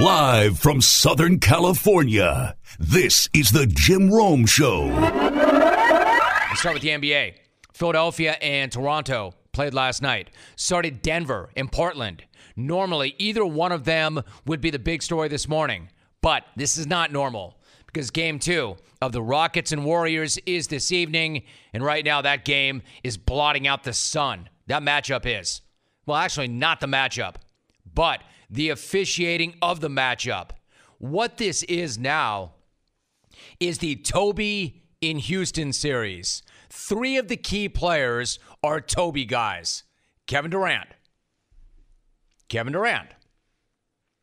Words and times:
Live 0.00 0.58
from 0.58 0.80
Southern 0.80 1.38
California, 1.38 2.56
this 2.78 3.28
is 3.32 3.52
the 3.52 3.66
Jim 3.66 4.10
Rome 4.10 4.46
Show. 4.46 4.86
Let's 4.86 6.58
start 6.60 6.74
with 6.74 6.82
the 6.82 6.88
NBA. 6.88 7.34
Philadelphia 7.72 8.32
and 8.42 8.72
Toronto 8.72 9.34
played 9.52 9.74
last 9.74 10.02
night. 10.02 10.30
Started 10.56 11.02
Denver 11.02 11.50
and 11.56 11.70
Portland. 11.70 12.24
Normally, 12.56 13.14
either 13.18 13.44
one 13.44 13.70
of 13.70 13.84
them 13.84 14.22
would 14.44 14.60
be 14.60 14.70
the 14.70 14.78
big 14.80 15.02
story 15.02 15.28
this 15.28 15.48
morning, 15.48 15.88
but 16.20 16.44
this 16.56 16.76
is 16.76 16.86
not 16.86 17.12
normal 17.12 17.58
because 17.86 18.10
game 18.10 18.38
two 18.40 18.76
of 19.00 19.12
the 19.12 19.22
Rockets 19.22 19.70
and 19.70 19.84
Warriors 19.84 20.38
is 20.46 20.66
this 20.66 20.90
evening, 20.90 21.44
and 21.72 21.84
right 21.84 22.04
now 22.04 22.22
that 22.22 22.44
game 22.44 22.82
is 23.04 23.16
blotting 23.16 23.66
out 23.68 23.84
the 23.84 23.92
sun. 23.92 24.48
That 24.66 24.82
matchup 24.82 25.22
is. 25.26 25.60
Well, 26.06 26.16
actually, 26.16 26.48
not 26.48 26.80
the 26.80 26.86
matchup, 26.86 27.36
but 27.94 28.22
the 28.52 28.68
officiating 28.68 29.54
of 29.62 29.80
the 29.80 29.88
matchup. 29.88 30.50
What 30.98 31.38
this 31.38 31.62
is 31.64 31.98
now 31.98 32.52
is 33.58 33.78
the 33.78 33.96
Toby 33.96 34.82
in 35.00 35.18
Houston 35.18 35.72
series. 35.72 36.42
Three 36.68 37.16
of 37.16 37.28
the 37.28 37.36
key 37.36 37.68
players 37.68 38.38
are 38.62 38.80
Toby 38.80 39.24
guys 39.24 39.84
Kevin 40.26 40.50
Durant. 40.50 40.88
Kevin 42.48 42.72
Durant. 42.74 43.08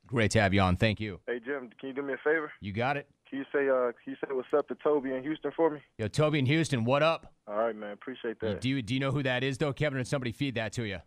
Great 0.08 0.32
to 0.32 0.42
have 0.42 0.54
you 0.54 0.62
on. 0.62 0.78
Thank 0.78 1.00
you. 1.00 1.20
Hey 1.28 1.40
Jim, 1.44 1.70
can 1.80 1.90
you 1.90 1.96
do 1.96 2.02
me 2.02 2.14
a 2.14 2.18
favor? 2.18 2.52
You 2.62 2.72
got 2.72 2.98
it. 2.98 3.08
Can 3.30 3.40
you 3.40 3.46
say 3.52 3.68
uh 3.68 3.92
can 4.04 4.14
you 4.14 4.16
say 4.16 4.32
what's 4.32 4.48
up 4.56 4.68
to 4.70 4.76
Toby 4.76 5.14
in 5.14 5.24
Houston 5.24 5.52
for 5.56 5.72
me? 5.72 5.80
Yo, 5.98 6.08
Toby 6.08 6.40
in 6.40 6.46
Houston, 6.46 6.86
what 6.86 7.04
up? 7.04 7.34
All 7.48 7.58
right, 7.58 7.76
man. 7.76 7.92
Appreciate 7.92 8.40
that. 8.42 8.62
Do 8.62 8.70
you 8.70 8.82
do 8.84 8.94
you 8.94 9.00
know 9.00 9.12
who 9.12 9.24
that 9.24 9.44
is 9.44 9.58
though, 9.58 9.74
Kevin? 9.74 9.98
Or 9.98 10.02
did 10.02 10.08
somebody 10.08 10.32
feed 10.32 10.56
that 10.56 10.72
to 10.74 10.84
you? 10.84 11.00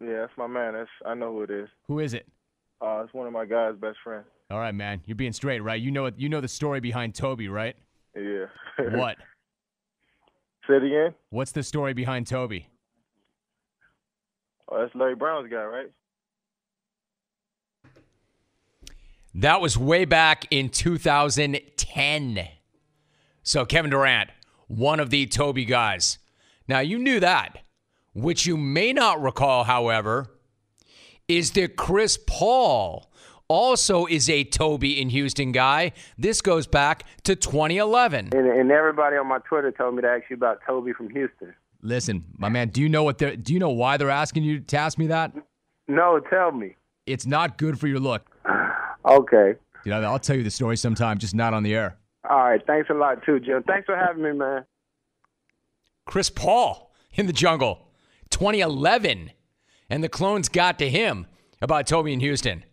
Yeah, 0.00 0.20
that's 0.20 0.32
my 0.36 0.46
man. 0.46 0.72
That's 0.72 0.90
I 1.06 1.14
know 1.14 1.32
who 1.32 1.42
it 1.42 1.50
is. 1.50 1.68
Who 1.86 2.00
is 2.00 2.14
it? 2.14 2.26
Uh, 2.82 3.02
it's 3.04 3.14
one 3.14 3.26
of 3.28 3.32
my 3.32 3.44
guys' 3.44 3.74
best 3.80 3.98
friends. 4.02 4.26
All 4.50 4.58
right, 4.58 4.74
man. 4.74 5.00
You're 5.06 5.14
being 5.16 5.32
straight, 5.32 5.60
right? 5.60 5.80
You 5.80 5.92
know 5.92 6.06
it. 6.06 6.14
You 6.18 6.28
know 6.28 6.40
the 6.40 6.48
story 6.48 6.80
behind 6.80 7.14
Toby, 7.14 7.48
right? 7.48 7.76
Yeah. 8.16 8.46
What? 8.90 9.18
Say 10.66 10.76
it 10.76 10.84
again. 10.84 11.14
What's 11.30 11.52
the 11.52 11.62
story 11.62 11.92
behind 11.92 12.26
Toby? 12.26 12.68
Oh, 14.68 14.80
that's 14.80 14.94
Larry 14.94 15.14
Brown's 15.14 15.50
guy, 15.50 15.62
right? 15.64 15.90
That 19.34 19.60
was 19.60 19.76
way 19.76 20.04
back 20.04 20.46
in 20.50 20.68
2010. 20.68 22.48
So 23.42 23.64
Kevin 23.64 23.90
Durant, 23.90 24.30
one 24.68 25.00
of 25.00 25.10
the 25.10 25.26
Toby 25.26 25.64
guys. 25.64 26.18
Now 26.68 26.80
you 26.80 26.98
knew 26.98 27.20
that. 27.20 27.58
Which 28.14 28.46
you 28.46 28.56
may 28.56 28.92
not 28.92 29.22
recall, 29.22 29.64
however, 29.64 30.30
is 31.28 31.52
that 31.52 31.76
Chris 31.76 32.18
Paul 32.26 33.10
also 33.48 34.06
is 34.06 34.30
a 34.30 34.44
Toby 34.44 35.00
in 35.00 35.10
Houston 35.10 35.52
guy. 35.52 35.92
This 36.16 36.40
goes 36.40 36.66
back 36.66 37.04
to 37.24 37.36
2011. 37.36 38.30
And, 38.32 38.46
and 38.46 38.70
everybody 38.70 39.16
on 39.16 39.26
my 39.26 39.38
Twitter 39.38 39.70
told 39.70 39.94
me 39.94 40.02
to 40.02 40.08
ask 40.08 40.24
you 40.30 40.36
about 40.36 40.60
Toby 40.66 40.92
from 40.92 41.10
Houston. 41.10 41.54
Listen, 41.82 42.24
my 42.38 42.48
man, 42.48 42.68
do 42.68 42.80
you 42.80 42.88
know 42.88 43.02
what 43.02 43.18
they're 43.18 43.36
do 43.36 43.52
you 43.52 43.58
know 43.58 43.70
why 43.70 43.96
they're 43.96 44.08
asking 44.08 44.44
you 44.44 44.60
to 44.60 44.76
ask 44.76 44.98
me 44.98 45.08
that? 45.08 45.32
No, 45.88 46.20
tell 46.30 46.52
me. 46.52 46.76
It's 47.06 47.26
not 47.26 47.58
good 47.58 47.78
for 47.78 47.86
your 47.86 48.00
look. 48.00 48.26
Okay. 49.04 49.56
You 49.84 49.90
know, 49.90 50.00
I'll 50.02 50.20
tell 50.20 50.36
you 50.36 50.44
the 50.44 50.50
story 50.52 50.76
sometime, 50.76 51.18
just 51.18 51.34
not 51.34 51.52
on 51.54 51.64
the 51.64 51.74
air. 51.74 51.96
All 52.30 52.38
right. 52.38 52.64
Thanks 52.64 52.88
a 52.88 52.94
lot 52.94 53.24
too, 53.26 53.40
Jim. 53.40 53.64
Thanks 53.64 53.86
for 53.86 53.96
having 53.96 54.22
me, 54.22 54.30
man. 54.30 54.64
Chris 56.06 56.30
Paul 56.30 56.92
in 57.14 57.26
the 57.26 57.32
jungle, 57.32 57.88
2011. 58.30 59.32
And 59.92 60.02
the 60.02 60.08
clones 60.08 60.48
got 60.48 60.78
to 60.78 60.88
him 60.88 61.26
about 61.60 61.86
Toby 61.86 62.14
in 62.14 62.20
Houston. 62.20 62.64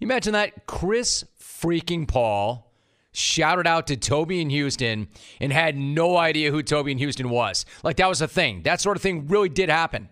You 0.00 0.08
imagine 0.08 0.32
that 0.32 0.66
Chris 0.66 1.24
freaking 1.40 2.08
Paul 2.08 2.72
shouted 3.12 3.68
out 3.68 3.86
to 3.86 3.96
Toby 3.96 4.40
in 4.40 4.50
Houston 4.50 5.06
and 5.40 5.52
had 5.52 5.76
no 5.76 6.16
idea 6.16 6.50
who 6.50 6.64
Toby 6.64 6.90
in 6.90 6.98
Houston 6.98 7.30
was. 7.30 7.66
Like 7.84 7.98
that 7.98 8.08
was 8.08 8.20
a 8.20 8.26
thing. 8.26 8.62
That 8.64 8.80
sort 8.80 8.96
of 8.96 9.02
thing 9.02 9.28
really 9.28 9.48
did 9.48 9.68
happen. 9.68 10.08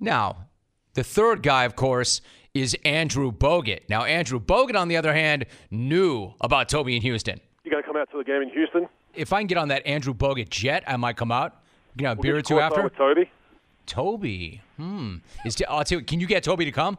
Now, 0.00 0.46
the 0.94 1.04
third 1.04 1.42
guy, 1.42 1.64
of 1.64 1.76
course, 1.76 2.22
is 2.54 2.74
Andrew 2.86 3.30
Bogut. 3.30 3.80
Now, 3.90 4.04
Andrew 4.04 4.40
Bogut, 4.40 4.76
on 4.76 4.88
the 4.88 4.96
other 4.96 5.12
hand, 5.12 5.44
knew 5.70 6.32
about 6.40 6.70
Toby 6.70 6.96
in 6.96 7.02
Houston. 7.02 7.38
You 7.64 7.70
going 7.70 7.82
to 7.82 7.86
come 7.86 7.98
out 7.98 8.10
to 8.12 8.16
the 8.16 8.24
game 8.24 8.40
in 8.40 8.48
Houston? 8.48 8.88
If 9.14 9.34
I 9.34 9.42
can 9.42 9.46
get 9.46 9.58
on 9.58 9.68
that 9.68 9.86
Andrew 9.86 10.14
Bogut 10.14 10.48
jet, 10.48 10.84
I 10.86 10.96
might 10.96 11.18
come 11.18 11.30
out. 11.30 11.60
You 11.98 12.04
know, 12.04 12.12
a 12.12 12.14
We'll 12.14 12.22
beer 12.22 12.36
or 12.38 12.40
two 12.40 12.60
after. 12.60 12.82
With 12.82 12.96
Toby. 12.96 13.30
Toby. 13.88 14.60
Hmm. 14.76 15.16
Is 15.44 15.56
I'll 15.68 15.82
tell 15.82 15.98
you, 15.98 16.04
can 16.04 16.20
you 16.20 16.26
get 16.26 16.44
Toby 16.44 16.64
to 16.64 16.72
come? 16.72 16.98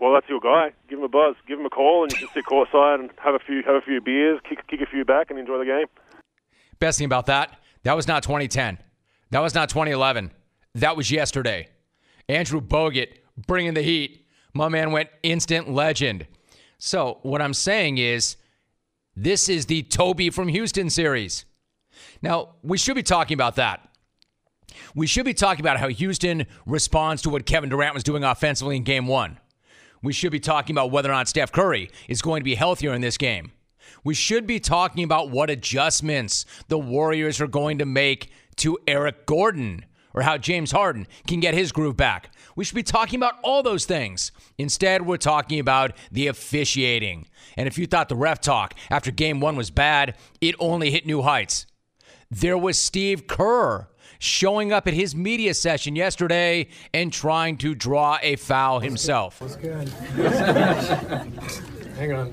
Well, 0.00 0.12
that's 0.12 0.28
your 0.28 0.40
guy. 0.40 0.72
Give 0.88 0.98
him 0.98 1.04
a 1.04 1.08
buzz. 1.08 1.36
Give 1.46 1.58
him 1.58 1.66
a 1.66 1.70
call, 1.70 2.04
and 2.04 2.12
you 2.12 2.18
can 2.18 2.28
sit 2.34 2.44
courtside 2.46 3.00
and 3.00 3.10
have 3.18 3.34
a 3.34 3.38
few 3.38 3.62
have 3.64 3.74
a 3.74 3.80
few 3.80 4.00
beers, 4.00 4.40
kick 4.48 4.66
kick 4.66 4.80
a 4.80 4.86
few 4.86 5.04
back, 5.04 5.30
and 5.30 5.38
enjoy 5.38 5.58
the 5.58 5.64
game. 5.64 5.86
Best 6.78 6.98
thing 6.98 7.06
about 7.06 7.26
that, 7.26 7.58
that 7.82 7.94
was 7.94 8.06
not 8.08 8.22
2010. 8.22 8.78
That 9.30 9.40
was 9.40 9.54
not 9.54 9.68
2011. 9.68 10.32
That 10.76 10.96
was 10.96 11.10
yesterday. 11.10 11.68
Andrew 12.28 12.60
Bogut 12.60 13.08
bringing 13.46 13.74
the 13.74 13.82
heat. 13.82 14.26
My 14.54 14.68
man 14.68 14.92
went 14.92 15.10
instant 15.22 15.70
legend. 15.70 16.26
So, 16.78 17.18
what 17.22 17.42
I'm 17.42 17.54
saying 17.54 17.98
is, 17.98 18.36
this 19.16 19.48
is 19.48 19.66
the 19.66 19.82
Toby 19.82 20.30
from 20.30 20.48
Houston 20.48 20.90
series. 20.90 21.44
Now, 22.22 22.50
we 22.62 22.78
should 22.78 22.94
be 22.94 23.02
talking 23.02 23.34
about 23.34 23.56
that. 23.56 23.87
We 24.94 25.06
should 25.06 25.24
be 25.24 25.34
talking 25.34 25.64
about 25.64 25.78
how 25.78 25.88
Houston 25.88 26.46
responds 26.66 27.22
to 27.22 27.30
what 27.30 27.46
Kevin 27.46 27.70
Durant 27.70 27.94
was 27.94 28.04
doing 28.04 28.24
offensively 28.24 28.76
in 28.76 28.84
game 28.84 29.06
one. 29.06 29.38
We 30.02 30.12
should 30.12 30.32
be 30.32 30.40
talking 30.40 30.74
about 30.74 30.90
whether 30.90 31.10
or 31.10 31.14
not 31.14 31.28
Steph 31.28 31.52
Curry 31.52 31.90
is 32.08 32.22
going 32.22 32.40
to 32.40 32.44
be 32.44 32.54
healthier 32.54 32.94
in 32.94 33.00
this 33.00 33.16
game. 33.16 33.52
We 34.04 34.14
should 34.14 34.46
be 34.46 34.60
talking 34.60 35.04
about 35.04 35.30
what 35.30 35.50
adjustments 35.50 36.46
the 36.68 36.78
Warriors 36.78 37.40
are 37.40 37.48
going 37.48 37.78
to 37.78 37.86
make 37.86 38.30
to 38.56 38.78
Eric 38.86 39.26
Gordon 39.26 39.84
or 40.14 40.22
how 40.22 40.38
James 40.38 40.72
Harden 40.72 41.06
can 41.26 41.40
get 41.40 41.54
his 41.54 41.72
groove 41.72 41.96
back. 41.96 42.32
We 42.56 42.64
should 42.64 42.74
be 42.74 42.82
talking 42.82 43.18
about 43.18 43.38
all 43.42 43.62
those 43.62 43.84
things. 43.84 44.32
Instead, 44.56 45.06
we're 45.06 45.16
talking 45.16 45.60
about 45.60 45.92
the 46.10 46.26
officiating. 46.26 47.26
And 47.56 47.68
if 47.68 47.78
you 47.78 47.86
thought 47.86 48.08
the 48.08 48.16
ref 48.16 48.40
talk 48.40 48.74
after 48.90 49.10
game 49.10 49.40
one 49.40 49.56
was 49.56 49.70
bad, 49.70 50.16
it 50.40 50.54
only 50.58 50.90
hit 50.90 51.06
new 51.06 51.22
heights. 51.22 51.66
There 52.30 52.58
was 52.58 52.78
Steve 52.78 53.26
Kerr 53.26 53.88
showing 54.18 54.72
up 54.72 54.86
at 54.86 54.94
his 54.94 55.14
media 55.14 55.54
session 55.54 55.96
yesterday 55.96 56.68
and 56.92 57.12
trying 57.12 57.56
to 57.58 57.74
draw 57.74 58.18
a 58.22 58.36
foul 58.36 58.80
himself. 58.80 59.40
good. 59.60 59.88
Hang 61.98 62.12
on. 62.12 62.30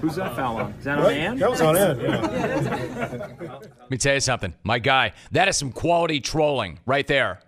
Who's 0.00 0.16
that 0.16 0.36
foul 0.36 0.56
on? 0.58 0.72
Is 0.72 0.84
that 0.84 0.98
on 0.98 1.12
Ann? 1.12 1.38
That 1.38 1.50
was 1.50 1.62
on 1.62 1.76
Ed. 1.78 1.98
Yeah. 2.02 3.28
Let 3.40 3.90
me 3.90 3.96
tell 3.96 4.14
you 4.14 4.20
something. 4.20 4.52
My 4.64 4.78
guy, 4.78 5.14
that 5.32 5.48
is 5.48 5.56
some 5.56 5.72
quality 5.72 6.20
trolling 6.20 6.78
right 6.84 7.06
there. 7.06 7.40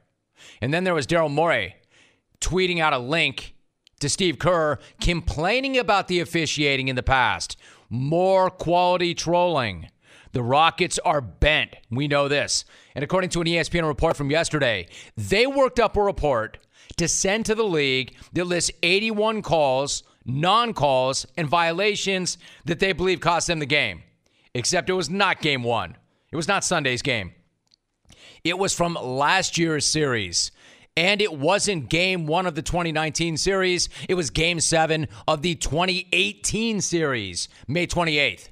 And 0.63 0.73
then 0.73 0.85
there 0.85 0.95
was 0.95 1.07
Daryl 1.07 1.31
Morey 1.31 1.77
tweeting 2.41 2.79
out 2.81 2.95
a 2.95 2.99
link 2.99 3.55
to 4.01 4.09
Steve 4.09 4.39
Kerr 4.39 4.79
complaining 5.03 5.77
about 5.77 6.09
the 6.09 6.21
officiating 6.21 6.89
in 6.89 6.97
the 6.97 7.03
past. 7.03 7.59
More 7.91 8.51
quality 8.51 9.15
trolling. 9.15 9.89
The 10.33 10.43
Rockets 10.45 11.01
are 11.01 11.21
bent. 11.21 11.75
We 11.91 12.07
know 12.07 12.29
this. 12.29 12.65
And 12.95 13.03
according 13.03 13.31
to 13.31 13.41
an 13.41 13.49
ESPN 13.49 13.87
report 13.87 14.17
from 14.17 14.31
yesterday, 14.31 14.87
they 15.17 15.47
worked 15.47 15.81
up 15.81 15.97
a 15.97 16.03
report 16.03 16.59
to 16.99 17.09
send 17.09 17.47
to 17.47 17.55
the 17.57 17.65
league 17.65 18.15
that 18.33 18.45
lists 18.45 18.71
81 18.85 19.43
calls, 19.43 20.05
non 20.25 20.73
calls, 20.73 21.27
and 21.37 21.49
violations 21.49 22.39
that 22.65 22.79
they 22.79 22.93
believe 22.93 23.21
cost 23.21 23.49
them 23.49 23.59
the 23.59 23.67
game. 23.67 24.05
Except 24.55 24.89
it 24.89 24.95
was 24.95 25.11
not 25.11 25.41
game 25.41 25.65
one, 25.65 25.97
it 26.31 26.37
was 26.37 26.49
not 26.49 26.65
Sunday's 26.65 27.03
game. 27.03 27.33
It 28.45 28.59
was 28.59 28.75
from 28.75 28.95
last 28.95 29.59
year's 29.59 29.85
series. 29.85 30.53
And 30.97 31.23
it 31.23 31.33
wasn't 31.33 31.89
game 31.89 32.27
one 32.27 32.47
of 32.47 32.55
the 32.55 32.63
2019 32.63 33.37
series. 33.37 33.89
It 34.09 34.15
was 34.15 34.31
game 34.31 34.61
seven 34.61 35.09
of 35.27 35.43
the 35.43 35.55
2018 35.55 36.81
series, 36.81 37.49
May 37.69 37.87
28th. 37.87 38.49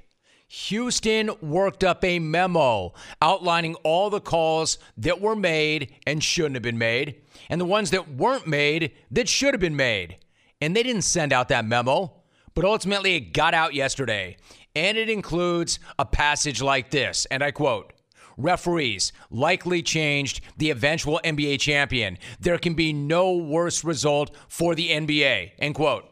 Houston 0.49 1.29
worked 1.41 1.83
up 1.83 2.03
a 2.03 2.17
memo 2.17 2.93
outlining 3.21 3.75
all 3.83 4.09
the 4.09 4.19
calls 4.19 4.79
that 4.97 5.21
were 5.21 5.35
made 5.35 5.93
and 6.07 6.23
shouldn't 6.23 6.55
have 6.55 6.63
been 6.63 6.79
made, 6.79 7.21
and 7.49 7.61
the 7.61 7.65
ones 7.65 7.91
that 7.91 8.15
weren't 8.15 8.47
made 8.47 8.93
that 9.11 9.29
should 9.29 9.53
have 9.53 9.61
been 9.61 9.75
made. 9.75 10.17
And 10.59 10.75
they 10.75 10.81
didn't 10.81 11.03
send 11.03 11.33
out 11.33 11.49
that 11.49 11.65
memo, 11.65 12.13
but 12.55 12.65
ultimately 12.65 13.15
it 13.15 13.31
got 13.31 13.53
out 13.53 13.75
yesterday. 13.75 14.37
And 14.75 14.97
it 14.97 15.09
includes 15.09 15.77
a 15.99 16.05
passage 16.05 16.63
like 16.63 16.89
this, 16.89 17.27
and 17.29 17.43
I 17.43 17.51
quote 17.51 17.93
referees 18.39 19.11
likely 19.29 19.81
changed 19.81 20.41
the 20.57 20.69
eventual 20.69 21.19
NBA 21.23 21.59
champion. 21.59 22.17
There 22.39 22.57
can 22.57 22.73
be 22.73 22.93
no 22.93 23.35
worse 23.35 23.83
result 23.83 24.35
for 24.47 24.75
the 24.75 24.89
NBA. 24.89 25.51
End 25.59 25.75
quote. 25.75 26.05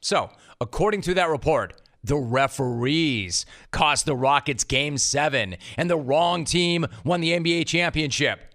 So, 0.00 0.30
according 0.60 1.02
to 1.02 1.14
that 1.14 1.28
report, 1.28 1.80
the 2.04 2.16
referees 2.16 3.46
cost 3.70 4.04
the 4.04 4.14
Rockets 4.14 4.62
game 4.62 4.98
seven, 4.98 5.56
and 5.78 5.88
the 5.88 5.96
wrong 5.96 6.44
team 6.44 6.86
won 7.04 7.20
the 7.20 7.32
NBA 7.32 7.66
championship. 7.66 8.40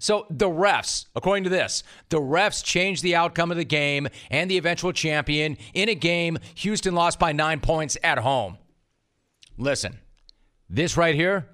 So 0.00 0.26
the 0.30 0.48
refs, 0.48 1.06
according 1.14 1.44
to 1.44 1.50
this, 1.50 1.84
the 2.08 2.20
refs 2.20 2.64
changed 2.64 3.04
the 3.04 3.14
outcome 3.14 3.52
of 3.52 3.56
the 3.56 3.64
game 3.64 4.08
and 4.30 4.50
the 4.50 4.58
eventual 4.58 4.92
champion 4.92 5.56
in 5.74 5.88
a 5.88 5.94
game 5.94 6.38
Houston 6.56 6.94
lost 6.94 7.20
by 7.20 7.30
nine 7.30 7.60
points 7.60 7.96
at 8.02 8.18
home. 8.18 8.58
Listen, 9.56 10.00
this 10.68 10.96
right 10.96 11.14
here 11.14 11.46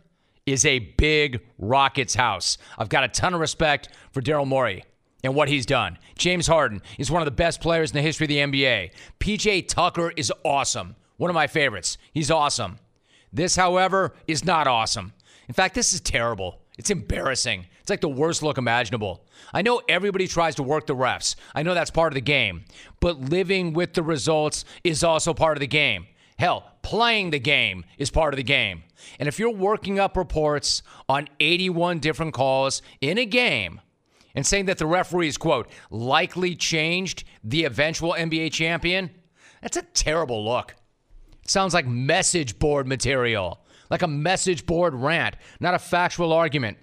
is 0.47 0.65
a 0.65 0.81
big 0.81 1.41
Rockets 1.59 2.15
house. 2.15 2.59
I've 2.79 2.89
got 2.89 3.05
a 3.05 3.09
ton 3.09 3.35
of 3.35 3.41
respect 3.41 3.89
for 4.11 4.21
Daryl 4.21 4.47
Morey 4.47 4.85
and 5.23 5.35
what 5.35 5.49
he's 5.49 5.67
done. 5.67 5.99
James 6.17 6.47
Harden 6.47 6.83
is 6.99 7.11
one 7.11 7.23
of 7.23 7.27
the 7.27 7.31
best 7.31 7.61
players 7.61 7.91
in 7.91 7.95
the 7.95 8.03
history 8.03 8.25
of 8.25 8.29
the 8.29 8.39
NBA. 8.39 8.91
PJ 9.21 9.69
Tucker 9.69 10.13
is 10.17 10.33
awesome. 10.45 10.97
One 11.17 11.31
of 11.31 11.35
my 11.35 11.47
favorites. 11.47 11.99
He's 12.13 12.31
awesome. 12.31 12.79
This, 13.33 13.55
however, 13.57 14.15
is 14.27 14.45
not 14.45 14.67
awesome. 14.67 15.13
In 15.49 15.55
fact, 15.55 15.75
this 15.75 15.93
is 15.93 16.01
terrible. 16.01 16.59
It's 16.77 16.91
embarrassing. 16.91 17.67
It's 17.81 17.91
like 17.91 18.01
the 18.01 18.09
worst 18.09 18.43
look 18.43 18.59
imaginable. 18.59 19.25
I 19.53 19.63
know 19.63 19.83
everybody 19.89 20.27
tries 20.27 20.55
to 20.57 20.63
work 20.63 20.87
the 20.87 20.97
refs. 20.97 21.37
I 21.55 21.63
know 21.63 21.75
that's 21.75 21.91
part 21.91 22.13
of 22.13 22.15
the 22.15 22.21
game. 22.21 22.65
But 23.01 23.21
living 23.21 23.73
with 23.73 23.95
the 23.95 24.03
results 24.03 24.65
is 24.83 25.05
also 25.05 25.35
part 25.35 25.57
of 25.57 25.61
the 25.61 25.67
game. 25.67 26.07
Hell, 26.39 26.65
playing 26.83 27.31
the 27.31 27.39
game 27.39 27.85
is 27.99 28.11
part 28.11 28.35
of 28.35 28.37
the 28.37 28.43
game. 28.43 28.83
And 29.19 29.29
if 29.29 29.39
you're 29.39 29.53
working 29.53 29.99
up 29.99 30.17
reports 30.17 30.83
on 31.09 31.29
81 31.41 31.99
different 31.99 32.35
calls 32.35 32.83
in 33.01 33.19
a 33.19 33.27
game 33.27 33.81
and 34.35 34.47
saying 34.47 34.67
that 34.67 34.79
the 34.79 34.87
referees, 34.87 35.37
quote, 35.37 35.69
likely 35.91 36.55
changed 36.55 37.25
the 37.45 37.65
eventual 37.65 38.15
NBA 38.15 38.53
champion, 38.53 39.11
that's 39.61 39.77
a 39.77 39.83
terrible 39.83 40.45
look. 40.45 40.75
It 41.43 41.51
sounds 41.51 41.75
like 41.75 41.87
message 41.87 42.59
board 42.59 42.87
material, 42.87 43.61
like 43.91 44.03
a 44.03 44.09
message 44.09 44.67
board 44.67 44.95
rant, 44.95 45.37
not 45.61 45.75
a 45.75 45.79
factual 45.79 46.33
argument. 46.33 46.79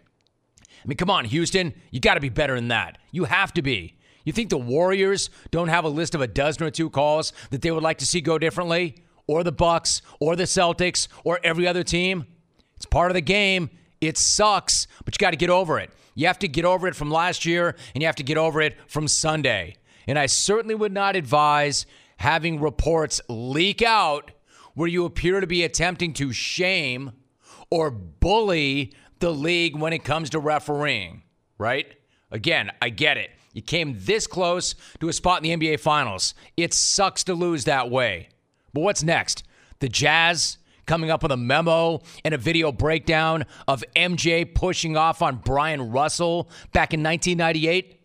I 0.84 0.88
mean, 0.88 0.98
come 0.98 1.10
on, 1.10 1.26
Houston, 1.26 1.74
you 1.92 2.00
got 2.00 2.14
to 2.16 2.20
be 2.20 2.30
better 2.30 2.56
than 2.56 2.70
that. 2.70 2.98
You 3.12 3.26
have 3.26 3.54
to 3.54 3.62
be. 3.62 3.96
You 4.24 4.34
think 4.34 4.50
the 4.50 4.58
Warriors 4.58 5.30
don't 5.52 5.70
have 5.70 5.86
a 5.86 5.90
list 5.90 6.14
of 6.14 6.22
a 6.22 6.28
dozen 6.28 6.64
or 6.64 6.72
two 6.72 6.90
calls 6.90 7.34
that 7.50 7.62
they 7.62 7.72
would 7.72 7.84
like 7.84 7.98
to 7.98 8.06
see 8.06 8.22
go 8.22 8.38
differently? 8.38 9.04
Or 9.30 9.44
the 9.44 9.52
Bucks, 9.52 10.02
or 10.20 10.36
the 10.36 10.46
Celtics, 10.46 11.08
or 11.24 11.40
every 11.44 11.68
other 11.68 11.84
team? 11.84 12.26
It's 12.76 12.88
part 12.88 13.12
of 13.12 13.14
the 13.14 13.22
game. 13.22 13.70
It 14.02 14.18
sucks, 14.18 14.88
but 15.06 15.14
you 15.14 15.20
got 15.20 15.32
to 15.32 15.38
get 15.38 15.52
over 15.52 15.78
it. 15.78 15.92
You 16.16 16.26
have 16.26 16.40
to 16.40 16.48
get 16.48 16.66
over 16.66 16.88
it 16.88 16.96
from 16.96 17.12
last 17.12 17.46
year, 17.46 17.76
and 17.94 18.02
you 18.02 18.08
have 18.08 18.16
to 18.16 18.24
get 18.24 18.40
over 18.40 18.60
it 18.60 18.76
from 18.88 19.08
Sunday. 19.08 19.76
And 20.08 20.18
I 20.18 20.26
certainly 20.26 20.74
would 20.74 20.94
not 20.94 21.16
advise 21.16 21.86
having 22.18 22.60
reports 22.60 23.22
leak 23.30 23.84
out 23.84 24.32
where 24.74 24.88
you 24.88 25.06
appear 25.06 25.42
to 25.42 25.46
be 25.46 25.64
attempting 25.64 26.14
to 26.14 26.34
shame 26.34 27.12
or 27.70 27.92
bully 27.92 28.96
the 29.20 29.30
league 29.30 29.78
when 29.78 29.94
it 29.94 30.04
comes 30.04 30.32
to 30.32 30.40
refereeing, 30.40 31.22
right? 31.60 31.86
Again, 32.32 32.72
I 32.82 32.90
get 32.90 33.18
it. 33.18 33.30
You 33.54 33.62
came 33.62 33.96
this 34.00 34.26
close 34.26 34.74
to 35.02 35.08
a 35.08 35.14
spot 35.14 35.46
in 35.46 35.60
the 35.60 35.68
NBA 35.68 35.80
Finals. 35.82 36.34
It 36.58 36.74
sucks 36.74 37.24
to 37.26 37.36
lose 37.36 37.66
that 37.66 37.92
way. 37.92 38.30
But 38.74 38.82
what's 38.82 39.04
next? 39.04 39.44
The 39.80 39.90
Jazz 39.90 40.58
coming 40.86 41.12
up 41.12 41.22
with 41.22 41.32
a 41.32 41.38
memo 41.38 42.02
and 42.26 42.34
a 42.34 42.38
video 42.38 42.72
breakdown 42.72 43.46
of 43.68 43.84
MJ 43.96 44.54
pushing 44.54 44.98
off 44.98 45.22
on 45.22 45.38
Bryon 45.38 45.92
Russell 45.92 46.50
back 46.74 46.94
in 46.94 47.04
1998? 47.04 48.02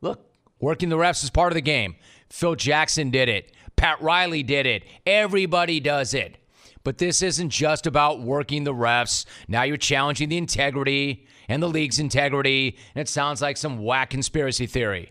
Look, 0.00 0.26
working 0.58 0.88
the 0.88 0.96
refs 0.96 1.22
is 1.22 1.30
part 1.30 1.52
of 1.52 1.54
the 1.54 1.60
game. 1.60 1.94
Phil 2.28 2.56
Jackson 2.56 3.10
did 3.10 3.28
it. 3.28 3.52
Pat 3.76 4.02
Riley 4.02 4.42
did 4.42 4.66
it. 4.66 4.82
Everybody 5.06 5.78
does 5.80 6.14
it. 6.14 6.36
But 6.82 6.98
this 6.98 7.22
isn't 7.22 7.50
just 7.50 7.86
about 7.86 8.20
working 8.20 8.64
the 8.64 8.74
refs. 8.74 9.24
Now 9.48 9.62
you're 9.62 9.76
challenging 9.76 10.28
the 10.28 10.36
integrity 10.36 11.26
and 11.48 11.62
the 11.62 11.68
league's 11.68 11.98
integrity, 11.98 12.76
and 12.94 13.00
it 13.00 13.08
sounds 13.08 13.40
like 13.40 13.56
some 13.56 13.78
whack 13.78 14.10
conspiracy 14.10 14.66
theory. 14.66 15.10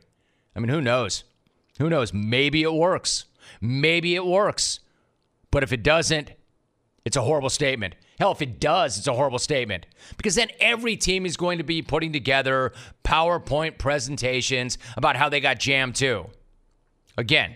I 0.56 0.60
mean, 0.60 0.70
who 0.70 0.82
knows? 0.82 1.24
Who 1.80 1.90
knows? 1.90 2.14
Maybe 2.14 2.62
it 2.64 2.74
works. 2.74 3.26
Maybe 3.62 4.16
it 4.16 4.26
works. 4.26 4.80
But 5.52 5.64
if 5.64 5.72
it 5.72 5.84
doesn't, 5.84 6.32
it's 7.06 7.18
a 7.18 7.22
horrible 7.22 7.50
statement. 7.50 7.96
Hell, 8.20 8.32
if 8.32 8.42
it 8.42 8.60
does, 8.60 8.98
it's 8.98 9.08
a 9.08 9.14
horrible 9.14 9.40
statement. 9.40 9.86
Because 10.18 10.36
then 10.36 10.50
every 10.60 10.96
team 10.96 11.26
is 11.26 11.36
going 11.36 11.58
to 11.58 11.64
be 11.64 11.82
putting 11.82 12.14
together 12.14 12.72
PowerPoint 13.04 13.78
presentations 13.78 14.78
about 14.96 15.16
how 15.16 15.30
they 15.30 15.40
got 15.40 15.60
jammed 15.60 15.96
too. 15.96 16.28
Again, 17.18 17.56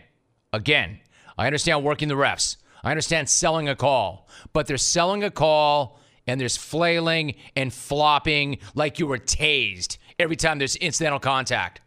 again, 0.51 0.99
I 1.37 1.45
understand 1.45 1.83
working 1.83 2.07
the 2.07 2.15
refs. 2.15 2.57
I 2.83 2.91
understand 2.91 3.29
selling 3.29 3.67
a 3.67 3.75
call, 3.75 4.27
but 4.53 4.67
they're 4.67 4.77
selling 4.77 5.23
a 5.23 5.31
call 5.31 5.99
and 6.25 6.39
there's 6.39 6.57
flailing 6.57 7.35
and 7.55 7.73
flopping 7.73 8.59
like 8.75 8.99
you 8.99 9.07
were 9.07 9.17
tased 9.17 9.97
every 10.19 10.35
time 10.35 10.59
there's 10.59 10.75
incidental 10.75 11.19
contact. 11.19 11.81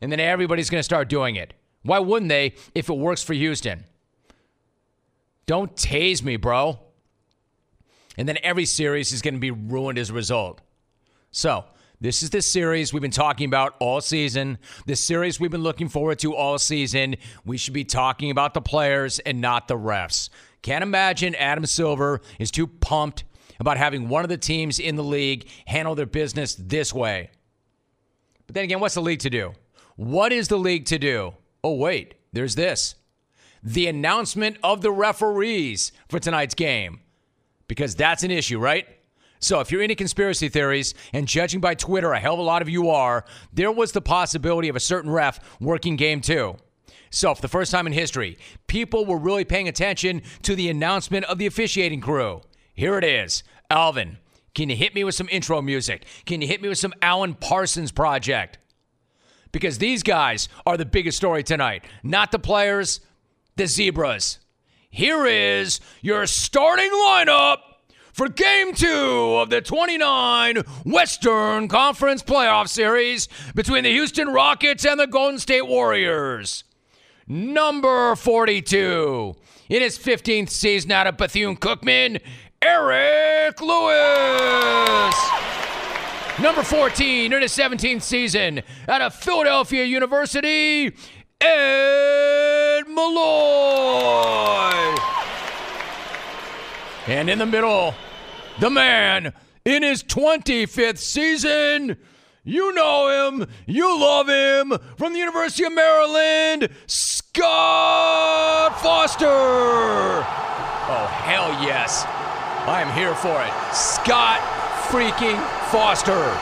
And 0.00 0.10
then 0.10 0.20
everybody's 0.20 0.70
going 0.70 0.80
to 0.80 0.84
start 0.84 1.08
doing 1.08 1.36
it. 1.36 1.54
Why 1.82 1.98
wouldn't 1.98 2.28
they 2.28 2.54
if 2.74 2.88
it 2.88 2.96
works 2.96 3.22
for 3.22 3.34
Houston? 3.34 3.84
Don't 5.46 5.74
tase 5.74 6.22
me, 6.22 6.36
bro. 6.36 6.78
And 8.16 8.28
then 8.28 8.38
every 8.42 8.64
series 8.64 9.12
is 9.12 9.22
going 9.22 9.34
to 9.34 9.40
be 9.40 9.50
ruined 9.50 9.98
as 9.98 10.10
a 10.10 10.14
result. 10.14 10.60
So, 11.30 11.64
this 12.00 12.22
is 12.24 12.30
the 12.30 12.42
series 12.42 12.92
we've 12.92 13.00
been 13.00 13.12
talking 13.12 13.46
about 13.46 13.76
all 13.78 14.00
season. 14.00 14.58
The 14.86 14.96
series 14.96 15.38
we've 15.38 15.52
been 15.52 15.62
looking 15.62 15.88
forward 15.88 16.18
to 16.18 16.34
all 16.34 16.58
season. 16.58 17.14
We 17.44 17.56
should 17.56 17.74
be 17.74 17.84
talking 17.84 18.30
about 18.32 18.54
the 18.54 18.60
players 18.60 19.20
and 19.20 19.40
not 19.40 19.68
the 19.68 19.76
refs. 19.76 20.28
Can't 20.62 20.82
imagine 20.82 21.36
Adam 21.36 21.64
Silver 21.64 22.20
is 22.40 22.50
too 22.50 22.66
pumped 22.66 23.22
about 23.60 23.76
having 23.76 24.08
one 24.08 24.24
of 24.24 24.28
the 24.28 24.36
teams 24.36 24.80
in 24.80 24.96
the 24.96 25.04
league 25.04 25.46
handle 25.64 25.94
their 25.94 26.06
business 26.06 26.56
this 26.56 26.92
way. 26.92 27.30
But 28.48 28.54
then 28.54 28.64
again, 28.64 28.80
what's 28.80 28.94
the 28.94 29.00
league 29.00 29.20
to 29.20 29.30
do? 29.30 29.52
What 29.94 30.32
is 30.32 30.48
the 30.48 30.58
league 30.58 30.86
to 30.86 30.98
do? 30.98 31.34
Oh, 31.64 31.74
wait, 31.74 32.14
there's 32.32 32.54
this 32.54 32.96
the 33.62 33.86
announcement 33.86 34.56
of 34.64 34.82
the 34.82 34.90
referees 34.90 35.92
for 36.08 36.18
tonight's 36.18 36.54
game. 36.54 37.00
Because 37.68 37.94
that's 37.94 38.24
an 38.24 38.30
issue, 38.32 38.58
right? 38.58 38.88
So, 39.38 39.60
if 39.60 39.70
you're 39.70 39.82
into 39.82 39.94
conspiracy 39.94 40.48
theories, 40.48 40.94
and 41.12 41.26
judging 41.26 41.60
by 41.60 41.74
Twitter, 41.74 42.12
a 42.12 42.20
hell 42.20 42.34
of 42.34 42.38
a 42.40 42.42
lot 42.42 42.62
of 42.62 42.68
you 42.68 42.90
are, 42.90 43.24
there 43.52 43.72
was 43.72 43.92
the 43.92 44.00
possibility 44.00 44.68
of 44.68 44.76
a 44.76 44.80
certain 44.80 45.10
ref 45.10 45.40
working 45.60 45.96
game 45.96 46.20
two. 46.20 46.56
So, 47.10 47.34
for 47.34 47.42
the 47.42 47.48
first 47.48 47.72
time 47.72 47.86
in 47.86 47.92
history, 47.92 48.38
people 48.66 49.04
were 49.04 49.18
really 49.18 49.44
paying 49.44 49.68
attention 49.68 50.22
to 50.42 50.54
the 50.54 50.68
announcement 50.68 51.24
of 51.26 51.38
the 51.38 51.46
officiating 51.46 52.00
crew. 52.00 52.42
Here 52.74 52.98
it 52.98 53.04
is 53.04 53.42
Alvin, 53.70 54.18
can 54.54 54.68
you 54.68 54.76
hit 54.76 54.94
me 54.94 55.02
with 55.02 55.14
some 55.14 55.28
intro 55.30 55.62
music? 55.62 56.04
Can 56.26 56.42
you 56.42 56.46
hit 56.46 56.60
me 56.60 56.68
with 56.68 56.78
some 56.78 56.94
Alan 57.00 57.34
Parsons 57.34 57.90
Project? 57.90 58.58
Because 59.52 59.78
these 59.78 60.02
guys 60.02 60.48
are 60.66 60.76
the 60.76 60.86
biggest 60.86 61.18
story 61.18 61.42
tonight, 61.42 61.84
not 62.02 62.32
the 62.32 62.38
players, 62.38 63.00
the 63.56 63.66
Zebras. 63.66 64.38
Here 64.90 65.26
is 65.26 65.80
your 66.00 66.26
starting 66.26 66.90
lineup 66.90 67.58
for 68.12 68.28
game 68.28 68.74
two 68.74 69.36
of 69.38 69.50
the 69.50 69.60
29 69.60 70.56
Western 70.84 71.68
Conference 71.68 72.22
Playoff 72.22 72.68
Series 72.68 73.28
between 73.54 73.84
the 73.84 73.90
Houston 73.90 74.28
Rockets 74.28 74.84
and 74.84 75.00
the 75.00 75.06
Golden 75.06 75.38
State 75.38 75.66
Warriors. 75.66 76.64
Number 77.26 78.14
42, 78.16 79.34
in 79.70 79.80
his 79.80 79.98
15th 79.98 80.50
season 80.50 80.92
out 80.92 81.06
of 81.06 81.16
Bethune 81.16 81.56
Cookman, 81.56 82.20
Eric 82.60 83.60
Lewis. 83.60 85.51
Number 86.42 86.64
14, 86.64 87.32
in 87.32 87.40
his 87.40 87.52
17th 87.52 88.02
season 88.02 88.62
out 88.88 89.00
of 89.00 89.14
Philadelphia 89.14 89.84
University, 89.84 90.92
Ed 91.40 92.82
Malloy. 92.88 94.72
And 97.06 97.30
in 97.30 97.38
the 97.38 97.46
middle, 97.46 97.94
the 98.58 98.70
man 98.70 99.32
in 99.64 99.84
his 99.84 100.02
25th 100.02 100.98
season. 100.98 101.96
You 102.42 102.74
know 102.74 103.28
him, 103.28 103.46
you 103.66 104.00
love 104.00 104.28
him 104.28 104.76
from 104.96 105.12
the 105.12 105.20
University 105.20 105.62
of 105.62 105.72
Maryland, 105.72 106.70
Scott 106.88 108.80
Foster. 108.80 109.28
Oh, 109.28 111.06
hell 111.22 111.52
yes. 111.62 112.04
I 112.66 112.82
am 112.84 112.92
here 112.96 113.14
for 113.14 113.40
it. 113.40 113.52
Scott 113.72 114.40
freaking 114.88 115.61
Foster. 115.72 116.38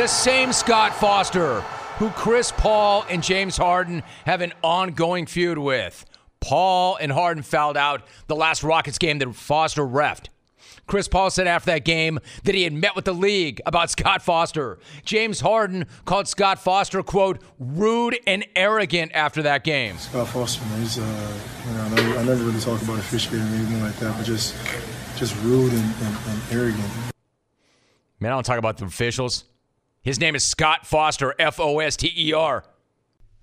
The 0.00 0.06
same 0.06 0.52
Scott 0.52 0.94
Foster 0.94 1.64
who 2.00 2.08
Chris 2.08 2.50
Paul 2.50 3.04
and 3.10 3.22
James 3.22 3.58
Harden 3.58 4.02
have 4.24 4.40
an 4.40 4.54
ongoing 4.62 5.26
feud 5.26 5.58
with. 5.58 6.06
Paul 6.40 6.96
and 6.96 7.12
Harden 7.12 7.42
fouled 7.42 7.76
out 7.76 8.06
the 8.26 8.34
last 8.34 8.62
Rockets 8.62 8.96
game 8.96 9.18
that 9.18 9.34
Foster 9.34 9.82
refed. 9.82 10.28
Chris 10.86 11.08
Paul 11.08 11.28
said 11.28 11.46
after 11.46 11.72
that 11.72 11.84
game 11.84 12.18
that 12.44 12.54
he 12.54 12.62
had 12.62 12.72
met 12.72 12.96
with 12.96 13.04
the 13.04 13.12
league 13.12 13.60
about 13.66 13.90
Scott 13.98 14.22
Foster. 14.22 14.78
James 15.04 15.40
Harden 15.40 15.84
called 16.06 16.26
Scott 16.26 16.58
Foster, 16.58 17.02
quote, 17.02 17.42
rude 17.58 18.16
and 18.26 18.46
arrogant 18.56 19.12
after 19.12 19.42
that 19.42 19.62
game. 19.62 19.98
Scott 19.98 20.28
Foster, 20.28 20.64
man, 20.66 20.80
he's, 20.80 20.98
uh, 20.98 21.38
you 21.66 21.74
know, 21.74 22.18
I 22.18 22.22
never, 22.22 22.44
really 22.44 22.60
talk 22.60 22.80
about 22.80 22.98
officiating 22.98 23.46
or 23.46 23.56
anything 23.56 23.82
like 23.82 23.96
that, 23.96 24.16
but 24.16 24.24
just, 24.24 24.56
just 25.16 25.36
rude 25.42 25.72
and, 25.72 25.94
and, 26.02 26.16
and 26.28 26.40
arrogant. 26.50 27.10
Man, 28.20 28.32
I 28.32 28.34
don't 28.34 28.44
talk 28.44 28.58
about 28.58 28.76
the 28.76 28.84
officials. 28.84 29.44
His 30.02 30.20
name 30.20 30.34
is 30.34 30.44
Scott 30.44 30.86
Foster, 30.86 31.34
F 31.38 31.58
O 31.58 31.78
S 31.78 31.96
T 31.96 32.12
E 32.16 32.32
R. 32.34 32.64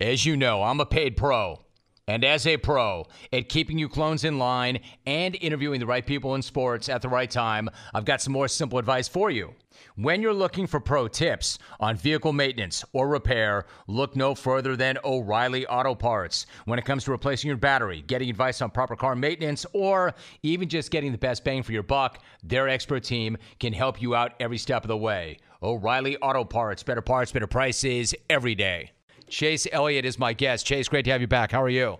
As 0.00 0.24
you 0.24 0.36
know, 0.36 0.62
I'm 0.62 0.80
a 0.80 0.86
paid 0.86 1.16
pro. 1.16 1.60
And 2.08 2.24
as 2.24 2.46
a 2.46 2.56
pro 2.56 3.06
at 3.34 3.50
keeping 3.50 3.78
you 3.78 3.86
clones 3.86 4.24
in 4.24 4.38
line 4.38 4.80
and 5.06 5.36
interviewing 5.42 5.78
the 5.78 5.86
right 5.86 6.04
people 6.04 6.34
in 6.34 6.42
sports 6.42 6.88
at 6.88 7.02
the 7.02 7.08
right 7.08 7.30
time, 7.30 7.68
I've 7.92 8.06
got 8.06 8.22
some 8.22 8.32
more 8.32 8.48
simple 8.48 8.78
advice 8.78 9.06
for 9.06 9.30
you. 9.30 9.54
When 9.96 10.22
you're 10.22 10.32
looking 10.32 10.66
for 10.66 10.80
pro 10.80 11.06
tips 11.06 11.58
on 11.80 11.96
vehicle 11.96 12.32
maintenance 12.32 12.82
or 12.94 13.08
repair, 13.08 13.66
look 13.88 14.16
no 14.16 14.34
further 14.34 14.74
than 14.74 14.96
O'Reilly 15.04 15.66
Auto 15.66 15.94
Parts. 15.94 16.46
When 16.64 16.78
it 16.78 16.86
comes 16.86 17.04
to 17.04 17.10
replacing 17.10 17.48
your 17.48 17.58
battery, 17.58 18.02
getting 18.06 18.30
advice 18.30 18.62
on 18.62 18.70
proper 18.70 18.96
car 18.96 19.14
maintenance, 19.14 19.66
or 19.74 20.14
even 20.42 20.68
just 20.68 20.90
getting 20.90 21.12
the 21.12 21.18
best 21.18 21.44
bang 21.44 21.62
for 21.62 21.72
your 21.72 21.82
buck, 21.82 22.22
their 22.42 22.70
expert 22.70 23.04
team 23.04 23.36
can 23.60 23.74
help 23.74 24.00
you 24.00 24.14
out 24.14 24.32
every 24.40 24.58
step 24.58 24.82
of 24.82 24.88
the 24.88 24.96
way. 24.96 25.36
O'Reilly 25.62 26.16
Auto 26.16 26.44
Parts, 26.44 26.82
better 26.82 27.02
parts, 27.02 27.32
better 27.32 27.46
prices 27.46 28.14
every 28.30 28.54
day. 28.54 28.92
Chase 29.28 29.66
Elliott 29.70 30.04
is 30.04 30.18
my 30.18 30.32
guest. 30.32 30.66
Chase, 30.66 30.88
great 30.88 31.04
to 31.04 31.10
have 31.10 31.20
you 31.20 31.26
back. 31.26 31.52
How 31.52 31.62
are 31.62 31.68
you? 31.68 31.98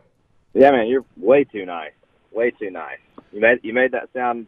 Yeah, 0.55 0.71
man, 0.71 0.89
you're 0.89 1.05
way 1.17 1.45
too 1.45 1.67
nice. 1.67 1.93
Way 2.33 2.51
too 2.51 2.71
nice. 2.71 2.99
You 3.33 3.41
made 3.41 3.61
you 3.63 3.73
made 3.73 3.93
that 3.93 4.09
sound 4.13 4.47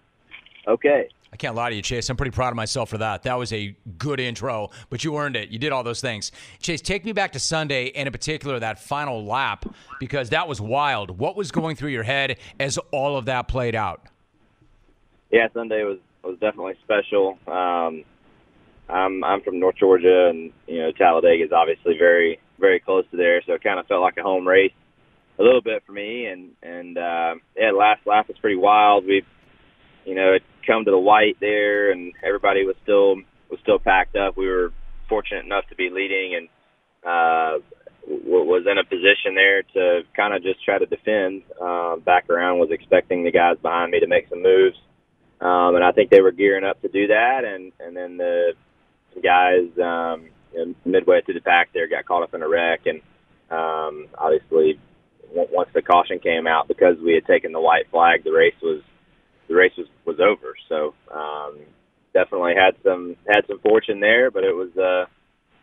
okay. 0.66 1.08
I 1.32 1.37
can't 1.37 1.54
lie 1.54 1.70
to 1.70 1.76
you, 1.76 1.82
Chase. 1.82 2.08
I'm 2.10 2.16
pretty 2.16 2.32
proud 2.32 2.49
of 2.49 2.56
myself 2.56 2.90
for 2.90 2.99
that. 2.99 3.22
That 3.22 3.38
was 3.38 3.52
a 3.52 3.76
good 3.99 4.18
intro, 4.18 4.70
but 4.88 5.04
you 5.04 5.16
earned 5.16 5.37
it. 5.37 5.50
You 5.50 5.60
did 5.60 5.70
all 5.70 5.84
those 5.84 6.00
things. 6.00 6.32
Chase, 6.60 6.80
take 6.80 7.04
me 7.04 7.12
back 7.12 7.32
to 7.32 7.38
Sunday, 7.38 7.92
and 7.92 8.08
in 8.08 8.12
particular 8.12 8.58
that 8.58 8.80
final 8.80 9.25
lap, 9.25 9.64
because 10.00 10.30
that 10.30 10.49
was 10.49 10.60
wild. 10.60 11.18
What 11.18 11.37
was 11.37 11.52
going 11.52 11.76
through 11.76 11.90
your 11.90 12.02
head 12.02 12.38
as 12.58 12.78
all 12.90 13.16
of 13.16 13.26
that 13.26 13.46
played 13.46 13.76
out? 13.76 14.02
Yeah, 15.30 15.46
Sunday 15.54 15.84
was 15.84 15.99
was 16.22 16.37
definitely 16.40 16.75
special. 16.82 17.38
Um, 17.46 18.04
I'm 18.88 19.22
I'm 19.22 19.40
from 19.42 19.60
North 19.60 19.76
Georgia, 19.76 20.28
and 20.28 20.52
you 20.66 20.78
know 20.78 20.90
Talladega 20.92 21.44
is 21.44 21.52
obviously 21.52 21.96
very 21.96 22.40
very 22.61 22.81
close 22.81 23.05
to 23.11 23.17
there, 23.17 23.43
so 23.47 23.55
it 23.55 23.62
kind 23.62 23.81
of 23.81 23.87
felt 23.87 24.02
like 24.02 24.17
a 24.19 24.23
home 24.23 24.47
race 24.47 24.73
a 25.38 25.43
little 25.43 25.62
bit 25.62 25.83
for 25.87 25.93
me. 25.93 26.26
And 26.26 26.50
and 26.62 26.99
uh, 26.99 27.35
yeah, 27.57 27.73
last 27.73 28.07
lap 28.07 28.29
was 28.29 28.38
pretty 28.38 28.57
wild. 28.57 29.07
We've 29.07 29.26
you 30.05 30.14
know, 30.14 30.33
it 30.35 30.43
come 30.67 30.85
to 30.85 30.90
the 30.90 30.99
white 30.99 31.37
there, 31.40 31.90
and 31.90 32.12
everybody 32.25 32.64
was 32.64 32.76
still 32.83 33.17
was 33.50 33.61
still 33.62 33.79
packed 33.79 34.17
up. 34.17 34.37
We 34.37 34.49
were 34.49 34.73
fortunate 35.09 35.45
enough 35.45 35.67
to 35.69 35.75
be 35.75 35.90
leading, 35.90 36.35
and 36.37 36.49
uh, 37.05 37.59
w- 38.07 38.45
was 38.45 38.64
in 38.71 38.79
a 38.79 38.85
position 38.85 39.35
there 39.35 39.62
to 39.62 40.02
kind 40.14 40.35
of 40.35 40.43
just 40.43 40.64
try 40.64 40.79
to 40.79 40.87
defend. 40.87 41.43
Uh, 41.61 41.97
back 41.97 42.31
around 42.31 42.59
was 42.59 42.71
expecting 42.71 43.25
the 43.25 43.33
guys 43.33 43.57
behind 43.61 43.90
me 43.90 44.00
to 44.00 44.07
make 44.07 44.29
some 44.29 44.43
moves. 44.43 44.76
Um, 45.40 45.75
and 45.75 45.85
I 45.85 45.93
think 45.93 46.11
they 46.11 46.21
were 46.21 46.33
gearing 46.33 46.64
up 46.64 46.81
to 46.83 46.88
do 46.88 47.09
that, 47.09 47.45
and 47.45 47.73
and 47.81 47.97
then 47.97 48.17
the 48.17 48.52
guys 49.23 49.69
um, 49.83 50.29
you 50.52 50.66
know, 50.66 50.75
midway 50.85 51.21
through 51.23 51.35
the 51.35 51.40
pack 51.40 51.71
there 51.73 51.88
got 51.88 52.07
caught 52.07 52.23
up 52.23 52.35
in 52.35 52.42
a 52.42 52.49
wreck, 52.49 52.87
and 52.87 53.00
um, 53.50 54.09
obviously 54.16 54.78
once 55.33 55.71
the 55.75 55.83
caution 55.83 56.19
came 56.19 56.47
out 56.47 56.69
because 56.69 56.97
we 57.04 57.14
had 57.14 57.26
taken 57.26 57.52
the 57.52 57.61
white 57.61 57.88
flag, 57.90 58.25
the 58.25 58.33
race 58.33 58.54
was 58.62 58.83
the 59.49 59.54
race 59.54 59.73
was 59.76 59.87
was 60.04 60.21
over. 60.21 60.54
So 60.69 60.95
um, 61.12 61.59
definitely 62.12 62.54
had 62.54 62.75
some 62.83 63.16
had 63.28 63.47
some 63.47 63.59
fortune 63.61 64.00
there, 64.00 64.30
but 64.30 64.45
it 64.45 64.54
was 64.54 64.71
uh, 64.76 65.07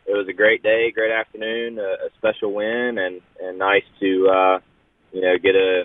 it 0.05 0.15
was 0.15 0.27
a 0.29 0.33
great 0.33 0.63
day, 0.63 0.91
great 0.91 1.11
afternoon, 1.11 1.79
a, 1.79 2.07
a 2.07 2.09
special 2.17 2.53
win, 2.53 2.97
and 2.97 3.21
and 3.41 3.57
nice 3.57 3.83
to 3.99 4.27
uh, 4.27 4.59
you 5.11 5.21
know 5.21 5.37
get 5.37 5.55
a 5.55 5.83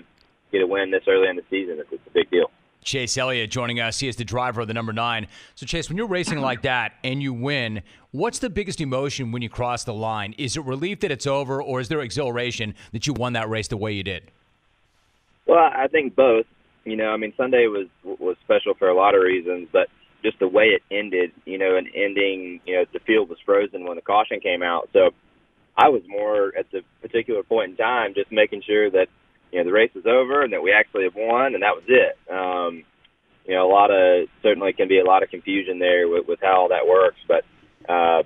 get 0.51 0.61
a 0.61 0.67
win 0.67 0.91
this 0.91 1.03
early 1.07 1.27
in 1.27 1.35
the 1.35 1.43
season. 1.49 1.79
It's, 1.79 1.89
it's 1.91 2.07
a 2.07 2.11
big 2.11 2.29
deal. 2.29 2.51
Chase 2.83 3.17
Elliott 3.17 3.51
joining 3.51 3.79
us. 3.79 3.99
He 3.99 4.07
is 4.07 4.15
the 4.15 4.25
driver 4.25 4.61
of 4.61 4.67
the 4.67 4.73
number 4.73 4.93
nine. 4.93 5.27
So, 5.55 5.65
Chase, 5.65 5.89
when 5.89 5.97
you're 5.97 6.07
racing 6.07 6.39
like 6.39 6.61
that 6.63 6.93
and 7.03 7.21
you 7.21 7.33
win, 7.33 7.81
what's 8.11 8.39
the 8.39 8.49
biggest 8.49 8.81
emotion 8.81 9.31
when 9.31 9.41
you 9.41 9.49
cross 9.49 9.83
the 9.83 9.93
line? 9.93 10.33
Is 10.37 10.57
it 10.57 10.63
relief 10.63 10.99
that 11.01 11.11
it's 11.11 11.27
over, 11.27 11.61
or 11.61 11.79
is 11.79 11.89
there 11.89 12.01
exhilaration 12.01 12.75
that 12.91 13.07
you 13.07 13.13
won 13.13 13.33
that 13.33 13.49
race 13.49 13.67
the 13.67 13.77
way 13.77 13.91
you 13.91 14.03
did? 14.03 14.31
Well, 15.45 15.69
I 15.73 15.87
think 15.87 16.15
both. 16.15 16.45
You 16.85 16.97
know, 16.97 17.11
I 17.11 17.17
mean, 17.17 17.33
Sunday 17.37 17.67
was 17.67 17.87
was 18.03 18.35
special 18.43 18.73
for 18.73 18.89
a 18.89 18.95
lot 18.95 19.15
of 19.15 19.21
reasons, 19.21 19.69
but 19.71 19.87
just 20.23 20.39
the 20.39 20.47
way 20.47 20.67
it 20.67 20.81
ended, 20.89 21.31
you 21.45 21.57
know, 21.57 21.75
an 21.75 21.87
ending, 21.93 22.61
you 22.65 22.75
know, 22.75 22.85
the 22.91 22.99
field 22.99 23.29
was 23.29 23.37
frozen 23.45 23.85
when 23.85 23.95
the 23.95 24.01
caution 24.01 24.39
came 24.39 24.63
out. 24.63 24.89
So 24.93 25.11
I 25.77 25.89
was 25.89 26.01
more 26.07 26.53
at 26.57 26.71
the 26.71 26.81
particular 27.01 27.43
point 27.43 27.71
in 27.71 27.77
time 27.77 28.13
just 28.13 28.31
making 28.31 28.61
sure 28.65 28.89
that 28.91 29.07
you 29.53 29.59
know 29.59 29.65
the 29.65 29.71
race 29.71 29.91
is 29.93 30.05
over 30.07 30.41
and 30.41 30.51
that 30.51 30.63
we 30.63 30.73
actually 30.73 31.03
have 31.03 31.15
won, 31.15 31.53
and 31.53 31.61
that 31.61 31.77
was 31.77 31.85
it. 31.87 32.17
Um, 32.27 32.83
you 33.45 33.53
know, 33.53 33.69
a 33.69 33.71
lot 33.71 33.91
of 33.91 34.27
certainly 34.41 34.73
can 34.73 34.87
be 34.87 34.99
a 34.99 35.05
lot 35.05 35.21
of 35.21 35.29
confusion 35.29 35.77
there 35.77 36.07
with, 36.09 36.27
with 36.27 36.39
how 36.41 36.61
all 36.61 36.69
that 36.69 36.87
works, 36.87 37.19
but 37.27 37.45
uh, 37.87 38.23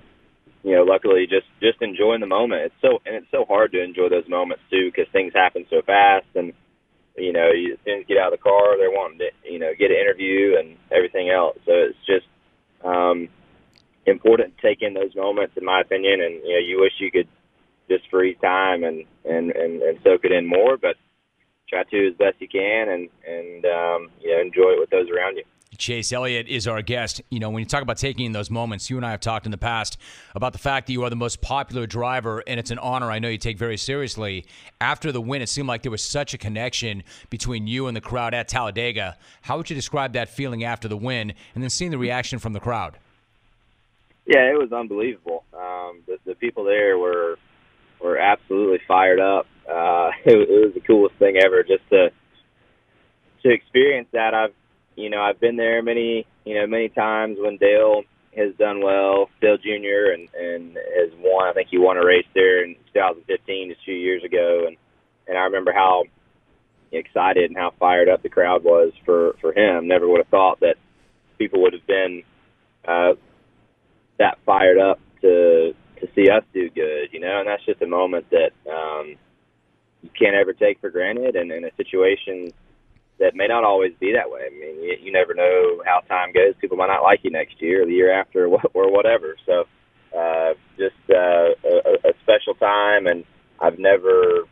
you 0.62 0.74
know, 0.74 0.84
luckily 0.84 1.26
just 1.28 1.46
just 1.60 1.82
enjoying 1.82 2.20
the 2.20 2.26
moment. 2.26 2.62
It's 2.62 2.80
so 2.80 3.02
and 3.04 3.14
it's 3.14 3.30
so 3.30 3.44
hard 3.44 3.72
to 3.72 3.82
enjoy 3.84 4.08
those 4.08 4.28
moments 4.28 4.64
too 4.70 4.90
because 4.90 5.12
things 5.12 5.34
happen 5.34 5.66
so 5.68 5.82
fast, 5.84 6.26
and 6.34 6.54
you 7.14 7.32
know, 7.32 7.50
you, 7.50 7.74
as 7.74 7.78
soon 7.84 8.00
as 8.00 8.04
you 8.08 8.16
get 8.16 8.22
out 8.22 8.32
of 8.32 8.38
the 8.38 8.42
car, 8.42 8.78
they're 8.78 8.90
wanting 8.90 9.18
to 9.18 9.28
you 9.44 9.58
know 9.58 9.72
get 9.78 9.90
an 9.90 9.98
interview 9.98 10.56
and 10.58 10.76
everything 10.90 11.28
else. 11.28 11.58
So 11.66 11.72
it's 11.72 12.06
just 12.06 12.26
um, 12.82 13.28
important 14.06 14.56
to 14.56 14.62
take 14.62 14.80
in 14.80 14.94
those 14.94 15.14
moments, 15.14 15.58
in 15.58 15.64
my 15.64 15.82
opinion. 15.82 16.22
And 16.22 16.34
you 16.42 16.54
know, 16.54 16.64
you 16.64 16.80
wish 16.80 16.92
you 17.00 17.10
could 17.10 17.28
just 17.90 18.08
freeze 18.08 18.38
time 18.40 18.82
and 18.84 19.04
and 19.26 19.50
and, 19.50 19.82
and 19.82 19.98
soak 20.02 20.24
it 20.24 20.32
in 20.32 20.46
more, 20.46 20.78
but 20.78 20.96
try 21.68 21.84
to 21.84 22.08
as 22.08 22.14
best 22.14 22.40
you 22.40 22.48
can 22.48 22.88
and 22.88 23.08
and 23.26 23.64
um, 23.66 24.10
you 24.20 24.30
know 24.30 24.40
enjoy 24.40 24.72
it 24.72 24.80
with 24.80 24.90
those 24.90 25.08
around 25.10 25.36
you. 25.36 25.44
Chase 25.76 26.12
Elliott 26.12 26.48
is 26.48 26.66
our 26.66 26.82
guest. 26.82 27.22
You 27.30 27.38
know, 27.38 27.50
when 27.50 27.60
you 27.60 27.66
talk 27.66 27.82
about 27.82 27.98
taking 27.98 28.26
in 28.26 28.32
those 28.32 28.50
moments, 28.50 28.90
you 28.90 28.96
and 28.96 29.06
I 29.06 29.12
have 29.12 29.20
talked 29.20 29.46
in 29.46 29.52
the 29.52 29.58
past 29.58 29.96
about 30.34 30.52
the 30.52 30.58
fact 30.58 30.86
that 30.86 30.92
you 30.92 31.04
are 31.04 31.10
the 31.10 31.16
most 31.16 31.40
popular 31.40 31.86
driver, 31.86 32.42
and 32.46 32.58
it's 32.58 32.72
an 32.72 32.78
honor 32.78 33.10
I 33.10 33.20
know 33.20 33.28
you 33.28 33.38
take 33.38 33.58
very 33.58 33.76
seriously. 33.76 34.44
After 34.80 35.12
the 35.12 35.20
win, 35.20 35.40
it 35.40 35.48
seemed 35.48 35.68
like 35.68 35.82
there 35.82 35.92
was 35.92 36.02
such 36.02 36.34
a 36.34 36.38
connection 36.38 37.04
between 37.30 37.68
you 37.68 37.86
and 37.86 37.96
the 37.96 38.00
crowd 38.00 38.34
at 38.34 38.48
Talladega. 38.48 39.16
How 39.42 39.56
would 39.56 39.70
you 39.70 39.76
describe 39.76 40.14
that 40.14 40.28
feeling 40.28 40.64
after 40.64 40.88
the 40.88 40.96
win, 40.96 41.32
and 41.54 41.62
then 41.62 41.70
seeing 41.70 41.92
the 41.92 41.98
reaction 41.98 42.40
from 42.40 42.54
the 42.54 42.60
crowd? 42.60 42.98
Yeah, 44.26 44.50
it 44.50 44.58
was 44.58 44.72
unbelievable. 44.72 45.44
Um, 45.54 46.02
the, 46.06 46.18
the 46.24 46.34
people 46.34 46.64
there 46.64 46.98
were 46.98 47.38
were 48.00 48.18
absolutely 48.18 48.80
fired 48.86 49.20
up 49.20 49.46
uh, 49.68 50.10
it, 50.24 50.48
it 50.48 50.64
was 50.66 50.74
the 50.74 50.80
coolest 50.80 51.16
thing 51.16 51.36
ever 51.36 51.62
just 51.62 51.88
to 51.90 52.10
to 53.42 53.50
experience 53.50 54.08
that. 54.12 54.34
I've 54.34 54.54
you 54.96 55.10
know 55.10 55.20
I've 55.20 55.40
been 55.40 55.56
there 55.56 55.82
many 55.82 56.26
you 56.44 56.54
know 56.54 56.66
many 56.66 56.88
times 56.88 57.38
when 57.40 57.56
Dale 57.56 58.02
has 58.36 58.54
done 58.56 58.82
well, 58.82 59.28
Dale 59.40 59.58
Jr. 59.58 60.12
and 60.12 60.28
and 60.34 60.76
has 60.76 61.10
won. 61.18 61.48
I 61.48 61.52
think 61.52 61.68
he 61.70 61.78
won 61.78 61.96
a 61.96 62.04
race 62.04 62.26
there 62.34 62.64
in 62.64 62.74
2015, 62.94 63.70
just 63.70 63.80
a 63.80 63.84
few 63.84 63.94
years 63.94 64.22
ago, 64.24 64.64
and 64.66 64.76
and 65.26 65.36
I 65.36 65.42
remember 65.42 65.72
how 65.72 66.04
excited 66.90 67.50
and 67.50 67.56
how 67.56 67.72
fired 67.78 68.08
up 68.08 68.22
the 68.22 68.28
crowd 68.28 68.64
was 68.64 68.92
for 69.04 69.36
for 69.40 69.52
him. 69.52 69.88
Never 69.88 70.08
would 70.08 70.20
have 70.20 70.28
thought 70.28 70.60
that 70.60 70.76
people 71.38 71.62
would 71.62 71.72
have 71.72 71.86
been 71.86 72.22
uh, 72.86 73.12
that 74.18 74.38
fired 74.44 74.78
up 74.78 75.00
to 75.22 75.74
to 76.00 76.08
see 76.14 76.30
us 76.30 76.44
do 76.54 76.70
good, 76.70 77.08
you 77.12 77.20
know. 77.20 77.40
And 77.40 77.48
that's 77.48 77.64
just 77.64 77.82
a 77.82 77.86
moment 77.86 78.26
that 78.30 78.52
um, 78.70 79.16
can't 80.18 80.34
ever 80.34 80.52
take 80.52 80.80
for 80.80 80.90
granted, 80.90 81.36
and 81.36 81.50
in 81.50 81.64
a 81.64 81.74
situation 81.76 82.52
that 83.18 83.34
may 83.34 83.48
not 83.48 83.64
always 83.64 83.92
be 83.98 84.12
that 84.12 84.30
way. 84.30 84.42
I 84.46 84.50
mean, 84.50 84.82
you, 84.82 84.96
you 85.02 85.12
never 85.12 85.34
know 85.34 85.82
how 85.84 86.00
time 86.00 86.32
goes. 86.32 86.54
People 86.60 86.76
might 86.76 86.86
not 86.86 87.02
like 87.02 87.20
you 87.24 87.30
next 87.30 87.60
year 87.60 87.82
or 87.82 87.86
the 87.86 87.92
year 87.92 88.12
after 88.12 88.46
or, 88.46 88.60
or 88.74 88.92
whatever. 88.92 89.36
So, 89.44 89.64
uh, 90.16 90.54
just 90.76 90.94
uh, 91.10 91.50
a, 91.64 92.10
a 92.10 92.12
special 92.22 92.54
time, 92.54 93.06
and 93.06 93.24
I've 93.60 93.78
never, 93.78 94.46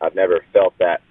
I've 0.00 0.14
never 0.14 0.44
felt 0.52 0.74
that, 0.78 1.02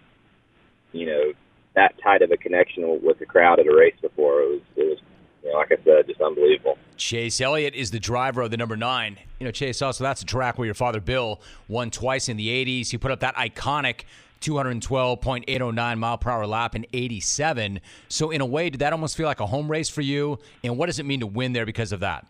you 0.94 1.06
know, 1.06 1.34
that 1.76 1.94
tight 2.02 2.22
of 2.22 2.32
a 2.32 2.38
connection 2.38 3.02
with 3.04 3.20
the 3.20 3.26
crowd 3.26 3.60
at 3.60 3.68
a 3.68 3.76
race 3.76 3.96
before. 4.02 4.42
It 4.42 4.50
was, 4.50 4.62
it 4.78 4.84
was 4.84 5.00
you 5.44 5.52
know, 5.52 5.58
like 5.58 5.72
I 5.72 5.84
said, 5.84 6.08
just 6.08 6.22
unbelievable. 6.22 6.78
Chase 6.98 7.42
Elliott 7.42 7.74
is 7.74 7.92
the 7.92 8.00
driver 8.00 8.42
of 8.42 8.52
the 8.52 8.58
number 8.58 8.78
nine. 8.78 9.18
You 9.40 9.46
know, 9.46 9.52
Chase, 9.52 9.82
also 9.82 10.04
that's 10.04 10.22
a 10.22 10.26
track 10.26 10.58
where 10.58 10.66
your 10.66 10.76
father 10.76 11.00
Bill 11.00 11.42
won 11.68 11.90
twice 11.90 12.30
in 12.30 12.38
the 12.38 12.48
80s. 12.48 12.90
He 12.92 12.98
put 12.98 13.12
up 13.12 13.22
that 13.22 13.36
iconic 13.36 14.02
212.809 14.42 15.98
mile 15.98 16.18
per 16.18 16.30
hour 16.30 16.46
lap 16.48 16.76
in 16.76 16.86
87. 16.94 17.80
So, 18.08 18.32
in 18.32 18.42
a 18.42 18.46
way, 18.46 18.70
did 18.70 18.80
that 18.80 18.92
almost 18.92 19.16
feel 19.16 19.28
like 19.28 19.40
a 19.40 19.46
home 19.46 19.70
race 19.70 19.90
for 19.90 20.02
you? 20.02 20.40
And 20.64 20.78
what 20.78 20.88
does 20.88 21.00
it 21.00 21.06
mean 21.06 21.22
to 21.22 21.28
win 21.28 21.54
there 21.54 21.66
because 21.66 21.92
of 21.92 22.02
that? 22.02 22.28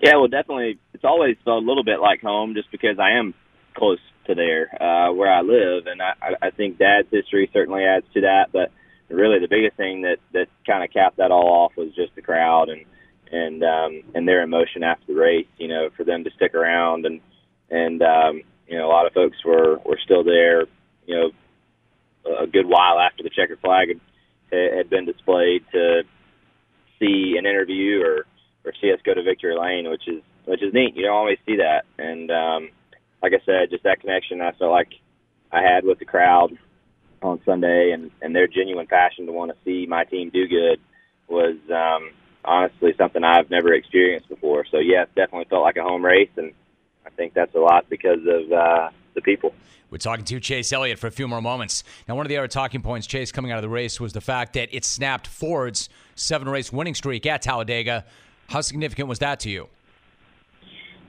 Yeah, 0.00 0.16
well, 0.16 0.28
definitely. 0.28 0.78
It's 0.92 1.04
always 1.04 1.36
felt 1.44 1.62
a 1.62 1.66
little 1.66 1.84
bit 1.84 2.00
like 2.00 2.20
home 2.20 2.54
just 2.54 2.70
because 2.70 2.98
I 2.98 3.12
am 3.12 3.34
close 3.74 3.98
to 4.26 4.34
there 4.34 4.70
uh, 4.82 5.12
where 5.12 5.30
I 5.30 5.42
live. 5.42 5.86
And 5.86 6.02
I, 6.02 6.14
I 6.42 6.50
think 6.50 6.78
dad's 6.78 7.08
history 7.10 7.50
certainly 7.52 7.84
adds 7.84 8.06
to 8.14 8.22
that. 8.22 8.48
But 8.52 8.70
really 9.08 9.38
the 9.38 9.48
biggest 9.48 9.76
thing 9.76 10.02
that 10.02 10.18
that 10.32 10.48
kind 10.66 10.82
of 10.82 10.90
capped 10.90 11.18
that 11.18 11.30
all 11.30 11.48
off 11.48 11.72
was 11.76 11.94
just 11.94 12.14
the 12.14 12.22
crowd 12.22 12.68
and 12.68 12.84
and 13.30 13.62
um 13.62 14.02
and 14.14 14.26
their 14.26 14.42
emotion 14.42 14.82
after 14.82 15.12
the 15.12 15.14
race 15.14 15.46
you 15.58 15.68
know 15.68 15.88
for 15.96 16.04
them 16.04 16.24
to 16.24 16.30
stick 16.30 16.54
around 16.54 17.06
and 17.06 17.20
and 17.70 18.02
um 18.02 18.42
you 18.66 18.76
know 18.78 18.86
a 18.86 18.92
lot 18.92 19.06
of 19.06 19.12
folks 19.12 19.36
were 19.44 19.78
were 19.84 19.98
still 20.02 20.24
there 20.24 20.62
you 21.06 21.14
know 21.14 21.30
a 22.40 22.46
good 22.46 22.66
while 22.66 22.98
after 22.98 23.22
the 23.22 23.30
checkered 23.30 23.60
flag 23.60 23.88
had, 24.50 24.76
had 24.76 24.90
been 24.90 25.04
displayed 25.04 25.64
to 25.72 26.02
see 26.98 27.36
an 27.38 27.46
interview 27.46 28.00
or 28.02 28.26
or 28.64 28.72
see 28.80 28.90
us 28.92 28.98
go 29.04 29.12
to 29.12 29.22
victory 29.22 29.56
lane, 29.58 29.90
which 29.90 30.08
is 30.08 30.22
which 30.46 30.62
is 30.62 30.72
neat. 30.72 30.96
You 30.96 31.04
don't 31.04 31.16
always 31.16 31.38
see 31.46 31.56
that, 31.56 31.84
and 31.98 32.30
um, 32.30 32.70
like 33.22 33.32
I 33.32 33.44
said, 33.44 33.70
just 33.70 33.84
that 33.84 34.00
connection 34.00 34.40
I 34.40 34.52
felt 34.52 34.70
like 34.72 34.92
I 35.52 35.62
had 35.62 35.84
with 35.84 35.98
the 35.98 36.04
crowd 36.04 36.56
on 37.24 37.40
Sunday, 37.44 37.90
and 37.92 38.10
and 38.22 38.34
their 38.34 38.46
genuine 38.46 38.86
passion 38.86 39.26
to 39.26 39.32
want 39.32 39.50
to 39.50 39.56
see 39.64 39.86
my 39.86 40.04
team 40.04 40.30
do 40.30 40.46
good 40.46 40.78
was 41.26 41.56
um, 41.70 42.10
honestly 42.44 42.92
something 42.98 43.24
I've 43.24 43.50
never 43.50 43.72
experienced 43.72 44.28
before. 44.28 44.64
So 44.70 44.78
yeah, 44.78 45.02
it 45.02 45.14
definitely 45.14 45.46
felt 45.48 45.62
like 45.62 45.76
a 45.76 45.82
home 45.82 46.04
race, 46.04 46.30
and 46.36 46.52
I 47.06 47.10
think 47.10 47.34
that's 47.34 47.54
a 47.54 47.58
lot 47.58 47.88
because 47.88 48.20
of 48.20 48.52
uh, 48.52 48.90
the 49.14 49.22
people. 49.22 49.54
We're 49.90 49.98
talking 49.98 50.24
to 50.24 50.40
Chase 50.40 50.72
Elliott 50.72 50.98
for 50.98 51.06
a 51.06 51.12
few 51.12 51.28
more 51.28 51.40
moments. 51.40 51.84
Now, 52.08 52.16
one 52.16 52.26
of 52.26 52.28
the 52.28 52.36
other 52.36 52.48
talking 52.48 52.82
points, 52.82 53.06
Chase, 53.06 53.30
coming 53.30 53.52
out 53.52 53.58
of 53.58 53.62
the 53.62 53.68
race 53.68 54.00
was 54.00 54.12
the 54.12 54.20
fact 54.20 54.54
that 54.54 54.74
it 54.74 54.84
snapped 54.84 55.26
Ford's 55.26 55.88
seven 56.16 56.48
race 56.48 56.72
winning 56.72 56.94
streak 56.94 57.26
at 57.26 57.42
Talladega. 57.42 58.04
How 58.48 58.60
significant 58.60 59.08
was 59.08 59.20
that 59.20 59.40
to 59.40 59.50
you? 59.50 59.68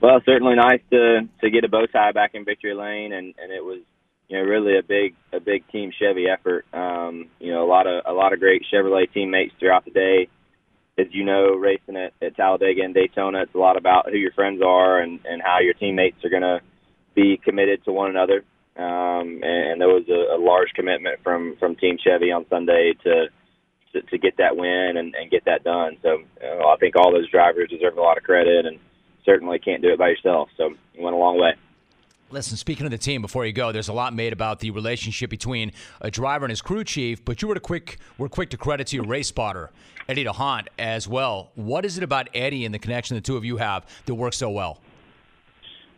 Well, 0.00 0.20
certainly 0.24 0.54
nice 0.54 0.80
to 0.90 1.28
to 1.42 1.50
get 1.50 1.64
a 1.64 1.68
bow 1.68 1.86
tie 1.86 2.12
back 2.12 2.34
in 2.34 2.44
victory 2.44 2.74
lane, 2.74 3.12
and 3.12 3.34
and 3.38 3.52
it 3.52 3.64
was 3.64 3.80
you 4.28 4.38
know 4.38 4.44
really 4.44 4.78
a 4.78 4.82
big 4.82 5.14
a 5.32 5.40
big 5.40 5.66
team 5.68 5.92
Chevy 5.98 6.26
effort. 6.28 6.64
Um, 6.72 7.28
you 7.38 7.52
know 7.52 7.64
a 7.64 7.68
lot 7.68 7.86
of 7.86 8.02
a 8.06 8.12
lot 8.12 8.32
of 8.32 8.40
great 8.40 8.64
Chevrolet 8.72 9.12
teammates 9.12 9.54
throughout 9.58 9.84
the 9.84 9.90
day. 9.90 10.28
As 10.98 11.06
you 11.10 11.24
know, 11.24 11.54
racing 11.54 11.96
at, 11.96 12.14
at 12.22 12.36
Talladega 12.36 12.82
and 12.82 12.94
Daytona, 12.94 13.42
it's 13.42 13.54
a 13.54 13.58
lot 13.58 13.76
about 13.76 14.08
who 14.10 14.16
your 14.16 14.32
friends 14.32 14.62
are 14.64 15.00
and 15.00 15.20
and 15.24 15.42
how 15.42 15.60
your 15.60 15.74
teammates 15.74 16.24
are 16.24 16.30
going 16.30 16.42
to 16.42 16.60
be 17.14 17.36
committed 17.42 17.84
to 17.84 17.92
one 17.92 18.10
another. 18.10 18.44
Um, 18.76 19.40
and, 19.42 19.72
and 19.72 19.80
there 19.80 19.88
was 19.88 20.04
a, 20.08 20.36
a 20.36 20.40
large 20.40 20.68
commitment 20.74 21.22
from 21.22 21.56
from 21.58 21.76
Team 21.76 21.98
Chevy 22.02 22.32
on 22.32 22.46
Sunday 22.48 22.92
to 23.04 23.26
to, 23.92 24.02
to 24.02 24.18
get 24.18 24.36
that 24.38 24.56
win 24.56 24.96
and, 24.96 25.14
and 25.14 25.30
get 25.30 25.44
that 25.44 25.64
done. 25.64 25.96
So 26.02 26.22
uh, 26.42 26.66
I 26.66 26.76
think 26.78 26.96
all 26.96 27.12
those 27.12 27.30
drivers 27.30 27.70
deserve 27.70 27.96
a 27.96 28.00
lot 28.00 28.18
of 28.18 28.24
credit 28.24 28.66
and 28.66 28.78
certainly 29.24 29.58
can't 29.58 29.82
do 29.82 29.92
it 29.92 29.98
by 29.98 30.08
yourself. 30.08 30.48
So 30.56 30.74
you 30.94 31.02
went 31.02 31.16
a 31.16 31.18
long 31.18 31.38
way. 31.40 31.54
Listen, 32.30 32.56
speaking 32.56 32.86
of 32.86 32.90
the 32.90 32.98
team, 32.98 33.22
before 33.22 33.46
you 33.46 33.52
go, 33.52 33.70
there's 33.70 33.88
a 33.88 33.92
lot 33.92 34.12
made 34.12 34.32
about 34.32 34.58
the 34.58 34.70
relationship 34.70 35.30
between 35.30 35.70
a 36.00 36.10
driver 36.10 36.44
and 36.44 36.50
his 36.50 36.60
crew 36.60 36.82
chief, 36.82 37.24
but 37.24 37.40
you 37.40 37.46
were 37.46 37.54
quick 37.60 37.98
were 38.18 38.28
quick 38.28 38.50
to 38.50 38.56
credit 38.56 38.88
to 38.88 38.96
your 38.96 39.04
race 39.04 39.28
spotter, 39.28 39.70
Eddie 40.08 40.24
D'Hondt, 40.24 40.66
as 40.76 41.06
well. 41.06 41.52
What 41.54 41.84
is 41.84 41.98
it 41.98 42.02
about 42.02 42.28
Eddie 42.34 42.64
and 42.64 42.74
the 42.74 42.80
connection 42.80 43.14
the 43.14 43.20
two 43.20 43.36
of 43.36 43.44
you 43.44 43.58
have 43.58 43.86
that 44.06 44.14
works 44.16 44.36
so 44.36 44.50
well? 44.50 44.80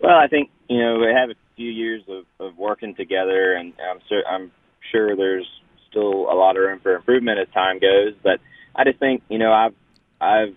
Well, 0.02 0.16
I 0.16 0.26
think 0.28 0.50
you 0.68 0.78
know 0.78 0.99
we 0.99 1.06
have 1.06 1.30
a 1.30 1.35
few 1.56 1.70
years 1.70 2.02
of, 2.08 2.25
of 2.38 2.58
working 2.58 2.94
together, 2.94 3.54
and 3.54 3.73
I'm 3.90 4.00
sure 4.06 4.23
I'm 4.26 4.50
sure 4.92 5.16
there's 5.16 5.49
still 5.90 6.30
a 6.30 6.37
lot 6.37 6.58
of 6.58 6.62
room 6.62 6.80
for 6.80 6.94
improvement 6.94 7.38
as 7.38 7.49
time 7.54 7.78
goes. 7.78 8.12
But 8.23 8.40
I 8.76 8.85
just 8.85 8.99
think 8.99 9.23
you 9.30 9.38
know 9.38 9.50
I've 9.50 9.75
I've 10.20 10.54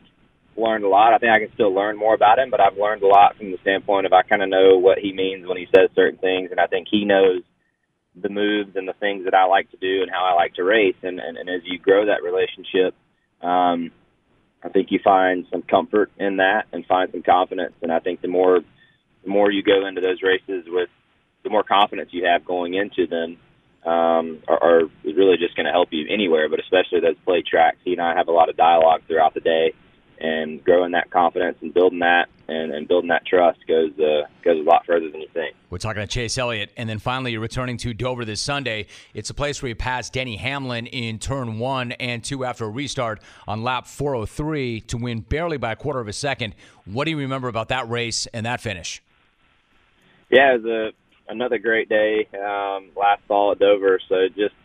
learned 0.57 0.83
a 0.83 0.89
lot. 0.89 1.13
I 1.13 1.17
think 1.17 1.31
I 1.31 1.39
can 1.39 1.53
still 1.53 1.73
learn 1.73 1.97
more 1.97 2.13
about 2.13 2.39
him, 2.39 2.49
but 2.49 2.59
I've 2.59 2.77
learned 2.77 3.03
a 3.03 3.07
lot 3.07 3.37
from 3.37 3.51
the 3.51 3.57
standpoint 3.61 4.05
of 4.05 4.13
I 4.13 4.23
kind 4.23 4.41
of 4.41 4.49
know 4.49 4.77
what 4.77 4.99
he 4.99 5.13
means 5.13 5.47
when 5.47 5.57
he 5.57 5.67
says 5.73 5.89
certain 5.95 6.19
things, 6.19 6.51
and 6.51 6.59
I 6.59 6.67
think 6.67 6.87
he 6.89 7.05
knows 7.05 7.41
the 8.15 8.29
moves 8.29 8.75
and 8.75 8.87
the 8.87 8.93
things 8.93 9.25
that 9.25 9.33
I 9.33 9.45
like 9.45 9.71
to 9.71 9.77
do 9.77 10.01
and 10.01 10.11
how 10.11 10.25
I 10.25 10.33
like 10.33 10.55
to 10.55 10.63
race. 10.63 10.97
And, 11.01 11.19
and, 11.19 11.37
and 11.37 11.49
as 11.49 11.61
you 11.63 11.79
grow 11.79 12.05
that 12.05 12.23
relationship, 12.23 12.93
um, 13.41 13.91
I 14.63 14.69
think 14.69 14.91
you 14.91 14.99
find 15.03 15.45
some 15.51 15.61
comfort 15.61 16.11
in 16.17 16.37
that 16.37 16.65
and 16.71 16.85
find 16.85 17.09
some 17.11 17.23
confidence. 17.23 17.73
And 17.81 17.91
I 17.91 17.99
think 17.99 18.21
the 18.21 18.27
more 18.27 18.59
the 19.23 19.29
more 19.29 19.51
you 19.51 19.63
go 19.63 19.85
into 19.85 20.01
those 20.01 20.21
races 20.23 20.65
with, 20.67 20.89
the 21.43 21.49
more 21.49 21.63
confidence 21.63 22.09
you 22.11 22.25
have 22.25 22.43
going 22.43 22.73
into 22.73 23.07
them. 23.07 23.37
Um, 23.83 24.43
are, 24.47 24.63
are 24.63 24.81
really 25.03 25.37
just 25.37 25.55
going 25.55 25.65
to 25.65 25.71
help 25.71 25.89
you 25.89 26.05
anywhere, 26.07 26.47
but 26.49 26.59
especially 26.59 26.99
those 26.99 27.17
plate 27.25 27.47
tracks. 27.47 27.77
He 27.83 27.93
and 27.93 28.01
I 28.01 28.15
have 28.15 28.27
a 28.27 28.31
lot 28.31 28.47
of 28.47 28.55
dialogue 28.55 29.01
throughout 29.07 29.33
the 29.33 29.39
day, 29.39 29.73
and 30.21 30.63
growing 30.63 30.91
that 30.91 31.09
confidence 31.09 31.57
and 31.61 31.73
building 31.73 31.99
that 31.99 32.29
and, 32.47 32.71
and 32.71 32.87
building 32.87 33.07
that 33.07 33.25
trust 33.25 33.59
goes 33.67 33.91
uh, 33.99 34.27
goes 34.43 34.59
a 34.59 34.69
lot 34.69 34.85
further 34.85 35.09
than 35.09 35.21
you 35.21 35.27
think. 35.33 35.55
We're 35.69 35.79
talking 35.79 36.01
to 36.01 36.07
Chase 36.07 36.37
Elliott, 36.37 36.71
and 36.77 36.87
then 36.87 36.99
finally 36.99 37.31
you're 37.31 37.41
returning 37.41 37.77
to 37.77 37.93
Dover 37.93 38.23
this 38.23 38.39
Sunday. 38.39 38.87
It's 39.13 39.29
a 39.29 39.33
place 39.33 39.61
where 39.61 39.69
you 39.69 39.75
passed 39.75 40.13
Denny 40.13 40.37
Hamlin 40.37 40.85
in 40.87 41.17
turn 41.17 41.57
one 41.57 41.93
and 41.93 42.23
two 42.23 42.45
after 42.45 42.65
a 42.65 42.69
restart 42.69 43.21
on 43.47 43.63
lap 43.63 43.87
403 43.87 44.81
to 44.81 44.97
win 44.97 45.21
barely 45.21 45.57
by 45.57 45.71
a 45.71 45.75
quarter 45.75 45.99
of 45.99 46.07
a 46.07 46.13
second. 46.13 46.53
What 46.85 47.05
do 47.05 47.11
you 47.11 47.17
remember 47.17 47.47
about 47.47 47.69
that 47.69 47.89
race 47.89 48.27
and 48.27 48.45
that 48.45 48.61
finish? 48.61 49.01
Yeah, 50.29 50.53
it 50.53 50.63
was 50.63 50.65
a, 50.65 51.31
another 51.31 51.57
great 51.57 51.89
day 51.89 52.27
um, 52.35 52.89
last 52.95 53.21
fall 53.27 53.53
at 53.53 53.59
Dover. 53.59 53.99
So 54.07 54.27
just 54.27 54.55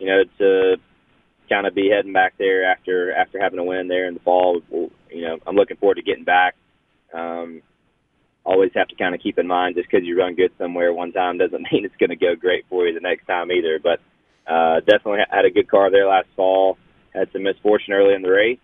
you 0.00 0.06
know 0.06 0.24
to 0.38 0.76
kind 1.48 1.66
of 1.66 1.74
be 1.74 1.90
heading 1.90 2.12
back 2.12 2.34
there 2.38 2.64
after 2.64 3.12
after 3.14 3.40
having 3.40 3.58
a 3.58 3.64
win 3.64 3.88
there 3.88 4.06
in 4.06 4.14
the 4.14 4.20
fall. 4.20 4.60
You 4.70 5.22
know, 5.22 5.38
I'm 5.46 5.56
looking 5.56 5.76
forward 5.76 5.96
to 5.96 6.02
getting 6.02 6.24
back. 6.24 6.54
Um, 7.12 7.62
always 8.44 8.72
have 8.74 8.88
to 8.88 8.96
kind 8.96 9.14
of 9.14 9.20
keep 9.20 9.38
in 9.38 9.46
mind 9.46 9.76
just 9.76 9.88
because 9.90 10.06
you 10.06 10.18
run 10.18 10.34
good 10.34 10.52
somewhere 10.58 10.92
one 10.92 11.12
time 11.12 11.38
doesn't 11.38 11.66
mean 11.72 11.84
it's 11.84 11.96
going 11.96 12.10
to 12.10 12.16
go 12.16 12.34
great 12.34 12.66
for 12.68 12.86
you 12.86 12.94
the 12.94 13.00
next 13.00 13.26
time 13.26 13.50
either. 13.50 13.78
But 13.82 14.00
uh, 14.50 14.80
definitely 14.80 15.20
had 15.30 15.44
a 15.44 15.50
good 15.50 15.70
car 15.70 15.90
there 15.90 16.06
last 16.06 16.28
fall. 16.36 16.76
Had 17.14 17.28
some 17.32 17.44
misfortune 17.44 17.94
early 17.94 18.14
in 18.14 18.22
the 18.22 18.30
race 18.30 18.58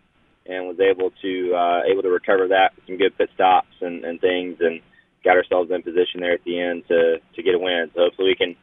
and 0.46 0.66
was 0.66 0.80
able 0.80 1.12
to 1.22 1.54
uh, 1.54 1.82
able 1.90 2.02
to 2.02 2.10
recover 2.10 2.48
that 2.48 2.74
with 2.76 2.86
some 2.86 2.98
good 2.98 3.16
pit 3.16 3.30
stops 3.34 3.74
and, 3.80 4.04
and 4.04 4.20
things 4.20 4.56
and 4.60 4.80
got 5.22 5.36
ourselves 5.36 5.70
in 5.70 5.82
position 5.82 6.20
there 6.20 6.32
at 6.32 6.44
the 6.44 6.60
end 6.60 6.82
to 6.88 7.18
to 7.34 7.42
get 7.42 7.54
a 7.54 7.58
win. 7.58 7.90
So 7.94 8.02
hopefully 8.02 8.28
we 8.28 8.34
can 8.34 8.56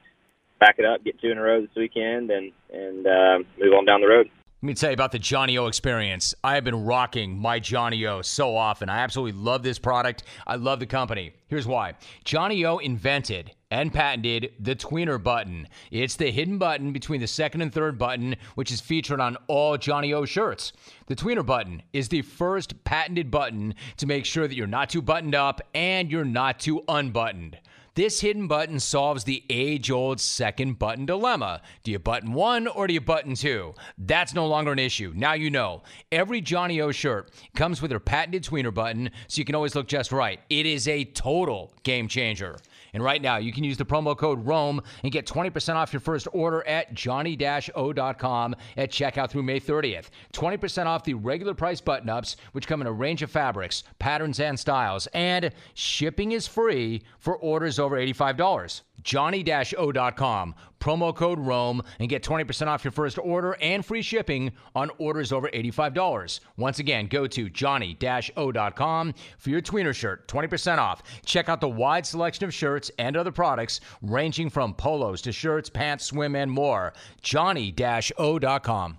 back 0.59 0.75
it 0.77 0.85
up, 0.85 1.03
get 1.03 1.19
two 1.19 1.29
in 1.29 1.37
a 1.37 1.41
row 1.41 1.61
this 1.61 1.75
weekend, 1.75 2.31
and 2.31 2.51
and 2.71 3.07
uh, 3.07 3.39
move 3.59 3.73
on 3.73 3.85
down 3.85 4.01
the 4.01 4.07
road. 4.07 4.29
Let 4.63 4.67
me 4.67 4.73
tell 4.73 4.89
you 4.89 4.95
about 4.95 5.11
the 5.11 5.19
Johnny 5.19 5.55
O 5.59 5.67
experience. 5.67 6.33
I 6.43 6.55
have 6.55 6.63
been 6.63 6.83
rocking 6.83 7.37
my 7.37 7.59
Johnny 7.59 8.07
O 8.07 8.23
so 8.23 8.57
often. 8.57 8.89
I 8.89 8.97
absolutely 8.97 9.39
love 9.39 9.61
this 9.61 9.77
product. 9.77 10.23
I 10.47 10.55
love 10.55 10.79
the 10.79 10.87
company. 10.87 11.33
Here's 11.47 11.67
why 11.67 11.93
Johnny 12.23 12.65
O 12.65 12.79
invented 12.79 13.51
and 13.69 13.93
patented 13.93 14.53
the 14.59 14.75
tweener 14.75 15.21
button. 15.21 15.67
It's 15.91 16.15
the 16.15 16.31
hidden 16.31 16.57
button 16.57 16.91
between 16.91 17.21
the 17.21 17.27
second 17.27 17.61
and 17.61 17.71
third 17.71 17.99
button, 17.99 18.35
which 18.55 18.71
is 18.71 18.81
featured 18.81 19.19
on 19.19 19.37
all 19.45 19.77
Johnny 19.77 20.11
O 20.13 20.25
shirts. 20.25 20.73
The 21.05 21.15
tweener 21.15 21.45
button 21.45 21.83
is 21.93 22.09
the 22.09 22.23
first 22.23 22.83
patented 22.83 23.29
button 23.29 23.75
to 23.97 24.07
make 24.07 24.25
sure 24.25 24.47
that 24.47 24.55
you're 24.55 24.65
not 24.65 24.89
too 24.89 25.03
buttoned 25.03 25.35
up 25.35 25.61
and 25.75 26.09
you're 26.09 26.25
not 26.25 26.59
too 26.59 26.83
unbuttoned. 26.87 27.59
This 27.97 28.21
hidden 28.21 28.45
button 28.45 28.79
solves 28.79 29.23
the 29.23 29.43
age 29.49 29.89
old 29.89 30.19
second 30.19 30.77
button 30.77 31.07
dilemma. 31.07 31.63
Do 31.81 31.89
you 31.89 31.97
button 31.97 32.31
one 32.33 32.67
or 32.67 32.85
do 32.85 32.93
you 32.93 33.01
button 33.01 33.33
two? 33.33 33.73
That's 33.97 34.35
no 34.35 34.45
longer 34.45 34.71
an 34.71 34.77
issue. 34.77 35.13
Now 35.15 35.33
you 35.33 35.49
know. 35.49 35.81
Every 36.11 36.39
Johnny 36.39 36.79
O 36.79 36.91
shirt 36.91 37.31
comes 37.55 37.81
with 37.81 37.89
their 37.89 37.99
patented 37.99 38.43
tweener 38.43 38.71
button 38.71 39.09
so 39.27 39.39
you 39.39 39.45
can 39.45 39.55
always 39.55 39.73
look 39.73 39.87
just 39.87 40.11
right. 40.11 40.39
It 40.47 40.67
is 40.67 40.87
a 40.87 41.05
total 41.05 41.73
game 41.81 42.07
changer. 42.07 42.59
And 42.93 43.03
right 43.03 43.21
now, 43.21 43.37
you 43.37 43.51
can 43.51 43.63
use 43.63 43.77
the 43.77 43.85
promo 43.85 44.17
code 44.17 44.45
ROME 44.45 44.81
and 45.03 45.11
get 45.11 45.25
20% 45.25 45.75
off 45.75 45.93
your 45.93 45.99
first 45.99 46.27
order 46.33 46.65
at 46.67 46.93
johnny-o.com 46.93 48.55
at 48.77 48.91
checkout 48.91 49.29
through 49.29 49.43
May 49.43 49.59
30th. 49.59 50.09
20% 50.33 50.85
off 50.85 51.03
the 51.03 51.13
regular 51.13 51.53
price 51.53 51.81
button 51.81 52.09
ups, 52.09 52.37
which 52.51 52.67
come 52.67 52.81
in 52.81 52.87
a 52.87 52.91
range 52.91 53.21
of 53.21 53.31
fabrics, 53.31 53.83
patterns, 53.99 54.39
and 54.39 54.59
styles. 54.59 55.07
And 55.07 55.51
shipping 55.73 56.31
is 56.31 56.47
free 56.47 57.03
for 57.19 57.35
orders 57.37 57.79
over 57.79 57.97
$85 57.97 58.81
johnny-o.com, 59.03 60.55
promo 60.79 61.15
code 61.15 61.39
ROME, 61.39 61.81
and 61.99 62.09
get 62.09 62.23
20% 62.23 62.67
off 62.67 62.83
your 62.83 62.91
first 62.91 63.17
order 63.17 63.57
and 63.61 63.85
free 63.85 64.01
shipping 64.01 64.51
on 64.75 64.89
orders 64.97 65.31
over 65.31 65.49
$85. 65.49 66.39
Once 66.57 66.79
again, 66.79 67.07
go 67.07 67.27
to 67.27 67.49
johnny-o.com 67.49 69.13
for 69.37 69.49
your 69.49 69.61
tweener 69.61 69.95
shirt, 69.95 70.27
20% 70.27 70.77
off. 70.77 71.03
Check 71.25 71.49
out 71.49 71.61
the 71.61 71.69
wide 71.69 72.05
selection 72.05 72.45
of 72.45 72.53
shirts 72.53 72.91
and 72.99 73.15
other 73.15 73.31
products 73.31 73.81
ranging 74.01 74.49
from 74.49 74.73
polos 74.73 75.21
to 75.21 75.31
shirts, 75.31 75.69
pants, 75.69 76.05
swim, 76.05 76.35
and 76.35 76.51
more. 76.51 76.93
johnny-o.com. 77.21 78.97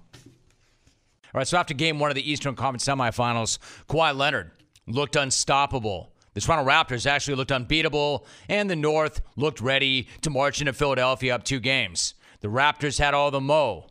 All 1.35 1.39
right, 1.39 1.47
so 1.47 1.59
after 1.59 1.75
game 1.75 1.99
one 1.99 2.11
of 2.11 2.15
the 2.15 2.31
Eastern 2.31 2.55
Conference 2.55 2.87
semifinals, 2.87 3.59
Kawhi 3.87 4.17
Leonard 4.17 4.51
looked 4.87 5.15
unstoppable. 5.15 6.13
The 6.39 6.45
Toronto 6.45 6.71
Raptors 6.71 7.05
actually 7.05 7.35
looked 7.35 7.51
unbeatable, 7.51 8.25
and 8.49 8.71
the 8.71 8.77
North 8.77 9.23
looked 9.35 9.61
ready 9.61 10.07
to 10.21 10.31
march 10.31 10.61
into 10.61 10.73
Philadelphia 10.73 11.35
up 11.35 11.43
two 11.43 11.59
games. 11.59 12.15
The 12.43 12.49
Raptors 12.49 13.01
had 13.01 13.13
all 13.13 13.33
the 13.33 13.41
mo, 13.41 13.89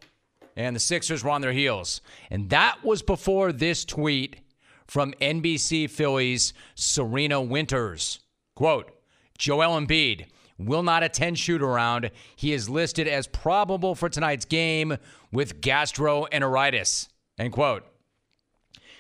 and 0.56 0.74
the 0.74 0.80
Sixers 0.80 1.26
were 1.26 1.32
on 1.32 1.42
their 1.42 1.52
heels. 1.52 2.00
And 2.32 2.50
that 2.52 2.86
was 2.86 3.02
before 3.02 3.52
this 3.52 3.84
tweet 3.84 4.38
from 4.86 5.14
NBC 5.20 5.90
Phillies 5.90 6.54
Serena 6.74 7.42
Winters. 7.42 8.22
Quote, 8.56 8.94
Joel 9.38 9.78
Embiid 9.78 10.28
will 10.58 10.84
not 10.84 11.04
attend 11.04 11.38
shoot 11.38 11.62
around. 11.62 12.12
He 12.38 12.54
is 12.54 12.70
listed 12.70 13.10
as 13.10 13.28
probable 13.28 13.94
for 13.94 14.08
tonight's 14.08 14.46
game 14.46 14.96
with 15.34 15.60
gastroenteritis. 15.60 17.10
End 17.38 17.52
quote. 17.52 17.84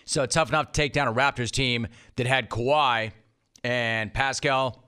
So 0.04 0.26
tough 0.26 0.50
enough 0.50 0.74
to 0.74 0.74
take 0.74 0.92
down 0.92 1.08
a 1.08 1.14
Raptors 1.14 1.50
team 1.50 1.88
that 2.18 2.28
had 2.28 2.50
Kawhi 2.50 3.14
and 3.64 4.14
Pascal 4.14 4.84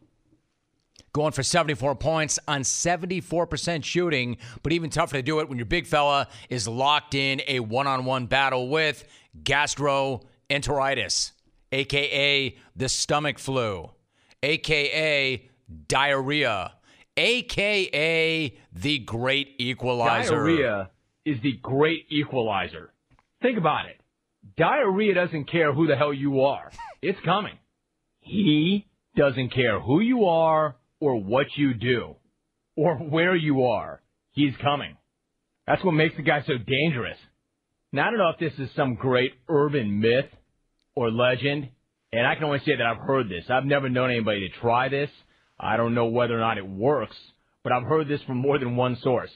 going 1.13 1.32
for 1.32 1.43
74 1.43 1.95
points 1.95 2.39
on 2.47 2.62
74% 2.62 3.84
shooting, 3.84 4.38
but 4.63 4.71
even 4.71 4.89
tougher 4.89 5.15
to 5.15 5.21
do 5.21 5.39
it 5.39 5.49
when 5.49 5.58
your 5.58 5.65
big 5.65 5.88
fella 5.88 6.27
is 6.49 6.67
locked 6.67 7.15
in 7.15 7.41
a 7.47 7.60
one 7.60 7.88
on 7.88 8.05
one 8.05 8.27
battle 8.27 8.69
with 8.69 9.03
gastroenteritis. 9.41 11.32
aka 11.71 12.55
the 12.75 12.89
stomach 12.89 13.39
flu, 13.39 13.89
aka 14.43 15.49
diarrhea, 15.88 16.73
aka 17.17 18.58
the 18.73 18.99
great 18.99 19.55
equalizer. 19.58 20.29
Diarrhea 20.29 20.89
is 21.25 21.41
the 21.41 21.53
great 21.62 22.05
equalizer. 22.10 22.91
Think 23.41 23.58
about 23.58 23.86
it. 23.86 23.99
Diarrhea 24.58 25.13
doesn't 25.13 25.45
care 25.45 25.73
who 25.73 25.88
the 25.88 25.95
hell 25.95 26.13
you 26.13 26.41
are. 26.41 26.71
It's 27.01 27.19
coming. 27.23 27.58
He 28.30 28.86
doesn't 29.15 29.54
care 29.54 29.80
who 29.80 30.02
you 30.02 30.26
are 30.26 30.76
or 31.00 31.20
what 31.20 31.48
you 31.56 31.74
do 31.74 32.15
or 32.76 32.96
where 32.98 33.36
you 33.36 33.63
are. 33.63 34.02
He's 34.34 34.54
coming. 34.62 34.98
That's 35.65 35.84
what 35.84 35.94
makes 35.94 36.15
the 36.15 36.22
guy 36.22 36.44
so 36.46 36.54
dangerous. 36.58 37.18
Now, 37.92 38.08
I 38.08 38.12
don't 38.12 38.20
know 38.20 38.30
if 38.30 38.39
this 38.39 38.60
is 38.60 38.70
some 38.76 38.96
great 38.96 39.34
urban 39.48 40.00
myth 40.00 40.30
or 40.96 41.10
legend, 41.10 41.70
and 42.13 42.28
I 42.28 42.36
can 42.36 42.44
only 42.44 42.60
say 42.60 42.76
that 42.78 42.86
I've 42.86 43.02
heard 43.06 43.30
this. 43.30 43.46
I've 43.50 43.65
never 43.65 43.89
known 43.89 44.12
anybody 44.12 44.48
to 44.48 44.60
try 44.60 44.89
this. 44.89 45.10
I 45.60 45.76
don't 45.76 45.96
know 45.96 46.06
whether 46.06 46.38
or 46.38 46.39
not 46.39 46.60
it 46.60 46.68
works, 46.68 47.18
but 47.63 47.74
I've 47.74 47.84
heard 47.84 48.08
this 48.08 48.22
from 48.28 48.38
more 48.38 48.60
than 48.60 48.76
one 48.76 48.98
source. 49.02 49.32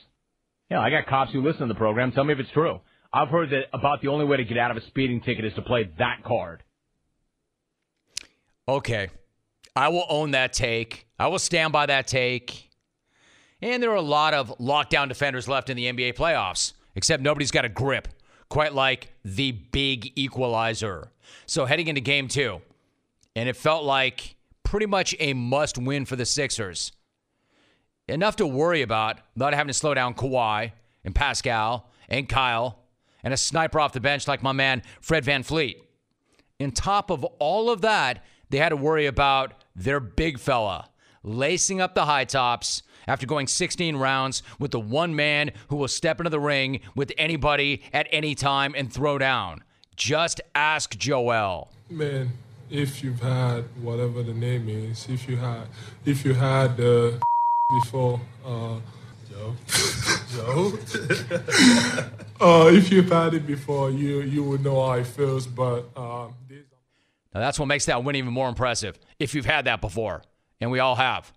Yeah, 0.70 0.80
I 0.80 0.92
got 0.92 1.08
cops 1.08 1.32
who 1.32 1.42
listen 1.42 1.68
to 1.68 1.74
the 1.74 1.78
program. 1.78 2.12
Tell 2.12 2.24
me 2.24 2.34
if 2.34 2.40
it's 2.40 2.52
true. 2.52 2.80
I've 3.12 3.30
heard 3.30 3.50
that 3.50 3.66
about 3.74 4.02
the 4.02 4.10
only 4.10 4.26
way 4.26 4.38
to 4.38 4.46
get 4.46 4.58
out 4.58 4.72
of 4.72 4.78
a 4.78 4.86
speeding 4.88 5.22
ticket 5.22 5.46
is 5.46 5.54
to 5.56 5.62
play 5.64 5.90
that 5.98 6.24
card. 6.24 6.62
Okay. 8.68 9.10
I 9.76 9.90
will 9.90 10.06
own 10.10 10.32
that 10.32 10.54
take. 10.54 11.08
I 11.20 11.28
will 11.28 11.40
stand 11.40 11.74
by 11.74 11.86
that 11.88 12.08
take. 12.08 12.70
And 13.62 13.82
there 13.82 13.92
are 13.92 13.96
a 13.96 14.02
lot 14.02 14.34
of 14.34 14.58
lockdown 14.60 15.08
defenders 15.08 15.48
left 15.48 15.70
in 15.70 15.78
the 15.78 15.86
NBA 15.86 16.16
playoffs, 16.16 16.74
except 16.96 17.24
nobody's 17.24 17.52
got 17.52 17.66
a 17.66 17.70
grip, 17.70 18.08
quite 18.50 18.74
like 18.74 19.14
the 19.24 19.52
big 19.52 20.12
equalizer. 20.16 21.12
So 21.46 21.66
heading 21.66 21.88
into 21.88 22.02
game 22.02 22.28
two, 22.28 22.62
and 23.36 23.48
it 23.50 23.56
felt 23.56 23.84
like 23.84 24.36
pretty 24.64 24.86
much 24.86 25.16
a 25.20 25.34
must 25.34 25.78
win 25.78 26.06
for 26.06 26.16
the 26.16 26.26
Sixers. 26.26 26.92
Enough 28.08 28.36
to 28.38 28.46
worry 28.48 28.82
about 28.82 29.20
not 29.36 29.54
having 29.54 29.70
to 29.70 29.74
slow 29.74 29.94
down 29.94 30.14
Kawhi 30.14 30.72
and 31.06 31.16
Pascal 31.16 31.90
and 32.10 32.28
Kyle 32.28 32.80
and 33.24 33.34
a 33.34 33.38
sniper 33.38 33.80
off 33.80 33.94
the 33.94 34.02
bench 34.02 34.28
like 34.28 34.44
my 34.44 34.52
man 34.52 34.84
Fred 35.00 35.24
VanVleet. 35.24 35.78
On 36.60 36.72
top 36.72 37.10
of 37.10 37.24
all 37.40 37.70
of 37.70 37.82
that, 37.82 38.24
they 38.54 38.60
had 38.60 38.70
to 38.70 38.76
worry 38.76 39.08
about 39.08 39.56
their 39.76 40.00
big 40.00 40.38
fella 40.38 40.88
lacing 41.24 41.82
up 41.82 41.96
the 41.96 42.06
high 42.06 42.24
tops 42.24 42.84
after 43.08 43.26
going 43.26 43.48
16 43.48 43.96
rounds 43.96 44.44
with 44.60 44.70
the 44.70 44.80
one 44.80 45.16
man 45.16 45.52
who 45.70 45.76
will 45.76 45.88
step 45.88 46.20
into 46.20 46.30
the 46.30 46.40
ring 46.40 46.80
with 46.94 47.12
anybody 47.18 47.82
at 47.92 48.08
any 48.12 48.36
time 48.36 48.76
and 48.78 48.94
throw 48.94 49.18
down. 49.18 49.64
Just 49.96 50.40
ask 50.54 50.96
Joel. 50.98 51.72
Man, 51.90 52.30
if 52.70 53.04
you've 53.04 53.22
had 53.22 53.64
whatever 53.82 54.22
the 54.22 54.36
name 54.36 54.70
is, 54.70 55.08
if 55.10 55.28
you 55.28 55.38
had, 55.38 55.68
if 56.06 56.24
you 56.24 56.36
had 56.36 56.78
before, 57.84 58.22
uh, 58.46 58.76
Joe, 59.32 59.56
Joe, 60.32 60.78
uh, 62.40 62.70
if 62.72 62.92
you've 62.92 63.10
had 63.10 63.34
it 63.34 63.48
before, 63.48 63.90
you 63.90 64.22
you 64.22 64.44
would 64.44 64.64
know 64.64 64.86
how 64.86 64.94
it 64.94 65.08
feels. 65.08 65.48
But 65.48 65.90
uh, 65.96 66.28
this, 66.48 66.66
Now 67.34 67.42
that's 67.42 67.60
what 67.60 67.68
makes 67.68 67.86
that 67.86 68.04
win 68.04 68.16
even 68.16 68.34
more 68.34 68.50
impressive. 68.50 69.00
If 69.20 69.34
you've 69.34 69.46
had 69.46 69.66
that 69.66 69.82
before, 69.82 70.24
and 70.62 70.72
we 70.72 70.80
all 70.80 70.96
have. 70.96 71.32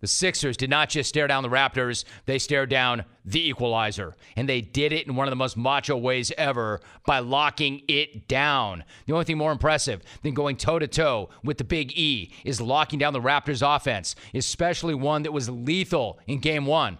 The 0.00 0.06
Sixers 0.06 0.56
did 0.56 0.70
not 0.70 0.90
just 0.90 1.08
stare 1.08 1.26
down 1.26 1.42
the 1.42 1.48
Raptors, 1.48 2.04
they 2.26 2.38
stared 2.38 2.70
down 2.70 3.04
the 3.24 3.48
equalizer. 3.48 4.14
And 4.36 4.48
they 4.48 4.60
did 4.60 4.92
it 4.92 5.08
in 5.08 5.16
one 5.16 5.26
of 5.26 5.32
the 5.32 5.36
most 5.36 5.56
macho 5.56 5.96
ways 5.96 6.30
ever 6.38 6.80
by 7.04 7.18
locking 7.18 7.82
it 7.88 8.28
down. 8.28 8.84
The 9.06 9.12
only 9.12 9.24
thing 9.24 9.38
more 9.38 9.50
impressive 9.50 10.02
than 10.22 10.34
going 10.34 10.56
toe 10.56 10.78
to 10.78 10.86
toe 10.86 11.30
with 11.42 11.58
the 11.58 11.64
Big 11.64 11.98
E 11.98 12.32
is 12.44 12.60
locking 12.60 13.00
down 13.00 13.12
the 13.12 13.20
Raptors' 13.20 13.76
offense, 13.76 14.14
especially 14.34 14.94
one 14.94 15.24
that 15.24 15.32
was 15.32 15.50
lethal 15.50 16.20
in 16.28 16.38
game 16.38 16.64
one. 16.64 16.98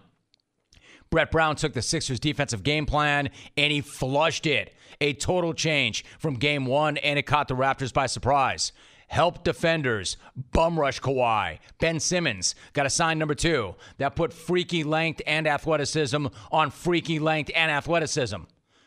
Brett 1.11 1.31
Brown 1.31 1.55
took 1.57 1.75
the 1.75 1.83
Sixers' 1.83 2.21
defensive 2.21 2.63
game 2.63 2.85
plan 2.85 3.31
and 3.57 3.73
he 3.73 3.81
flushed 3.81 4.45
it. 4.45 4.75
A 5.01 5.13
total 5.13 5.55
change 5.55 6.05
from 6.19 6.35
game 6.35 6.67
one, 6.67 6.97
and 6.99 7.19
it 7.19 7.23
caught 7.23 7.49
the 7.49 7.55
Raptors 7.55 7.93
by 7.93 8.07
surprise. 8.07 8.73
Help 9.09 9.43
defenders, 9.43 10.19
bum 10.53 10.79
rush 10.79 11.01
Kawhi. 11.01 11.59
Ben 11.81 11.99
Simmons 11.99 12.55
got 12.75 12.85
a 12.85 12.91
sign 12.91 13.19
number 13.19 13.35
two. 13.35 13.75
That 13.97 14.17
put 14.17 14.33
freaky 14.35 14.85
length 14.85 15.23
and 15.27 15.47
athleticism 15.47 16.27
on 16.53 16.71
freaky 16.71 17.19
length 17.19 17.51
and 17.57 17.71
athleticism. 17.71 18.37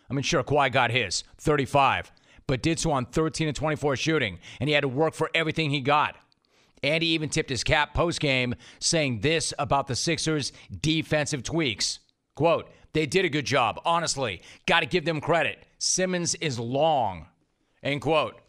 I 0.10 0.14
mean, 0.14 0.22
sure, 0.22 0.44
Kawhi 0.44 0.72
got 0.72 0.92
his, 0.92 1.24
35, 1.40 2.12
but 2.46 2.62
did 2.62 2.78
so 2.78 2.92
on 2.92 3.06
13 3.06 3.48
and 3.48 3.56
24 3.56 3.96
shooting, 3.96 4.38
and 4.60 4.68
he 4.68 4.74
had 4.76 4.82
to 4.82 4.88
work 4.88 5.16
for 5.16 5.32
everything 5.34 5.72
he 5.72 5.82
got. 5.82 6.16
And 6.84 7.02
he 7.02 7.10
even 7.10 7.30
tipped 7.30 7.50
his 7.50 7.64
cap 7.64 7.94
post 7.94 8.20
game, 8.20 8.54
saying 8.80 9.22
this 9.22 9.54
about 9.58 9.88
the 9.88 9.96
Sixers' 9.96 10.52
defensive 10.82 11.44
tweaks. 11.44 12.00
Quote, 12.36 12.70
they 12.94 13.06
did 13.06 13.26
a 13.26 13.30
good 13.30 13.46
job. 13.46 13.80
Honestly, 13.86 14.42
got 14.66 14.82
to 14.82 14.86
give 14.86 15.06
them 15.06 15.22
credit. 15.22 15.66
Simmons 15.84 16.36
is 16.36 16.60
long. 16.60 17.26
End 17.82 18.02
quote. 18.02 18.40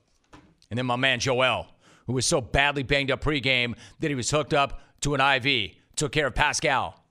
And 0.71 0.77
then 0.77 0.85
my 0.85 0.97
man 0.97 1.19
Joel, 1.19 1.67
who 2.07 2.13
was 2.13 2.27
so 2.27 2.43
badly 2.43 2.83
banged 2.83 3.11
up 3.11 3.25
pregame 3.25 3.75
that 4.01 4.11
he 4.11 4.15
was 4.15 4.31
hooked 4.31 4.53
up 4.53 4.83
to 5.01 5.15
an 5.15 5.21
IV, 5.23 5.71
took 5.97 6.13
care 6.13 6.27
of 6.27 6.35
Pascal. 6.35 7.03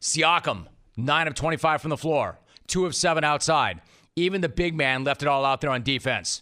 Siakam, 0.00 0.64
9 0.96 1.28
of 1.28 1.34
25 1.34 1.82
from 1.82 1.90
the 1.90 1.98
floor, 1.98 2.38
2 2.68 2.86
of 2.86 2.94
7 2.94 3.22
outside. 3.22 3.82
Even 4.16 4.40
the 4.40 4.48
big 4.48 4.74
man 4.74 5.04
left 5.04 5.20
it 5.20 5.28
all 5.28 5.44
out 5.44 5.60
there 5.60 5.70
on 5.70 5.82
defense. 5.82 6.40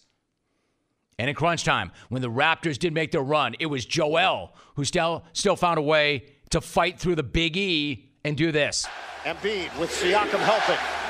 And 1.18 1.28
in 1.28 1.34
crunch 1.34 1.64
time, 1.64 1.90
when 2.08 2.22
the 2.22 2.30
Raptors 2.30 2.78
did 2.78 2.94
make 2.94 3.10
their 3.10 3.20
run, 3.20 3.56
it 3.58 3.66
was 3.66 3.84
Joel 3.84 4.54
who 4.76 4.84
still 4.84 5.24
still 5.32 5.56
found 5.56 5.78
a 5.78 5.82
way 5.82 6.26
to 6.50 6.60
fight 6.60 7.00
through 7.00 7.16
the 7.16 7.24
Big 7.24 7.56
E 7.56 8.10
and 8.24 8.36
do 8.36 8.52
this. 8.52 8.86
Embiid 9.24 9.76
with 9.80 9.90
Siakam 9.90 10.38
helping. 10.38 11.05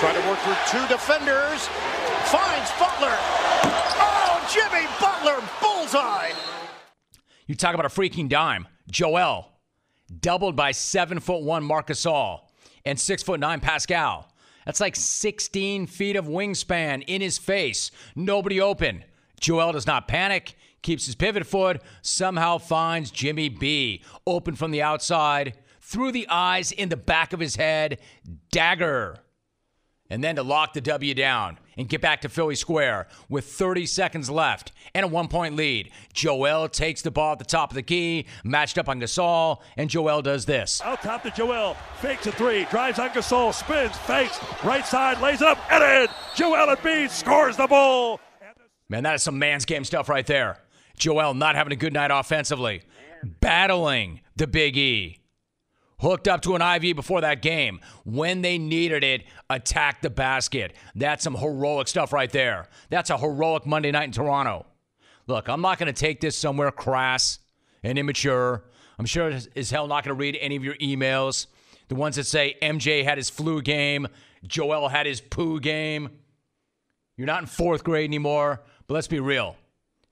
Trying 0.00 0.22
to 0.22 0.28
work 0.30 0.38
through 0.38 0.56
two 0.66 0.88
defenders. 0.88 1.68
Finds 2.30 2.70
Butler. 2.78 3.14
Oh, 4.00 4.48
Jimmy 4.50 4.86
Butler, 4.98 5.46
bullseye. 5.60 6.30
You 7.46 7.54
talk 7.54 7.74
about 7.74 7.84
a 7.84 7.90
freaking 7.90 8.26
dime. 8.26 8.66
Joel, 8.90 9.52
doubled 10.20 10.56
by 10.56 10.70
seven 10.70 11.20
foot 11.20 11.42
one 11.42 11.62
Marc 11.62 11.88
Gasol 11.88 12.40
and 12.86 12.98
six 12.98 13.22
foot 13.22 13.40
nine 13.40 13.60
Pascal. 13.60 14.32
That's 14.64 14.80
like 14.80 14.96
16 14.96 15.86
feet 15.86 16.16
of 16.16 16.24
wingspan 16.24 17.04
in 17.06 17.20
his 17.20 17.36
face. 17.36 17.90
Nobody 18.16 18.58
open. 18.58 19.04
Joel 19.38 19.72
does 19.72 19.86
not 19.86 20.08
panic, 20.08 20.56
keeps 20.80 21.04
his 21.04 21.14
pivot 21.14 21.46
foot, 21.46 21.82
somehow 22.00 22.56
finds 22.56 23.10
Jimmy 23.10 23.50
B 23.50 24.02
open 24.26 24.54
from 24.54 24.70
the 24.70 24.80
outside, 24.80 25.58
through 25.82 26.12
the 26.12 26.26
eyes 26.30 26.72
in 26.72 26.88
the 26.88 26.96
back 26.96 27.34
of 27.34 27.40
his 27.40 27.56
head, 27.56 27.98
dagger. 28.50 29.18
And 30.10 30.22
then 30.24 30.36
to 30.36 30.42
lock 30.42 30.72
the 30.72 30.80
W 30.80 31.14
down 31.14 31.58
and 31.78 31.88
get 31.88 32.00
back 32.00 32.20
to 32.22 32.28
Philly 32.28 32.56
Square 32.56 33.06
with 33.28 33.46
30 33.46 33.86
seconds 33.86 34.28
left 34.28 34.72
and 34.94 35.04
a 35.04 35.08
one 35.08 35.28
point 35.28 35.54
lead. 35.54 35.90
Joel 36.12 36.68
takes 36.68 37.00
the 37.00 37.12
ball 37.12 37.32
at 37.32 37.38
the 37.38 37.44
top 37.44 37.70
of 37.70 37.76
the 37.76 37.82
key, 37.82 38.26
matched 38.42 38.76
up 38.76 38.88
on 38.88 39.00
Gasol, 39.00 39.60
and 39.76 39.88
Joel 39.88 40.20
does 40.20 40.44
this. 40.44 40.80
Out 40.82 41.00
top 41.00 41.22
to 41.22 41.30
Joel. 41.30 41.76
Fakes 42.00 42.26
a 42.26 42.32
three. 42.32 42.64
Drives 42.66 42.98
on 42.98 43.10
Gasol. 43.10 43.54
Spins. 43.54 43.96
Fakes. 43.98 44.40
Right 44.64 44.84
side. 44.84 45.20
Lays 45.20 45.42
up. 45.42 45.58
And 45.70 45.82
in. 45.82 46.14
Joel 46.34 46.74
Embiid 46.74 47.10
scores 47.10 47.56
the 47.56 47.68
ball. 47.68 48.20
Man, 48.88 49.04
that 49.04 49.14
is 49.14 49.22
some 49.22 49.38
man's 49.38 49.64
game 49.64 49.84
stuff 49.84 50.08
right 50.08 50.26
there. 50.26 50.58
Joel 50.96 51.34
not 51.34 51.54
having 51.54 51.72
a 51.72 51.76
good 51.76 51.92
night 51.92 52.10
offensively, 52.10 52.82
battling 53.40 54.20
the 54.36 54.48
Big 54.48 54.76
E. 54.76 55.19
Hooked 56.00 56.28
up 56.28 56.40
to 56.42 56.54
an 56.54 56.62
IV 56.62 56.96
before 56.96 57.20
that 57.20 57.42
game. 57.42 57.80
When 58.04 58.42
they 58.42 58.56
needed 58.58 59.04
it, 59.04 59.24
attacked 59.48 60.02
the 60.02 60.10
basket. 60.10 60.74
That's 60.94 61.22
some 61.22 61.34
heroic 61.34 61.88
stuff 61.88 62.12
right 62.12 62.30
there. 62.30 62.68
That's 62.88 63.10
a 63.10 63.18
heroic 63.18 63.66
Monday 63.66 63.90
night 63.90 64.04
in 64.04 64.12
Toronto. 64.12 64.66
Look, 65.26 65.48
I'm 65.48 65.60
not 65.60 65.78
going 65.78 65.92
to 65.92 65.98
take 65.98 66.20
this 66.20 66.36
somewhere 66.36 66.70
crass 66.70 67.38
and 67.82 67.98
immature. 67.98 68.64
I'm 68.98 69.06
sure 69.06 69.30
as 69.54 69.70
hell 69.70 69.86
not 69.86 70.04
going 70.04 70.16
to 70.16 70.20
read 70.20 70.38
any 70.40 70.56
of 70.56 70.64
your 70.64 70.74
emails. 70.76 71.46
The 71.88 71.94
ones 71.94 72.16
that 72.16 72.24
say 72.24 72.56
MJ 72.62 73.04
had 73.04 73.18
his 73.18 73.28
flu 73.28 73.60
game, 73.60 74.08
Joel 74.46 74.88
had 74.88 75.06
his 75.06 75.20
poo 75.20 75.60
game. 75.60 76.08
You're 77.16 77.26
not 77.26 77.42
in 77.42 77.46
fourth 77.46 77.84
grade 77.84 78.08
anymore, 78.08 78.62
but 78.86 78.94
let's 78.94 79.08
be 79.08 79.20
real. 79.20 79.56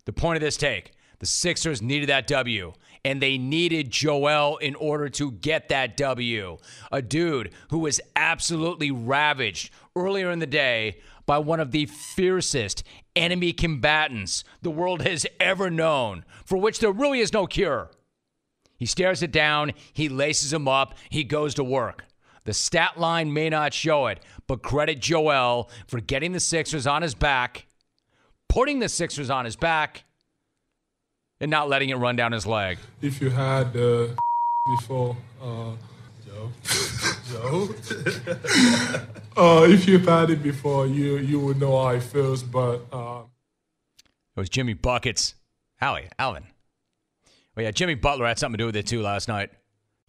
The 0.04 0.12
point 0.12 0.36
of 0.36 0.40
this 0.42 0.56
take 0.56 0.92
the 1.18 1.26
Sixers 1.26 1.82
needed 1.82 2.08
that 2.08 2.26
W, 2.26 2.72
and 3.08 3.22
they 3.22 3.38
needed 3.38 3.90
Joel 3.90 4.58
in 4.58 4.74
order 4.74 5.08
to 5.08 5.32
get 5.32 5.70
that 5.70 5.96
W. 5.96 6.58
A 6.92 7.00
dude 7.00 7.54
who 7.70 7.78
was 7.78 8.02
absolutely 8.14 8.90
ravaged 8.90 9.72
earlier 9.96 10.30
in 10.30 10.40
the 10.40 10.46
day 10.46 10.98
by 11.24 11.38
one 11.38 11.58
of 11.58 11.70
the 11.70 11.86
fiercest 11.86 12.82
enemy 13.16 13.54
combatants 13.54 14.44
the 14.60 14.70
world 14.70 15.00
has 15.00 15.26
ever 15.40 15.70
known, 15.70 16.22
for 16.44 16.58
which 16.58 16.80
there 16.80 16.92
really 16.92 17.20
is 17.20 17.32
no 17.32 17.46
cure. 17.46 17.90
He 18.76 18.84
stares 18.84 19.22
it 19.22 19.32
down, 19.32 19.72
he 19.94 20.10
laces 20.10 20.52
him 20.52 20.68
up, 20.68 20.94
he 21.08 21.24
goes 21.24 21.54
to 21.54 21.64
work. 21.64 22.04
The 22.44 22.52
stat 22.52 23.00
line 23.00 23.32
may 23.32 23.48
not 23.48 23.72
show 23.72 24.08
it, 24.08 24.22
but 24.46 24.62
credit 24.62 25.00
Joel 25.00 25.70
for 25.86 26.00
getting 26.00 26.32
the 26.32 26.40
Sixers 26.40 26.86
on 26.86 27.00
his 27.00 27.14
back 27.14 27.68
putting 28.48 28.80
the 28.80 28.88
Sixers 28.88 29.30
on 29.30 29.44
his 29.44 29.56
back 29.56 30.04
and 31.40 31.50
not 31.50 31.68
letting 31.68 31.90
it 31.90 31.96
run 31.96 32.16
down 32.16 32.32
his 32.32 32.46
leg. 32.46 32.78
If 33.02 33.20
you 33.20 33.30
had 33.30 33.76
uh, 33.76 34.08
before, 34.80 35.16
uh, 35.42 35.72
Joe, 36.26 36.50
Joe, 37.30 37.68
uh, 39.36 39.66
if 39.68 39.86
you've 39.88 40.06
had 40.06 40.30
it 40.30 40.42
before, 40.42 40.86
you 40.86 41.18
you 41.18 41.40
would 41.40 41.60
know 41.60 41.80
how 41.82 41.90
it 41.90 42.02
feels. 42.02 42.42
But 42.42 42.82
uh, 42.92 43.22
It 44.36 44.40
was 44.40 44.48
Jimmy 44.48 44.74
Buckets. 44.74 45.34
Howie, 45.76 46.08
Alvin. 46.18 46.44
Well, 47.54 47.64
yeah, 47.64 47.70
Jimmy 47.70 47.94
Butler 47.94 48.26
had 48.26 48.38
something 48.38 48.58
to 48.58 48.62
do 48.62 48.66
with 48.66 48.76
it 48.76 48.86
too 48.86 49.00
last 49.00 49.28
night. 49.28 49.50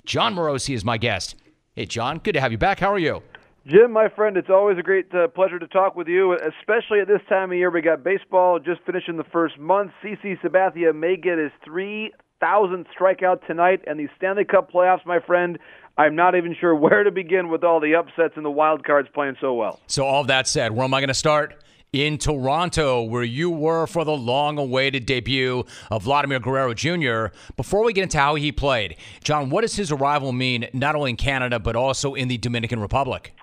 Jon 0.05 0.33
Morosi 0.35 0.73
is 0.73 0.83
my 0.83 0.97
guest. 0.97 1.35
Hey, 1.73 1.85
Jon, 1.85 2.17
good 2.17 2.33
to 2.33 2.41
have 2.41 2.51
you 2.51 2.57
back. 2.57 2.79
How 2.79 2.91
are 2.91 2.99
you? 2.99 3.21
Jim, 3.67 3.91
my 3.91 4.07
friend, 4.09 4.37
it's 4.37 4.49
always 4.49 4.77
a 4.77 4.81
great 4.81 5.13
uh, 5.13 5.27
pleasure 5.27 5.59
to 5.59 5.67
talk 5.67 5.95
with 5.95 6.07
you, 6.07 6.33
especially 6.33 7.01
at 7.01 7.07
this 7.07 7.21
time 7.27 7.51
of 7.51 7.57
year. 7.57 7.69
We 7.69 7.81
got 7.81 8.03
baseball 8.03 8.57
just 8.57 8.81
finishing 8.85 9.17
the 9.17 9.25
first 9.25 9.59
month. 9.59 9.91
CC 10.03 10.39
Sabathia 10.41 10.95
may 10.95 11.17
get 11.17 11.37
his 11.37 11.51
3,000th 11.67 12.85
strikeout 12.97 13.45
tonight, 13.45 13.81
and 13.85 13.99
the 13.99 14.07
Stanley 14.17 14.45
Cup 14.45 14.71
playoffs, 14.71 15.05
my 15.05 15.19
friend. 15.19 15.59
I'm 15.97 16.15
not 16.15 16.35
even 16.35 16.55
sure 16.59 16.73
where 16.73 17.03
to 17.03 17.11
begin 17.11 17.49
with 17.49 17.63
all 17.65 17.81
the 17.81 17.95
upsets 17.95 18.35
and 18.37 18.45
the 18.45 18.49
wild 18.49 18.85
cards 18.85 19.09
playing 19.13 19.35
so 19.41 19.53
well. 19.53 19.79
So, 19.87 20.05
all 20.05 20.23
that 20.23 20.47
said, 20.47 20.71
where 20.71 20.85
am 20.85 20.93
I 20.93 21.01
going 21.01 21.09
to 21.09 21.13
start? 21.13 21.61
In 21.91 22.17
Toronto, 22.19 23.01
where 23.01 23.23
you 23.23 23.49
were 23.49 23.87
for 23.87 24.05
the 24.05 24.15
long 24.15 24.59
awaited 24.59 25.07
debut 25.07 25.65
of 25.89 26.03
Vladimir 26.03 26.39
Guerrero 26.39 26.73
Jr. 26.75 27.35
Before 27.57 27.83
we 27.83 27.93
get 27.93 28.03
into 28.03 28.19
how 28.19 28.35
he 28.35 28.51
played, 28.51 28.95
Jon, 29.23 29.49
what 29.49 29.61
does 29.61 29.75
his 29.75 29.91
arrival 29.91 30.31
mean, 30.31 30.67
not 30.71 30.95
only 30.95 31.09
in 31.09 31.17
Canada, 31.17 31.59
but 31.59 31.75
also 31.75 32.13
in 32.13 32.27
the 32.27 32.37
Dominican 32.37 32.79
Republic? 32.79 33.33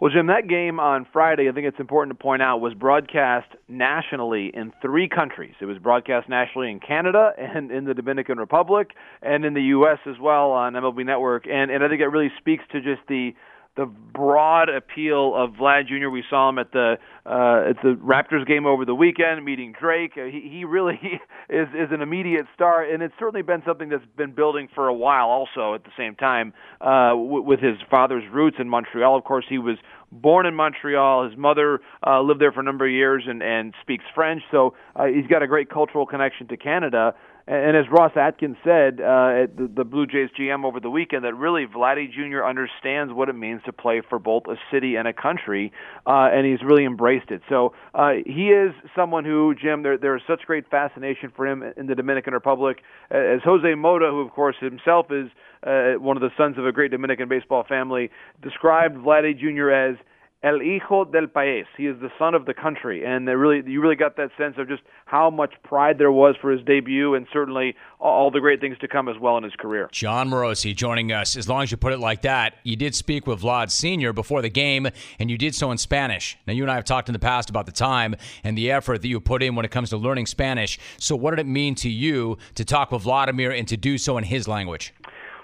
Well, 0.00 0.12
Jim, 0.12 0.28
that 0.28 0.46
game 0.46 0.78
on 0.78 1.08
Friday, 1.12 1.48
I 1.48 1.52
think 1.52 1.66
it's 1.66 1.80
important 1.80 2.16
to 2.16 2.22
point 2.22 2.40
out, 2.40 2.60
was 2.60 2.72
broadcast 2.72 3.48
nationally 3.66 4.52
in 4.54 4.72
three 4.80 5.08
countries. 5.08 5.54
It 5.60 5.64
was 5.64 5.76
broadcast 5.78 6.28
nationally 6.28 6.70
in 6.70 6.78
Canada 6.78 7.32
and 7.36 7.72
in 7.72 7.84
the 7.84 7.94
Dominican 7.94 8.38
Republic 8.38 8.92
and 9.22 9.44
in 9.44 9.54
the 9.54 9.62
U.S. 9.62 9.98
as 10.06 10.14
well 10.20 10.52
on 10.52 10.74
MLB 10.74 11.04
Network. 11.04 11.48
And, 11.48 11.72
and 11.72 11.82
I 11.82 11.88
think 11.88 12.00
it 12.00 12.06
really 12.06 12.30
speaks 12.38 12.62
to 12.70 12.80
just 12.80 13.00
the 13.08 13.34
the 13.78 13.86
broad 13.86 14.68
appeal 14.68 15.36
of 15.36 15.52
Vlad 15.52 15.86
Jr. 15.86 16.08
We 16.08 16.24
saw 16.28 16.48
him 16.48 16.58
at 16.58 16.72
the 16.72 16.96
uh, 17.24 17.70
at 17.70 17.76
the 17.80 17.96
Raptors 18.02 18.44
game 18.44 18.66
over 18.66 18.84
the 18.84 18.94
weekend, 18.94 19.44
meeting 19.44 19.72
Drake. 19.78 20.14
Uh, 20.16 20.24
he, 20.24 20.48
he 20.50 20.64
really 20.64 20.98
is 21.48 21.68
is 21.68 21.92
an 21.92 22.02
immediate 22.02 22.46
star, 22.54 22.82
and 22.82 23.04
it's 23.04 23.14
certainly 23.20 23.42
been 23.42 23.62
something 23.64 23.88
that's 23.88 24.04
been 24.16 24.32
building 24.32 24.68
for 24.74 24.88
a 24.88 24.92
while. 24.92 25.28
Also, 25.28 25.74
at 25.74 25.84
the 25.84 25.92
same 25.96 26.16
time, 26.16 26.52
uh, 26.80 27.10
w- 27.10 27.42
with 27.42 27.60
his 27.60 27.76
father's 27.88 28.24
roots 28.32 28.56
in 28.58 28.68
Montreal. 28.68 29.16
Of 29.16 29.22
course, 29.22 29.44
he 29.48 29.58
was 29.58 29.76
born 30.10 30.44
in 30.44 30.56
Montreal. 30.56 31.28
His 31.28 31.38
mother 31.38 31.80
uh, 32.04 32.20
lived 32.20 32.40
there 32.40 32.50
for 32.50 32.60
a 32.60 32.64
number 32.64 32.84
of 32.84 32.90
years 32.92 33.22
and 33.28 33.44
and 33.44 33.74
speaks 33.80 34.04
French, 34.12 34.42
so 34.50 34.74
uh, 34.96 35.04
he's 35.06 35.28
got 35.28 35.44
a 35.44 35.46
great 35.46 35.70
cultural 35.70 36.04
connection 36.04 36.48
to 36.48 36.56
Canada. 36.56 37.14
And 37.50 37.78
as 37.78 37.86
Ross 37.90 38.12
Atkins 38.14 38.58
said 38.62 39.00
uh, 39.00 39.44
at 39.44 39.56
the, 39.56 39.70
the 39.74 39.84
Blue 39.84 40.06
Jays 40.06 40.28
GM 40.38 40.66
over 40.66 40.80
the 40.80 40.90
weekend, 40.90 41.24
that 41.24 41.34
really 41.34 41.64
Vladdy 41.64 42.06
Jr. 42.12 42.44
understands 42.44 43.10
what 43.10 43.30
it 43.30 43.32
means 43.32 43.62
to 43.64 43.72
play 43.72 44.02
for 44.06 44.18
both 44.18 44.42
a 44.48 44.56
city 44.70 44.96
and 44.96 45.08
a 45.08 45.14
country, 45.14 45.72
uh, 46.06 46.28
and 46.30 46.46
he's 46.46 46.62
really 46.62 46.84
embraced 46.84 47.30
it. 47.30 47.40
So 47.48 47.72
uh, 47.94 48.10
he 48.26 48.48
is 48.48 48.74
someone 48.94 49.24
who, 49.24 49.54
Jim, 49.54 49.82
there 49.82 49.96
there 49.96 50.14
is 50.14 50.22
such 50.26 50.42
great 50.42 50.68
fascination 50.68 51.32
for 51.34 51.46
him 51.46 51.64
in 51.78 51.86
the 51.86 51.94
Dominican 51.94 52.34
Republic. 52.34 52.82
As 53.10 53.40
Jose 53.44 53.74
Mota, 53.76 54.08
who 54.10 54.20
of 54.20 54.30
course 54.32 54.56
himself 54.60 55.06
is 55.10 55.30
uh, 55.66 55.94
one 55.98 56.18
of 56.18 56.20
the 56.20 56.30
sons 56.36 56.58
of 56.58 56.66
a 56.66 56.72
great 56.72 56.90
Dominican 56.90 57.30
baseball 57.30 57.64
family, 57.66 58.10
described 58.42 58.96
Vladdy 58.98 59.32
Jr. 59.32 59.70
as 59.70 59.96
El 60.40 60.60
hijo 60.62 61.04
del 61.04 61.26
país. 61.26 61.64
He 61.76 61.86
is 61.86 61.98
the 62.00 62.10
son 62.16 62.34
of 62.34 62.46
the 62.46 62.54
country, 62.54 63.04
and 63.04 63.26
really, 63.26 63.60
you 63.68 63.80
really 63.80 63.96
got 63.96 64.16
that 64.18 64.30
sense 64.38 64.54
of 64.56 64.68
just 64.68 64.82
how 65.04 65.30
much 65.30 65.54
pride 65.64 65.98
there 65.98 66.12
was 66.12 66.36
for 66.40 66.52
his 66.52 66.64
debut, 66.64 67.14
and 67.14 67.26
certainly 67.32 67.74
all 67.98 68.30
the 68.30 68.38
great 68.38 68.60
things 68.60 68.78
to 68.78 68.86
come 68.86 69.08
as 69.08 69.16
well 69.20 69.36
in 69.36 69.42
his 69.42 69.54
career. 69.58 69.88
Jon 69.90 70.30
Morosi 70.30 70.76
joining 70.76 71.10
us. 71.10 71.36
As 71.36 71.48
long 71.48 71.62
as 71.62 71.72
you 71.72 71.76
put 71.76 71.92
it 71.92 71.98
like 71.98 72.22
that, 72.22 72.54
you 72.62 72.76
did 72.76 72.94
speak 72.94 73.26
with 73.26 73.42
Vlad 73.42 73.72
Senior 73.72 74.12
before 74.12 74.40
the 74.40 74.48
game, 74.48 74.86
and 75.18 75.28
you 75.28 75.36
did 75.36 75.56
so 75.56 75.72
in 75.72 75.78
Spanish. 75.78 76.38
Now, 76.46 76.52
you 76.52 76.62
and 76.62 76.70
I 76.70 76.76
have 76.76 76.84
talked 76.84 77.08
in 77.08 77.14
the 77.14 77.18
past 77.18 77.50
about 77.50 77.66
the 77.66 77.72
time 77.72 78.14
and 78.44 78.56
the 78.56 78.70
effort 78.70 79.02
that 79.02 79.08
you 79.08 79.18
put 79.18 79.42
in 79.42 79.56
when 79.56 79.64
it 79.64 79.72
comes 79.72 79.90
to 79.90 79.96
learning 79.96 80.26
Spanish. 80.26 80.78
So, 80.98 81.16
what 81.16 81.30
did 81.30 81.40
it 81.40 81.46
mean 81.46 81.74
to 81.76 81.90
you 81.90 82.38
to 82.54 82.64
talk 82.64 82.92
with 82.92 83.02
Vladimir 83.02 83.50
and 83.50 83.66
to 83.66 83.76
do 83.76 83.98
so 83.98 84.16
in 84.16 84.22
his 84.22 84.46
language? 84.46 84.94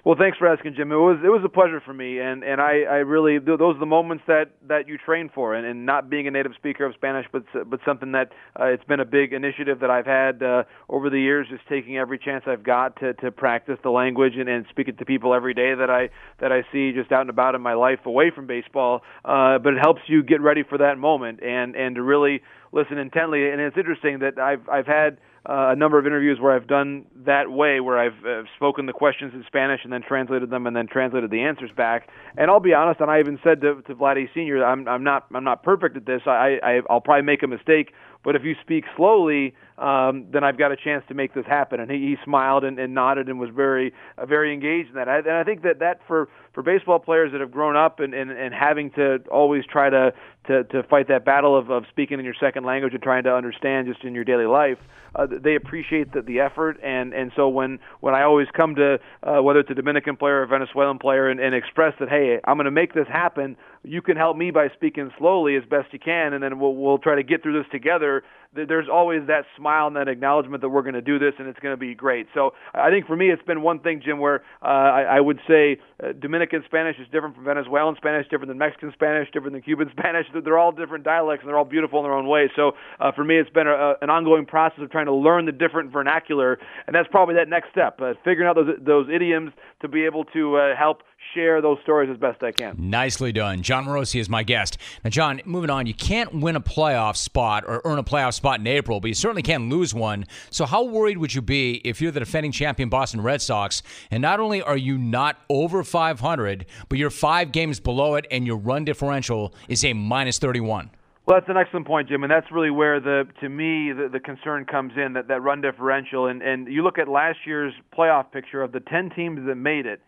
Well, 0.05 0.17
thanks 0.19 0.37
for 0.37 0.47
asking, 0.47 0.75
Jim. 0.77 0.93
It 0.93 0.97
was 0.97 1.19
it 1.25 1.29
was 1.29 1.41
a 1.47 1.49
pleasure 1.49 1.81
for 1.81 1.95
me, 1.95 2.21
and 2.21 2.45
and 2.45 2.61
I 2.61 2.83
I 2.83 2.97
really 2.97 3.39
those 3.39 3.59
are 3.59 3.79
the 3.79 3.87
moments 3.87 4.25
that 4.27 4.51
that 4.69 4.87
you 4.87 4.99
train 4.99 5.31
for, 5.35 5.55
and, 5.55 5.67
and 5.67 5.87
not 5.87 6.11
being 6.11 6.27
a 6.27 6.31
native 6.31 6.53
speaker 6.59 6.85
of 6.85 6.93
Spanish, 6.95 7.25
but 7.33 7.45
but 7.71 7.81
something 7.87 8.13
that 8.13 8.31
uh, 8.61 8.67
it's 8.67 8.85
been 8.85 9.01
a 9.01 9.07
big 9.07 9.33
initiative 9.33 9.81
that 9.81 9.89
I've 9.89 10.05
had 10.05 10.43
uh, 10.43 10.65
over 10.91 11.09
the 11.09 11.19
years, 11.19 11.47
just 11.49 11.67
taking 11.71 11.97
every 11.97 12.19
chance 12.19 12.45
I've 12.47 12.63
got 12.63 13.01
to 13.01 13.15
to 13.15 13.31
practice 13.31 13.79
the 13.83 13.89
language 13.89 14.35
and, 14.37 14.47
and 14.47 14.67
speak 14.69 14.89
it 14.89 14.99
to 14.99 15.07
people 15.07 15.33
every 15.33 15.55
day 15.55 15.75
that 15.75 15.89
I 15.89 16.11
that 16.39 16.53
I 16.53 16.65
see 16.71 16.93
just 16.93 17.11
out 17.11 17.23
and 17.23 17.31
about 17.31 17.55
in 17.55 17.63
my 17.63 17.73
life 17.73 18.01
away 18.05 18.31
from 18.31 18.47
baseball. 18.47 19.01
Uh, 19.25 19.57
but 19.57 19.73
it 19.73 19.81
helps 19.81 20.03
you 20.07 20.23
get 20.23 20.43
ready 20.43 20.65
for 20.69 20.77
that 20.77 20.99
moment 20.99 21.43
and 21.43 21.75
and 21.77 21.95
to 21.95 22.03
really 22.03 22.43
listen 22.73 22.99
intently. 22.99 23.49
And 23.49 23.59
it's 23.59 23.79
interesting 23.79 24.19
that 24.19 24.39
I've 24.39 24.69
I've 24.69 24.87
had 24.87 25.17
uh, 25.47 25.73
a 25.73 25.77
number 25.77 25.99
of 25.99 26.07
interviews 26.07 26.39
where 26.41 26.53
I've 26.53 26.67
done 26.67 27.05
that 27.27 27.51
way, 27.51 27.81
where 27.81 27.99
I've 27.99 28.25
uh, 28.25 28.43
spoken 28.57 28.87
the 28.87 28.93
questions 28.93 29.33
in 29.35 29.45
Spanish 29.47 29.81
and 29.85 29.93
then 29.93 30.03
translated 30.03 30.49
them 30.49 30.67
and 30.67 30.75
then 30.75 30.87
translated 30.87 31.31
the 31.31 31.43
answers 31.43 31.71
back. 31.77 32.09
And 32.37 32.51
I'll 32.51 32.61
be 32.61 32.73
honest, 32.73 33.01
and 33.01 33.11
I 33.11 33.21
even 33.21 33.39
said 33.45 33.61
to, 33.61 33.83
to 33.83 33.95
Vladdy 33.95 34.29
Senior, 34.35 34.65
I'm 34.65 34.89
I'm 34.89 35.05
not 35.05 35.27
I'm 35.35 35.45
not 35.45 35.63
perfect 35.63 35.97
at 35.97 36.07
this. 36.07 36.23
I, 36.27 36.59
I 36.63 36.81
I'll 36.89 37.01
probably 37.01 37.25
make 37.25 37.43
a 37.43 37.47
mistake, 37.47 37.93
but 38.25 38.35
if 38.35 38.43
you 38.43 38.55
speak 38.63 38.85
slowly, 38.97 39.55
um, 39.79 40.27
then 40.33 40.43
I've 40.45 40.59
got 40.59 40.73
a 40.73 40.77
chance 40.77 41.05
to 41.09 41.15
make 41.15 41.35
this 41.35 41.47
happen. 41.47 41.81
And 41.81 41.91
he, 41.91 41.99
he 41.99 42.17
smiled 42.25 42.65
and, 42.65 42.79
and 42.79 42.95
nodded 42.95 43.29
and 43.29 43.39
was 43.39 43.51
very 43.55 43.93
uh, 44.17 44.27
very 44.27 44.53
engaged 44.53 44.91
in 44.91 44.95
that. 44.97 45.09
I, 45.09 45.19
and 45.19 45.31
I 45.31 45.45
think 45.45 45.63
that 45.63 45.79
that 45.81 46.01
for 46.09 46.29
for 46.55 46.63
baseball 46.63 47.01
players 47.01 47.33
that 47.33 47.41
have 47.41 47.51
grown 47.51 47.77
up 47.77 48.01
and, 48.01 48.15
and, 48.15 48.31
and 48.31 48.55
having 48.55 48.91
to 48.93 49.19
always 49.31 49.65
try 49.67 49.91
to, 49.91 50.13
to, 50.47 50.65
to 50.65 50.83
fight 50.85 51.09
that 51.09 51.25
battle 51.25 51.59
of, 51.59 51.71
of 51.71 51.85
speaking 51.91 52.19
in 52.19 52.25
your 52.25 52.35
second 52.39 52.65
language 52.65 52.95
and 52.95 53.03
trying 53.03 53.25
to 53.25 53.35
understand 53.35 53.89
just 53.89 54.05
in 54.05 54.15
your 54.15 54.25
daily 54.25 54.47
life, 54.47 54.79
uh, 55.17 55.27
they 55.27 55.57
appreciate 55.57 56.13
the, 56.13 56.23
the 56.23 56.39
effort. 56.39 56.79
And, 56.83 57.13
and 57.13 57.33
so 57.35 57.49
when, 57.49 57.81
when 58.01 58.15
I 58.15 58.23
always 58.23 58.47
come 58.57 58.77
to, 58.77 58.99
uh, 59.25 59.43
whether 59.43 59.59
it's 59.59 59.71
a 59.71 59.75
Dominican 59.75 60.17
player 60.17 60.37
or 60.37 60.43
a 60.45 60.47
Venezuelan 60.47 60.99
player, 60.99 61.29
and, 61.29 61.41
and 61.41 61.57
express 61.57 61.95
that, 61.99 62.09
hey, 62.09 62.39
I'm 62.45 62.57
going 62.57 62.67
to 62.67 62.71
make 62.71 62.95
this 62.95 63.09
happen, 63.09 63.57
you 63.85 64.03
can 64.03 64.17
help 64.17 64.37
me 64.37 64.51
by 64.51 64.69
speaking 64.75 65.11
slowly 65.19 65.57
as 65.57 65.63
best 65.69 65.93
you 65.93 65.99
can, 65.99 66.33
and 66.33 66.43
then 66.43 66.59
we'll, 66.59 66.75
we'll 66.75 66.99
try 66.99 67.15
to 67.15 67.23
get 67.23 67.43
through 67.43 67.63
this 67.63 67.71
together 67.71 68.23
there's 68.55 68.89
always 68.91 69.27
that 69.27 69.45
smile 69.57 69.87
and 69.87 69.97
that 69.97 70.09
acknowledgement 70.09 70.63
that 70.63 70.69
we're 70.69 70.83
going 70.83 70.95
to 70.95 71.03
do 71.03 71.19
this 71.19 71.35
and 71.39 71.49
it's 71.49 71.59
going 71.59 71.73
to 71.73 71.81
be 71.81 71.95
great. 71.95 72.27
So 72.35 72.53
I 72.73 72.91
think 72.91 73.07
for 73.07 73.17
me, 73.17 73.31
it's 73.31 73.43
been 73.43 73.63
one 73.63 73.81
thing, 73.81 74.01
Jim, 74.05 74.19
where 74.19 74.43
uh, 74.63 74.67
I, 74.67 75.03
I 75.17 75.21
would 75.21 75.41
say 75.49 75.79
uh, 76.03 76.13
Dominican 76.13 76.63
Spanish 76.67 76.97
is 76.99 77.07
different 77.11 77.35
from 77.35 77.45
Venezuelan 77.45 77.97
Spanish, 77.97 78.29
different 78.29 78.49
than 78.49 78.59
Mexican 78.59 78.93
Spanish, 78.93 79.29
different 79.33 79.55
than 79.55 79.63
Cuban 79.63 79.91
Spanish. 79.99 80.27
They're 80.33 80.59
all 80.59 80.73
different 80.73 81.05
dialects 81.05 81.43
and 81.43 81.49
they're 81.49 81.59
all 81.59 81.65
beautiful 81.65 81.99
in 82.01 82.05
their 82.05 82.15
own 82.15 82.29
way. 82.29 82.51
So 82.55 82.73
uh, 83.01 83.13
for 83.13 83.25
me, 83.25 83.39
it's 83.39 83.51
been 83.51 83.67
a, 83.67 83.95
an 84.01 84.11
ongoing 84.11 84.47
process 84.47 84.81
of 84.83 84.91
trying 84.91 85.07
to 85.07 85.15
learn 85.15 85.47
the 85.47 85.53
different 85.53 85.93
vernacular, 85.93 86.59
and 86.87 86.95
that's 86.95 87.09
probably 87.11 87.35
that 87.35 87.49
next 87.49 87.71
step, 87.71 88.01
uh, 88.01 88.15
figuring 88.25 88.49
out 88.49 88.55
those 88.55 88.79
those 88.81 89.09
idioms 89.13 89.53
to 89.81 89.89
be 89.89 90.05
able 90.05 90.25
to 90.25 90.57
uh, 90.57 90.77
help 90.77 91.03
share 91.33 91.61
those 91.63 91.79
stories 91.83 92.11
as 92.11 92.17
best 92.17 92.43
I 92.43 92.53
can. 92.53 92.77
Nicely 92.79 93.33
done. 93.33 93.63
Jon 93.63 93.85
Morosi 93.85 94.21
is 94.21 94.29
my 94.29 94.43
guest. 94.43 94.79
Now, 95.03 95.11
Jon, 95.11 95.41
moving 95.45 95.71
on, 95.71 95.87
you 95.87 95.95
can't 95.95 96.35
win 96.35 96.57
a 96.57 96.61
playoff 96.61 97.17
spot 97.17 97.65
or 97.67 97.81
earn 97.85 97.99
a 97.99 98.05
playoff 98.05 98.35
spot 98.35 98.61
in 98.61 98.67
April, 98.67 99.01
but 99.01 99.09
you 99.09 99.15
certainly 99.15 99.43
can't 99.43 99.69
lose 99.69 99.95
one. 99.95 100.27
So, 100.51 100.67
how 100.67 100.85
worried 100.85 101.19
would 101.19 101.35
you 101.35 101.43
be 101.43 101.81
if 101.85 102.01
you're 102.01 102.13
the 102.13 102.21
defending 102.21 102.53
champion 102.53 102.89
Boston 102.89 103.21
Red 103.21 103.43
Sox, 103.43 103.83
and 104.11 104.21
not 104.23 104.41
only 104.41 104.63
are 104.63 104.77
you 104.77 104.99
not 104.99 105.39
over 105.49 105.83
500, 105.85 106.67
but 106.89 106.99
you're 106.99 107.11
five 107.11 107.53
games 107.53 107.81
below 107.81 108.15
it, 108.15 108.27
and 108.31 108.47
your 108.47 108.57
run 108.57 108.85
differential 108.85 109.55
is 109.69 109.85
a 109.85 109.93
minus 109.93 110.39
31? 110.39 110.91
Well, 111.27 111.39
that's 111.39 111.49
an 111.49 111.57
excellent 111.57 111.87
point, 111.87 112.11
Jim, 112.11 112.23
and 112.23 112.31
that's 112.31 112.53
really 112.53 112.71
where 112.71 113.01
the 113.01 113.27
to 113.41 113.49
me 113.49 113.93
the, 113.93 114.11
the 114.13 114.21
concern 114.21 114.67
comes 114.67 114.93
in 114.97 115.15
that 115.15 115.29
that 115.29 115.41
run 115.41 115.63
differential 115.63 116.27
and 116.27 116.43
and 116.43 116.69
you 116.69 116.83
look 116.83 116.99
at 116.99 117.09
last 117.09 117.39
year's 117.47 117.73
playoff 117.97 118.31
picture 118.31 118.61
of 118.61 118.73
the 118.73 118.81
10 118.81 119.11
teams 119.17 119.41
that 119.47 119.55
made 119.55 119.87
it 119.87 120.03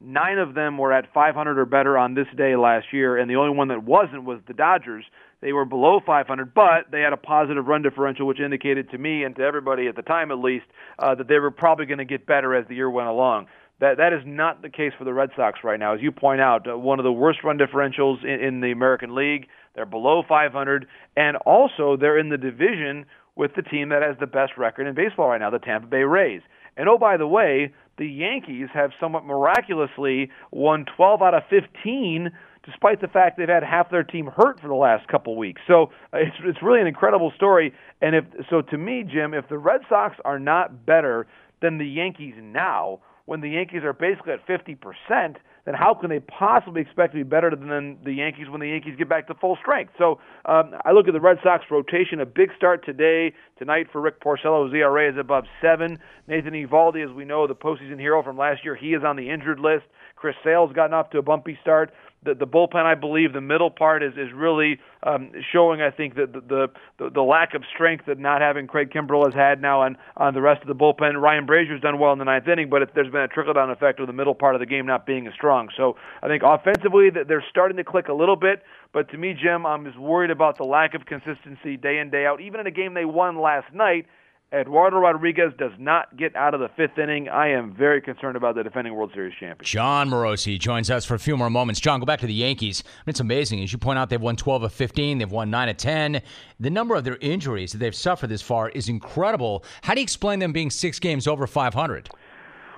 Nine 0.00 0.38
of 0.38 0.54
them 0.54 0.78
were 0.78 0.92
at 0.92 1.12
500 1.12 1.58
or 1.58 1.66
better 1.66 1.98
on 1.98 2.14
this 2.14 2.26
day 2.34 2.56
last 2.56 2.86
year, 2.90 3.18
and 3.18 3.30
the 3.30 3.36
only 3.36 3.54
one 3.54 3.68
that 3.68 3.84
wasn't 3.84 4.24
was 4.24 4.40
the 4.46 4.54
Dodgers. 4.54 5.04
They 5.42 5.52
were 5.52 5.66
below 5.66 6.00
500, 6.04 6.54
but 6.54 6.90
they 6.90 7.00
had 7.00 7.12
a 7.12 7.18
positive 7.18 7.66
run 7.66 7.82
differential, 7.82 8.26
which 8.26 8.40
indicated 8.40 8.90
to 8.90 8.98
me 8.98 9.24
and 9.24 9.36
to 9.36 9.42
everybody 9.42 9.88
at 9.88 9.96
the 9.96 10.02
time, 10.02 10.30
at 10.30 10.38
least, 10.38 10.64
uh, 10.98 11.14
that 11.16 11.28
they 11.28 11.38
were 11.38 11.50
probably 11.50 11.84
going 11.84 11.98
to 11.98 12.06
get 12.06 12.26
better 12.26 12.54
as 12.54 12.66
the 12.68 12.74
year 12.74 12.88
went 12.88 13.08
along. 13.08 13.46
That 13.80 13.96
that 13.96 14.12
is 14.12 14.22
not 14.26 14.62
the 14.62 14.68
case 14.70 14.92
for 14.98 15.04
the 15.04 15.14
Red 15.14 15.30
Sox 15.36 15.60
right 15.64 15.78
now, 15.78 15.94
as 15.94 16.02
you 16.02 16.12
point 16.12 16.40
out. 16.40 16.68
Uh, 16.68 16.78
one 16.78 16.98
of 16.98 17.04
the 17.04 17.12
worst 17.12 17.42
run 17.44 17.58
differentials 17.58 18.22
in, 18.22 18.40
in 18.40 18.60
the 18.60 18.72
American 18.72 19.14
League. 19.14 19.48
They're 19.74 19.86
below 19.86 20.22
500, 20.26 20.86
and 21.16 21.36
also 21.38 21.96
they're 21.98 22.18
in 22.18 22.28
the 22.28 22.38
division 22.38 23.06
with 23.36 23.54
the 23.54 23.62
team 23.62 23.90
that 23.90 24.02
has 24.02 24.16
the 24.18 24.26
best 24.26 24.52
record 24.58 24.86
in 24.86 24.94
baseball 24.94 25.28
right 25.28 25.40
now, 25.40 25.50
the 25.50 25.58
Tampa 25.58 25.86
Bay 25.86 26.02
Rays. 26.02 26.42
And 26.76 26.88
oh, 26.88 26.98
by 26.98 27.16
the 27.16 27.26
way, 27.26 27.72
the 28.00 28.08
Yankees 28.08 28.68
have 28.72 28.92
somewhat 28.98 29.26
miraculously 29.26 30.30
won 30.50 30.86
12 30.96 31.20
out 31.20 31.34
of 31.34 31.42
15 31.50 32.30
despite 32.64 33.00
the 33.00 33.08
fact 33.08 33.36
they've 33.36 33.48
had 33.48 33.62
half 33.62 33.90
their 33.90 34.02
team 34.02 34.26
hurt 34.26 34.58
for 34.58 34.68
the 34.68 34.74
last 34.74 35.06
couple 35.08 35.36
weeks. 35.36 35.60
So 35.66 35.90
uh, 36.12 36.18
it's 36.18 36.36
it's 36.44 36.62
really 36.62 36.80
an 36.80 36.86
incredible 36.86 37.30
story. 37.36 37.74
And 38.00 38.16
if 38.16 38.24
so, 38.48 38.62
to 38.62 38.78
me, 38.78 39.04
Jim, 39.04 39.34
if 39.34 39.48
the 39.48 39.58
Red 39.58 39.82
Sox 39.88 40.16
are 40.24 40.38
not 40.38 40.86
better 40.86 41.26
than 41.60 41.76
the 41.78 41.86
Yankees 41.86 42.34
now, 42.38 43.00
when 43.26 43.42
the 43.42 43.50
Yankees 43.50 43.82
are 43.84 43.92
basically 43.92 44.32
at 44.32 44.46
50 44.46 44.76
percent 44.76 45.36
then 45.70 45.78
how 45.78 45.94
can 45.94 46.10
they 46.10 46.18
possibly 46.18 46.80
expect 46.80 47.12
to 47.12 47.18
be 47.18 47.22
better 47.22 47.50
than 47.54 47.96
the 48.04 48.12
Yankees 48.12 48.48
when 48.50 48.60
the 48.60 48.66
Yankees 48.66 48.94
get 48.98 49.08
back 49.08 49.28
to 49.28 49.34
full 49.34 49.56
strength? 49.60 49.92
So 49.98 50.18
um, 50.44 50.72
I 50.84 50.90
look 50.90 51.06
at 51.06 51.14
the 51.14 51.20
Red 51.20 51.38
Sox 51.44 51.64
rotation. 51.70 52.20
A 52.20 52.26
big 52.26 52.50
start 52.56 52.84
today, 52.84 53.32
tonight 53.56 53.86
for 53.92 54.00
Rick 54.00 54.20
Porcello. 54.20 54.64
His 54.64 54.74
ERA 54.74 55.12
is 55.12 55.16
above 55.16 55.44
seven. 55.62 55.98
Nathan 56.26 56.54
Eovaldi, 56.54 57.08
as 57.08 57.14
we 57.14 57.24
know, 57.24 57.46
the 57.46 57.54
postseason 57.54 58.00
hero 58.00 58.20
from 58.20 58.36
last 58.36 58.64
year, 58.64 58.74
he 58.74 58.94
is 58.94 59.04
on 59.04 59.14
the 59.14 59.30
injured 59.30 59.60
list. 59.60 59.84
Chris 60.16 60.34
Sale's 60.42 60.72
gotten 60.72 60.92
off 60.92 61.10
to 61.10 61.18
a 61.18 61.22
bumpy 61.22 61.56
start 61.62 61.92
the, 62.22 62.34
the 62.34 62.46
bullpen, 62.46 62.84
I 62.84 62.94
believe, 62.94 63.32
the 63.32 63.40
middle 63.40 63.70
part 63.70 64.02
is 64.02 64.12
is 64.12 64.28
really 64.34 64.78
um, 65.02 65.32
showing. 65.52 65.80
I 65.80 65.90
think 65.90 66.16
that 66.16 66.32
the, 66.32 66.68
the 66.98 67.10
the 67.10 67.22
lack 67.22 67.54
of 67.54 67.62
strength 67.74 68.04
that 68.06 68.18
not 68.18 68.42
having 68.42 68.66
Craig 68.66 68.90
Kimbrel 68.90 69.24
has 69.24 69.34
had 69.34 69.62
now 69.62 69.80
on 69.80 69.96
on 70.18 70.34
the 70.34 70.42
rest 70.42 70.60
of 70.60 70.68
the 70.68 70.74
bullpen. 70.74 71.20
Ryan 71.20 71.46
Brasier's 71.46 71.80
done 71.80 71.98
well 71.98 72.12
in 72.12 72.18
the 72.18 72.26
ninth 72.26 72.46
inning, 72.46 72.68
but 72.68 72.82
it, 72.82 72.90
there's 72.94 73.10
been 73.10 73.22
a 73.22 73.28
trickle 73.28 73.54
down 73.54 73.70
effect 73.70 74.00
of 74.00 74.06
the 74.06 74.12
middle 74.12 74.34
part 74.34 74.54
of 74.54 74.60
the 74.60 74.66
game 74.66 74.84
not 74.84 75.06
being 75.06 75.26
as 75.26 75.32
strong. 75.32 75.68
So 75.76 75.96
I 76.22 76.28
think 76.28 76.42
offensively 76.44 77.08
that 77.10 77.26
they're 77.26 77.44
starting 77.48 77.78
to 77.78 77.84
click 77.84 78.08
a 78.08 78.14
little 78.14 78.36
bit. 78.36 78.62
But 78.92 79.08
to 79.12 79.18
me, 79.18 79.34
Jim, 79.40 79.64
I'm 79.64 79.86
just 79.86 79.98
worried 79.98 80.30
about 80.30 80.58
the 80.58 80.64
lack 80.64 80.94
of 80.94 81.06
consistency 81.06 81.78
day 81.78 81.98
in 82.00 82.10
day 82.10 82.26
out. 82.26 82.42
Even 82.42 82.60
in 82.60 82.66
a 82.66 82.72
game 82.72 82.92
they 82.92 83.06
won 83.06 83.40
last 83.40 83.72
night 83.72 84.06
Eduardo 84.52 84.98
Rodriguez 84.98 85.52
does 85.58 85.70
not 85.78 86.16
get 86.16 86.34
out 86.34 86.54
of 86.54 86.60
the 86.60 86.68
fifth 86.76 86.98
inning. 86.98 87.28
I 87.28 87.50
am 87.50 87.72
very 87.72 88.02
concerned 88.02 88.36
about 88.36 88.56
the 88.56 88.64
defending 88.64 88.94
World 88.94 89.12
Series 89.14 89.32
champion. 89.38 89.64
Jon 89.64 90.10
Morosi 90.10 90.58
joins 90.58 90.90
us 90.90 91.04
for 91.04 91.14
a 91.14 91.20
few 91.20 91.36
more 91.36 91.48
moments. 91.48 91.80
Jon, 91.80 92.00
go 92.00 92.06
back 92.06 92.18
to 92.20 92.26
the 92.26 92.34
Yankees. 92.34 92.82
It's 93.06 93.20
amazing. 93.20 93.62
As 93.62 93.72
you 93.72 93.78
point 93.78 94.00
out, 94.00 94.10
they've 94.10 94.20
won 94.20 94.34
12 94.34 94.64
of 94.64 94.72
15, 94.72 95.18
they've 95.18 95.30
won 95.30 95.50
9 95.50 95.68
of 95.68 95.76
10. 95.76 96.20
The 96.58 96.70
number 96.70 96.96
of 96.96 97.04
their 97.04 97.16
injuries 97.20 97.70
that 97.70 97.78
they've 97.78 97.94
suffered 97.94 98.26
this 98.26 98.42
far 98.42 98.70
is 98.70 98.88
incredible. 98.88 99.64
How 99.82 99.94
do 99.94 100.00
you 100.00 100.04
explain 100.04 100.40
them 100.40 100.50
being 100.50 100.70
six 100.70 100.98
games 100.98 101.28
over 101.28 101.46
500? 101.46 102.10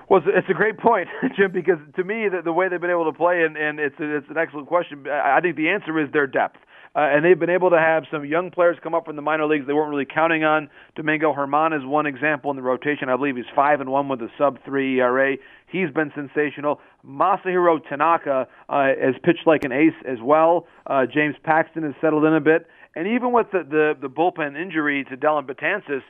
Well, 0.09 0.21
it's 0.27 0.49
a 0.49 0.53
great 0.53 0.77
point, 0.77 1.07
Jim, 1.35 1.51
because 1.51 1.79
to 1.95 2.03
me, 2.03 2.29
the, 2.29 2.43
the 2.43 2.53
way 2.53 2.69
they've 2.69 2.79
been 2.79 2.91
able 2.91 3.11
to 3.11 3.17
play, 3.17 3.41
and, 3.41 3.57
and 3.57 3.79
it's, 3.79 3.95
it's 3.97 4.29
an 4.29 4.37
excellent 4.37 4.67
question, 4.67 5.07
I 5.09 5.41
think 5.41 5.55
the 5.55 5.69
answer 5.69 5.99
is 5.99 6.11
their 6.11 6.27
depth. 6.27 6.57
Uh, 6.95 6.99
and 6.99 7.25
they've 7.25 7.39
been 7.39 7.49
able 7.49 7.71
to 7.71 7.79
have 7.79 8.03
some 8.11 8.23
young 8.23 8.51
players 8.51 8.77
come 8.83 8.93
up 8.93 9.05
from 9.05 9.15
the 9.15 9.21
minor 9.21 9.47
leagues 9.47 9.65
they 9.65 9.73
weren't 9.73 9.89
really 9.89 10.05
counting 10.05 10.43
on. 10.43 10.69
Domingo 10.95 11.33
German 11.33 11.73
is 11.73 11.83
one 11.83 12.05
example 12.05 12.51
in 12.51 12.55
the 12.55 12.61
rotation. 12.61 13.09
I 13.09 13.15
believe 13.15 13.35
he's 13.35 13.45
five 13.55 13.81
and 13.81 13.89
one 13.89 14.09
with 14.09 14.21
a 14.21 14.29
sub 14.37 14.59
three 14.63 14.99
ERA. 14.99 15.37
He's 15.71 15.89
been 15.89 16.11
sensational. 16.13 16.79
Masahiro 17.03 17.79
Tanaka 17.89 18.47
uh, 18.69 18.83
has 19.01 19.15
pitched 19.23 19.47
like 19.47 19.63
an 19.63 19.71
ace 19.71 19.93
as 20.07 20.19
well. 20.21 20.67
Uh, 20.85 21.07
James 21.11 21.35
Paxton 21.43 21.81
has 21.81 21.93
settled 21.99 22.25
in 22.25 22.33
a 22.35 22.41
bit. 22.41 22.67
And 22.95 23.07
even 23.07 23.31
with 23.31 23.47
the, 23.51 23.63
the, 23.67 23.93
the 23.99 24.07
bullpen 24.07 24.55
injury 24.55 25.03
to 25.09 25.17
Dellin 25.17 25.47
Betances, 25.47 26.03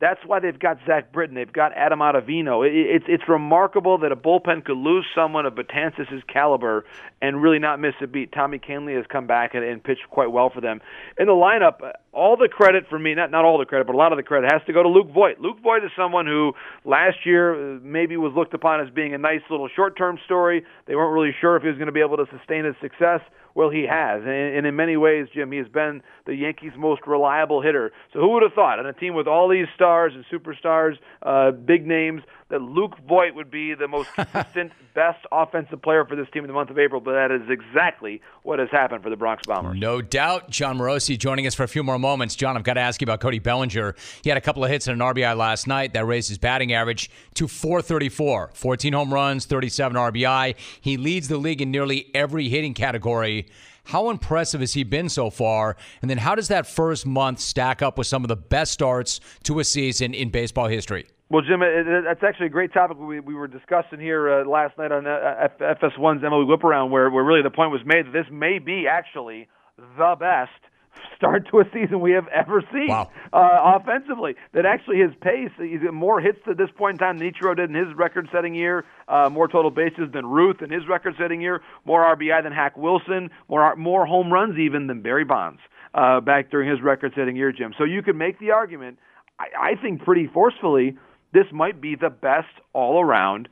that's 0.00 0.20
why 0.24 0.38
they've 0.38 0.58
got 0.58 0.78
Zach 0.86 1.12
Britton. 1.12 1.34
They've 1.34 1.52
got 1.52 1.72
Adam 1.74 1.98
Ottavino. 2.00 2.66
It, 2.66 2.72
it's 2.74 3.04
it's 3.08 3.28
remarkable 3.28 3.98
that 3.98 4.12
a 4.12 4.16
bullpen 4.16 4.64
could 4.64 4.76
lose 4.76 5.04
someone 5.14 5.46
of 5.46 5.54
Betances' 5.54 6.26
caliber 6.26 6.84
and 7.20 7.42
really 7.42 7.58
not 7.58 7.80
miss 7.80 7.94
a 8.00 8.06
beat. 8.06 8.32
Tommy 8.32 8.58
Kahnle 8.58 8.96
has 8.96 9.06
come 9.08 9.26
back 9.26 9.54
and, 9.54 9.64
and 9.64 9.82
pitched 9.82 10.08
quite 10.10 10.30
well 10.30 10.50
for 10.50 10.60
them. 10.60 10.80
In 11.18 11.26
the 11.26 11.32
lineup, 11.32 11.92
all 12.12 12.36
the 12.36 12.48
credit 12.48 12.84
for 12.88 12.98
me, 12.98 13.14
not 13.14 13.30
not 13.30 13.44
all 13.44 13.58
the 13.58 13.66
credit, 13.66 13.86
but 13.86 13.94
a 13.94 13.98
lot 13.98 14.12
of 14.12 14.16
the 14.16 14.22
credit 14.22 14.50
has 14.52 14.62
to 14.66 14.72
go 14.72 14.82
to 14.82 14.88
Luke 14.88 15.12
Voit. 15.12 15.40
Luke 15.40 15.58
Voit 15.62 15.84
is 15.84 15.90
someone 15.96 16.26
who 16.26 16.52
last 16.84 17.18
year 17.24 17.76
uh, 17.76 17.80
maybe 17.82 18.16
was 18.16 18.32
looked 18.34 18.54
upon 18.54 18.80
as 18.80 18.88
being 18.94 19.14
a 19.14 19.18
nice 19.18 19.42
little 19.50 19.68
short-term 19.74 20.18
story. 20.24 20.64
They 20.86 20.96
weren't 20.96 21.12
really 21.12 21.34
sure 21.40 21.56
if 21.56 21.62
he 21.62 21.68
was 21.68 21.76
going 21.76 21.86
to 21.86 21.92
be 21.92 22.00
able 22.00 22.16
to 22.16 22.26
sustain 22.36 22.64
his 22.64 22.74
success. 22.80 23.20
Well, 23.54 23.70
he 23.70 23.86
has, 23.90 24.22
and, 24.22 24.56
and 24.56 24.66
in 24.66 24.76
many 24.76 24.96
ways, 24.96 25.26
Jim, 25.34 25.50
he 25.50 25.58
has 25.58 25.66
been 25.66 26.00
the 26.26 26.34
Yankees' 26.34 26.72
most 26.78 27.02
reliable 27.08 27.60
hitter. 27.60 27.90
So 28.12 28.20
who 28.20 28.30
would 28.34 28.44
have 28.44 28.52
thought 28.52 28.78
on 28.78 28.86
a 28.86 28.92
team 28.92 29.14
with 29.14 29.26
all 29.26 29.48
these 29.48 29.66
stars 29.74 30.12
and 30.14 30.24
superstars, 30.30 30.94
uh, 31.22 31.50
big 31.50 31.84
names, 31.84 32.22
that 32.50 32.62
Luke 32.62 32.96
Voit 33.06 33.34
would 33.34 33.50
be 33.50 33.74
the 33.74 33.88
most 33.88 34.12
consistent, 34.14 34.72
best 34.94 35.24
offensive 35.30 35.82
player 35.82 36.04
for 36.04 36.16
this 36.16 36.26
team 36.32 36.44
in 36.44 36.48
the 36.48 36.54
month 36.54 36.70
of 36.70 36.78
April, 36.78 37.00
but 37.00 37.12
that 37.12 37.30
is 37.30 37.42
exactly 37.48 38.20
what 38.42 38.58
has 38.58 38.68
happened 38.70 39.02
for 39.02 39.10
the 39.10 39.16
Bronx 39.16 39.46
Bombers. 39.46 39.78
No 39.78 40.00
doubt. 40.00 40.50
Jon 40.50 40.78
Morosi 40.78 41.18
joining 41.18 41.46
us 41.46 41.54
for 41.54 41.62
a 41.62 41.68
few 41.68 41.82
more 41.82 41.98
moments. 41.98 42.34
Jon, 42.34 42.56
I've 42.56 42.64
got 42.64 42.74
to 42.74 42.80
ask 42.80 43.00
you 43.00 43.04
about 43.04 43.20
Cody 43.20 43.38
Bellinger. 43.38 43.94
He 44.22 44.30
had 44.30 44.38
a 44.38 44.40
couple 44.40 44.64
of 44.64 44.70
hits 44.70 44.88
and 44.88 45.00
an 45.00 45.14
RBI 45.14 45.36
last 45.36 45.66
night 45.66 45.92
that 45.92 46.06
raised 46.06 46.28
his 46.28 46.38
batting 46.38 46.72
average 46.72 47.10
to 47.34 47.46
434. 47.46 48.52
14 48.54 48.92
home 48.92 49.12
runs, 49.12 49.44
37 49.44 49.96
RBI. 49.96 50.54
He 50.80 50.96
leads 50.96 51.28
the 51.28 51.38
league 51.38 51.60
in 51.60 51.70
nearly 51.70 52.10
every 52.14 52.48
hitting 52.48 52.74
category. 52.74 53.46
How 53.84 54.10
impressive 54.10 54.60
has 54.60 54.74
he 54.74 54.84
been 54.84 55.08
so 55.08 55.30
far? 55.30 55.76
And 56.02 56.10
then 56.10 56.18
how 56.18 56.34
does 56.34 56.48
that 56.48 56.66
first 56.66 57.06
month 57.06 57.40
stack 57.40 57.80
up 57.80 57.96
with 57.96 58.06
some 58.06 58.22
of 58.22 58.28
the 58.28 58.36
best 58.36 58.72
starts 58.72 59.18
to 59.44 59.60
a 59.60 59.64
season 59.64 60.12
in 60.12 60.28
baseball 60.28 60.66
history? 60.66 61.06
Well, 61.30 61.42
Jim, 61.42 61.60
it, 61.62 61.86
it, 61.86 62.04
that's 62.04 62.22
actually 62.22 62.46
a 62.46 62.50
great 62.50 62.72
topic 62.72 62.98
we, 62.98 63.20
we 63.20 63.34
were 63.34 63.48
discussing 63.48 64.00
here 64.00 64.40
uh, 64.40 64.48
last 64.48 64.78
night 64.78 64.92
on 64.92 65.06
uh, 65.06 65.48
F- 65.60 65.78
FS1's 65.78 66.22
MLB 66.22 66.46
Whip 66.48 66.64
Around, 66.64 66.90
where, 66.90 67.10
where 67.10 67.22
really 67.22 67.42
the 67.42 67.50
point 67.50 67.70
was 67.70 67.82
made 67.84 68.06
that 68.06 68.12
this 68.12 68.26
may 68.30 68.58
be 68.58 68.86
actually 68.88 69.46
the 69.76 70.16
best 70.18 70.50
start 71.16 71.46
to 71.50 71.60
a 71.60 71.64
season 71.70 72.00
we 72.00 72.12
have 72.12 72.26
ever 72.28 72.62
seen 72.72 72.88
wow. 72.88 73.10
uh, 73.34 73.78
offensively. 73.78 74.36
That 74.54 74.64
actually 74.64 75.00
his 75.00 75.10
pace, 75.20 75.50
he's 75.58 75.82
got 75.82 75.92
more 75.92 76.18
hits 76.18 76.38
at 76.48 76.56
this 76.56 76.70
point 76.78 76.94
in 76.94 76.98
time 76.98 77.18
than 77.18 77.30
Ichiro 77.30 77.54
did 77.54 77.68
in 77.68 77.76
his 77.76 77.94
record-setting 77.94 78.54
year, 78.54 78.86
uh, 79.06 79.28
more 79.28 79.48
total 79.48 79.70
bases 79.70 80.10
than 80.14 80.24
Ruth 80.24 80.62
in 80.62 80.70
his 80.70 80.88
record-setting 80.88 81.42
year, 81.42 81.60
more 81.84 82.16
RBI 82.16 82.42
than 82.42 82.52
Hack 82.52 82.78
Wilson, 82.78 83.28
more 83.48 83.76
more 83.76 84.06
home 84.06 84.32
runs 84.32 84.58
even 84.58 84.86
than 84.86 85.02
Barry 85.02 85.24
Bonds 85.24 85.60
uh, 85.92 86.20
back 86.20 86.50
during 86.50 86.70
his 86.70 86.80
record-setting 86.80 87.36
year, 87.36 87.52
Jim. 87.52 87.74
So 87.76 87.84
you 87.84 88.02
could 88.02 88.16
make 88.16 88.38
the 88.38 88.52
argument, 88.52 88.98
I, 89.38 89.72
I 89.72 89.74
think 89.74 90.02
pretty 90.04 90.26
forcefully, 90.26 90.96
this 91.32 91.46
might 91.52 91.80
be 91.80 91.94
the 91.94 92.10
best 92.10 92.48
all 92.72 93.00
around 93.00 93.48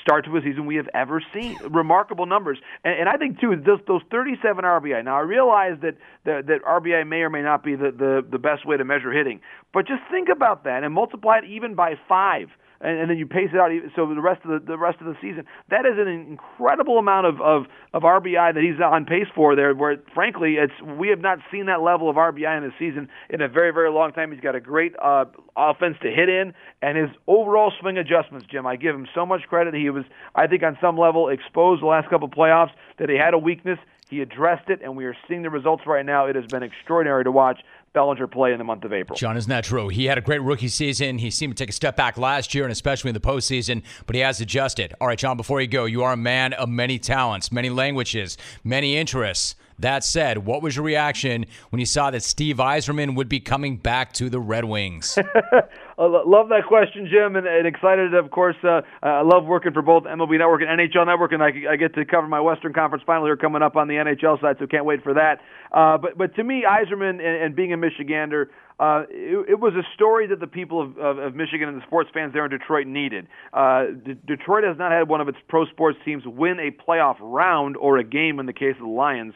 start 0.00 0.24
to 0.24 0.36
a 0.36 0.42
season 0.42 0.66
we 0.66 0.76
have 0.76 0.88
ever 0.94 1.22
seen. 1.34 1.56
Remarkable 1.68 2.26
numbers, 2.26 2.58
and, 2.84 3.00
and 3.00 3.08
I 3.08 3.16
think 3.16 3.40
too 3.40 3.54
those, 3.56 3.80
those 3.86 4.02
37 4.10 4.64
RBI. 4.64 5.04
Now 5.04 5.16
I 5.16 5.20
realize 5.20 5.78
that, 5.82 5.96
that 6.24 6.46
that 6.46 6.62
RBI 6.62 7.06
may 7.06 7.18
or 7.18 7.30
may 7.30 7.42
not 7.42 7.62
be 7.62 7.74
the, 7.74 7.90
the 7.90 8.24
the 8.28 8.38
best 8.38 8.66
way 8.66 8.76
to 8.76 8.84
measure 8.84 9.12
hitting, 9.12 9.40
but 9.72 9.86
just 9.86 10.02
think 10.10 10.28
about 10.28 10.64
that 10.64 10.84
and 10.84 10.94
multiply 10.94 11.38
it 11.38 11.44
even 11.44 11.74
by 11.74 11.94
five 12.08 12.48
and, 12.80 12.98
and 12.98 13.10
then 13.10 13.18
you 13.18 13.26
pace 13.26 13.50
it 13.52 13.58
out 13.58 13.70
so 13.94 14.06
the 14.06 14.20
rest 14.20 14.44
of 14.44 14.50
the, 14.50 14.66
the 14.66 14.78
rest 14.78 15.00
of 15.00 15.06
the 15.06 15.16
season. 15.20 15.44
That 15.68 15.86
is 15.86 15.98
an 15.98 16.08
incredible 16.08 16.98
amount 16.98 17.26
of, 17.26 17.40
of 17.40 17.66
of 17.92 18.02
RBI 18.02 18.54
that 18.54 18.62
he's 18.62 18.80
on 18.80 19.04
pace 19.04 19.26
for 19.34 19.56
there. 19.56 19.74
Where 19.74 19.96
frankly, 20.14 20.54
it's 20.54 20.72
we 20.98 21.08
have 21.08 21.20
not 21.20 21.38
seen 21.50 21.66
that 21.66 21.82
level 21.82 22.08
of 22.08 22.16
RBI 22.16 22.56
in 22.56 22.64
his 22.64 22.72
season 22.78 23.08
in 23.28 23.40
a 23.40 23.48
very 23.48 23.72
very 23.72 23.90
long 23.90 24.12
time. 24.12 24.32
He's 24.32 24.40
got 24.40 24.54
a 24.54 24.60
great 24.60 24.94
uh, 25.02 25.26
offense 25.56 25.96
to 26.02 26.10
hit 26.10 26.28
in, 26.28 26.54
and 26.82 26.96
his 26.96 27.10
overall 27.26 27.72
swing 27.80 27.98
adjustments, 27.98 28.46
Jim. 28.50 28.66
I 28.66 28.76
give 28.76 28.94
him 28.94 29.06
so 29.14 29.26
much 29.26 29.42
credit. 29.48 29.74
He 29.74 29.90
was, 29.90 30.04
I 30.34 30.46
think, 30.46 30.62
on 30.62 30.78
some 30.80 30.96
level 30.96 31.28
exposed 31.28 31.82
the 31.82 31.86
last 31.86 32.08
couple 32.08 32.28
of 32.28 32.34
playoffs 32.34 32.72
that 32.98 33.08
he 33.08 33.16
had 33.16 33.34
a 33.34 33.38
weakness. 33.38 33.78
He 34.10 34.20
addressed 34.22 34.68
it, 34.68 34.80
and 34.82 34.96
we 34.96 35.04
are 35.04 35.14
seeing 35.28 35.42
the 35.42 35.50
results 35.50 35.84
right 35.86 36.04
now. 36.04 36.26
It 36.26 36.34
has 36.34 36.44
been 36.46 36.64
extraordinary 36.64 37.22
to 37.22 37.30
watch. 37.30 37.60
Bellinger 37.92 38.28
play 38.28 38.52
in 38.52 38.58
the 38.58 38.64
month 38.64 38.84
of 38.84 38.92
April. 38.92 39.16
Jon, 39.16 39.36
isn't 39.36 39.48
that 39.48 39.64
true? 39.64 39.88
He 39.88 40.04
had 40.04 40.16
a 40.16 40.20
great 40.20 40.42
rookie 40.42 40.68
season. 40.68 41.18
He 41.18 41.30
seemed 41.30 41.56
to 41.56 41.62
take 41.64 41.70
a 41.70 41.72
step 41.72 41.96
back 41.96 42.16
last 42.16 42.54
year, 42.54 42.64
and 42.64 42.70
especially 42.70 43.08
in 43.08 43.14
the 43.14 43.20
postseason, 43.20 43.82
but 44.06 44.14
he 44.14 44.22
has 44.22 44.40
adjusted. 44.40 44.94
All 45.00 45.08
right, 45.08 45.18
Jon, 45.18 45.36
before 45.36 45.60
you 45.60 45.66
go, 45.66 45.86
you 45.86 46.04
are 46.04 46.12
a 46.12 46.16
man 46.16 46.52
of 46.52 46.68
many 46.68 47.00
talents, 47.00 47.50
many 47.50 47.68
languages, 47.68 48.38
many 48.62 48.96
interests. 48.96 49.56
That 49.80 50.04
said, 50.04 50.38
what 50.38 50.62
was 50.62 50.76
your 50.76 50.84
reaction 50.84 51.46
when 51.70 51.80
you 51.80 51.86
saw 51.86 52.10
that 52.10 52.22
Steve 52.22 52.58
Yzerman 52.58 53.16
would 53.16 53.30
be 53.30 53.40
coming 53.40 53.78
back 53.78 54.12
to 54.14 54.28
the 54.28 54.38
Red 54.38 54.66
Wings? 54.66 55.18
love 56.06 56.48
that 56.48 56.66
question, 56.66 57.08
Jim, 57.10 57.36
and, 57.36 57.46
and 57.46 57.66
excited. 57.66 58.14
Of 58.14 58.30
course, 58.30 58.56
uh, 58.64 58.80
I 59.02 59.22
love 59.22 59.44
working 59.44 59.72
for 59.72 59.82
both 59.82 60.04
MLB 60.04 60.38
Network 60.38 60.62
and 60.62 60.80
NHL 60.80 61.06
Network, 61.06 61.32
and 61.32 61.42
I, 61.42 61.52
I 61.70 61.76
get 61.76 61.94
to 61.94 62.04
cover 62.04 62.26
my 62.26 62.40
Western 62.40 62.72
Conference 62.72 63.04
final 63.06 63.24
here 63.24 63.36
coming 63.36 63.62
up 63.62 63.76
on 63.76 63.88
the 63.88 63.94
NHL 63.94 64.40
side, 64.40 64.56
so 64.58 64.66
can't 64.66 64.84
wait 64.84 65.02
for 65.02 65.14
that. 65.14 65.40
Uh, 65.72 65.98
but 65.98 66.16
but 66.16 66.34
to 66.36 66.44
me, 66.44 66.64
Yzerman 66.68 67.10
and, 67.10 67.20
and 67.20 67.56
being 67.56 67.72
a 67.72 67.76
Michigander, 67.76 68.46
uh, 68.78 69.04
it, 69.10 69.50
it 69.50 69.60
was 69.60 69.74
a 69.74 69.84
story 69.94 70.26
that 70.28 70.40
the 70.40 70.46
people 70.46 70.80
of, 70.80 70.98
of, 70.98 71.18
of 71.18 71.34
Michigan 71.34 71.68
and 71.68 71.80
the 71.80 71.86
sports 71.86 72.08
fans 72.14 72.32
there 72.32 72.44
in 72.46 72.50
Detroit 72.50 72.86
needed. 72.86 73.28
Uh, 73.52 73.86
D- 74.04 74.16
Detroit 74.26 74.64
has 74.64 74.78
not 74.78 74.92
had 74.92 75.08
one 75.08 75.20
of 75.20 75.28
its 75.28 75.38
pro 75.48 75.66
sports 75.66 75.98
teams 76.04 76.22
win 76.24 76.58
a 76.58 76.70
playoff 76.70 77.16
round 77.20 77.76
or 77.76 77.98
a 77.98 78.04
game 78.04 78.40
in 78.40 78.46
the 78.46 78.54
case 78.54 78.74
of 78.76 78.82
the 78.82 78.92
Lions 78.92 79.34